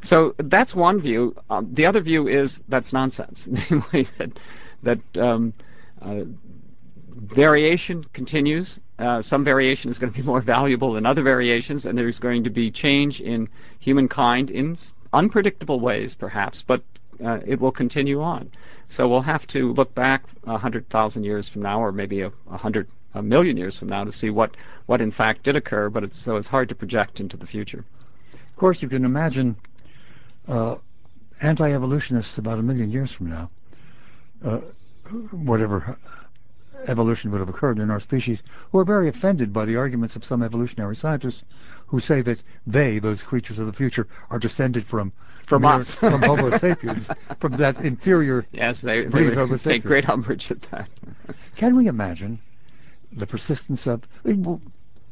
[0.04, 1.36] So that's one view.
[1.50, 4.32] Um, the other view is that's nonsense, namely that
[4.84, 5.54] that um,
[6.02, 6.24] uh,
[7.16, 8.80] variation continues.
[8.98, 12.44] Uh, some variation is going to be more valuable than other variations, and there's going
[12.44, 13.48] to be change in
[13.80, 14.78] humankind in
[15.14, 16.82] unpredictable ways, perhaps, but
[17.24, 18.52] uh, it will continue on.
[18.90, 22.58] So we'll have to look back hundred thousand years from now, or maybe a, a
[22.58, 24.56] hundred a million years from now to see what,
[24.90, 27.86] what in fact did occur, but it's, so it's hard to project into the future.
[28.34, 29.56] Of course, you can imagine
[30.48, 30.78] uh,
[31.44, 33.52] anti-evolutionists about a million years from now,
[34.44, 34.62] uh,
[35.30, 35.96] whatever
[36.88, 38.42] evolution would have occurred in our species,
[38.72, 41.44] who are very offended by the arguments of some evolutionary scientists
[41.86, 45.14] who say that they, those creatures of the future, are descended from
[45.46, 48.44] from mere, us, from Homo sapiens, from that inferior.
[48.52, 49.86] Yes, they, they would take sapiens.
[49.86, 50.90] great umbrage at that.
[51.58, 52.40] Can we imagine
[53.12, 54.08] the persistence of.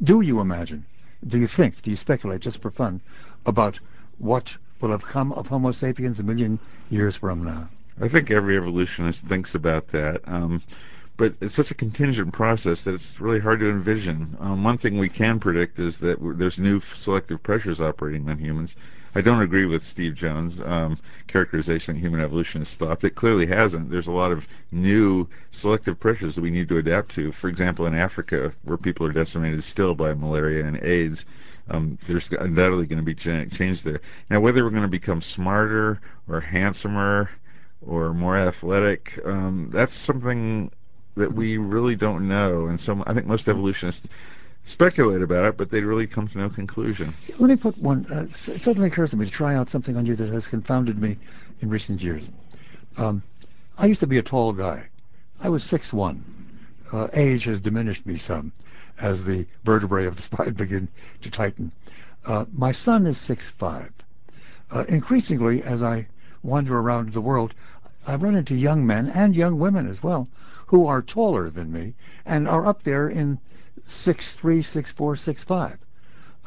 [0.03, 0.85] Do you imagine?
[1.25, 1.81] Do you think?
[1.81, 3.01] Do you speculate, just for fun,
[3.45, 3.79] about
[4.19, 6.59] what will have come of Homo sapiens a million
[6.89, 7.69] years from now?
[7.99, 10.21] I think every evolutionist thinks about that.
[10.27, 10.61] Um,
[11.17, 14.37] but it's such a contingent process that it's really hard to envision.
[14.39, 18.75] Um, one thing we can predict is that there's new selective pressures operating on humans.
[19.17, 23.03] I don't agree with Steve Jones' um, characterization that human evolution has stopped.
[23.03, 23.89] It clearly hasn't.
[23.89, 27.31] There's a lot of new selective pressures that we need to adapt to.
[27.31, 31.25] For example, in Africa, where people are decimated still by malaria and AIDS,
[31.71, 34.01] um, there's undoubtedly going to be genetic change there.
[34.29, 35.99] Now, whether we're going to become smarter
[36.29, 37.27] or handsomer
[37.87, 40.69] or more athletic, um, that's something
[41.15, 42.67] that we really don't know.
[42.67, 44.07] And so I think most evolutionists
[44.67, 47.13] speculate about it, but they really come to no conclusion.
[47.39, 48.05] Let me put one.
[48.11, 50.99] Uh, it suddenly occurs to me to try out something on you that has confounded
[51.01, 51.17] me
[51.61, 52.29] in recent years.
[52.97, 53.23] Um,
[53.77, 54.87] I used to be a tall guy.
[55.39, 56.23] I was six one.
[56.91, 58.51] Uh, age has diminished me some
[58.99, 60.89] as the vertebrae of the spine begin
[61.21, 61.71] to tighten.
[62.25, 63.91] Uh, my son is six five.
[64.69, 66.07] Uh, increasingly, as I
[66.43, 67.53] wander around the world,
[68.05, 70.27] I run into young men and young women as well
[70.67, 71.93] who are taller than me
[72.25, 73.39] and are up there in
[73.87, 75.77] six three, six four, six five.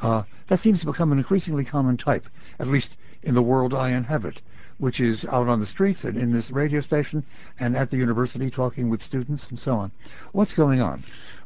[0.03, 2.27] Uh, that seems to become an increasingly common type,
[2.59, 4.41] at least in the world I inhabit,
[4.79, 7.25] which is out on the streets and in this radio station
[7.59, 9.93] and at the university talking with students and so on.
[10.33, 11.03] What's going on?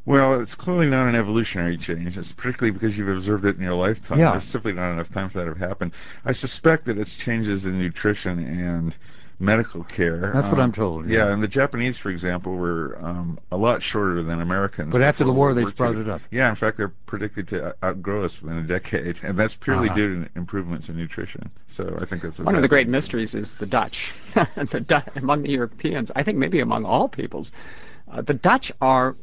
[0.06, 2.16] Well, it's clearly not an evolutionary change.
[2.16, 4.20] It's particularly because you've observed it in your lifetime.
[4.20, 4.32] Yeah.
[4.32, 5.92] There's simply not enough time for that to happen.
[6.24, 8.96] I suspect that it's changes in nutrition and
[9.39, 10.31] medical care.
[10.32, 11.09] That's um, what I'm told.
[11.09, 11.27] Yeah.
[11.27, 11.32] yeah.
[11.32, 14.93] and the Japanese, for example, were um, a lot shorter than Americans.
[14.93, 16.23] But after the war, they sprouted up.
[16.31, 19.97] Yeah, in fact, they're predicted to outgrow us within a decade, and that's purely uh-huh.
[19.97, 21.51] due to improvements in nutrition.
[21.69, 24.12] So I think that's one of the great mysteries is the Dutch.
[24.35, 27.52] the Dutch among the Europeans, I think maybe among all peoples,
[28.11, 29.16] uh, the Dutch are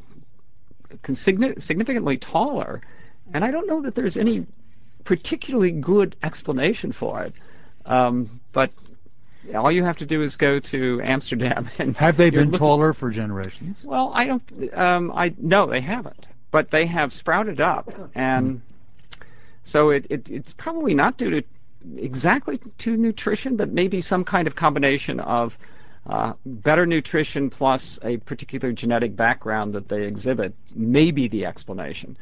[1.12, 2.82] significantly taller,
[3.32, 4.46] and I don't know that there's any
[5.04, 7.32] particularly good explanation for it.
[7.84, 8.70] Um, but
[9.54, 12.58] all you have to do is go to Amsterdam and have they been looking...
[12.58, 13.84] taller for generations?
[13.84, 14.74] Well, I don't.
[14.74, 19.24] Um, I no, they haven't, but they have sprouted up, and mm.
[19.64, 21.42] so it, it it's probably not due to
[21.96, 25.56] exactly to nutrition, but maybe some kind of combination of
[26.06, 32.16] uh, better nutrition plus a particular genetic background that they exhibit may be the explanation.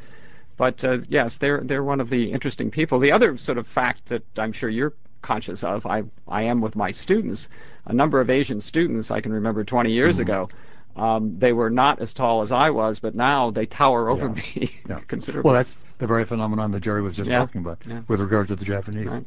[0.57, 2.99] But uh, yes, they're they're one of the interesting people.
[2.99, 6.77] The other sort of fact that I'm sure you're conscious of, I I am with
[6.77, 7.49] my students.
[7.87, 10.23] A number of Asian students I can remember 20 years mm-hmm.
[10.23, 10.49] ago.
[10.97, 14.33] Um, they were not as tall as I was, but now they tower over yeah.
[14.35, 15.01] me yeah.
[15.07, 15.49] considerably.
[15.49, 17.39] Well, that's the very phenomenon that Jerry was just yeah.
[17.39, 17.79] talking about
[18.09, 19.07] with regard to the Japanese.
[19.07, 19.25] Right.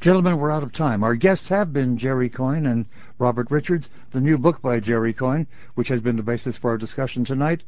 [0.00, 1.02] Gentlemen, we're out of time.
[1.04, 2.86] Our guests have been Jerry Coyne and
[3.18, 3.88] Robert Richards.
[4.10, 7.62] The new book by Jerry Coyne, which has been the basis for our discussion tonight,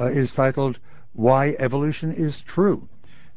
[0.00, 0.78] uh, is titled
[1.12, 2.88] Why Evolution is True.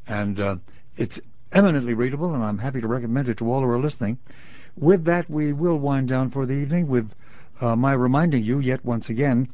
[0.07, 0.55] And uh,
[0.95, 1.19] it's
[1.51, 4.17] eminently readable, and I'm happy to recommend it to all who are listening.
[4.75, 7.13] With that, we will wind down for the evening with
[7.61, 9.49] uh, my reminding you yet once again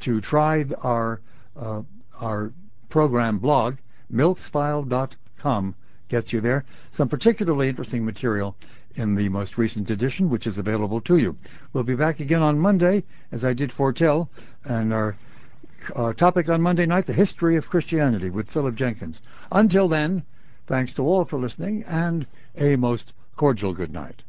[0.00, 1.20] to try our
[1.56, 1.82] uh,
[2.20, 2.52] our
[2.88, 3.76] program blog
[4.12, 5.74] miltsfile.com
[6.08, 6.64] gets you there.
[6.92, 8.56] Some particularly interesting material
[8.94, 11.36] in the most recent edition, which is available to you.
[11.72, 14.30] We'll be back again on Monday, as I did foretell,
[14.64, 15.16] and our,
[15.94, 19.20] our topic on Monday night, the history of Christianity with Philip Jenkins.
[19.50, 20.22] Until then,
[20.66, 22.26] thanks to all for listening, and
[22.56, 24.22] a most cordial good night.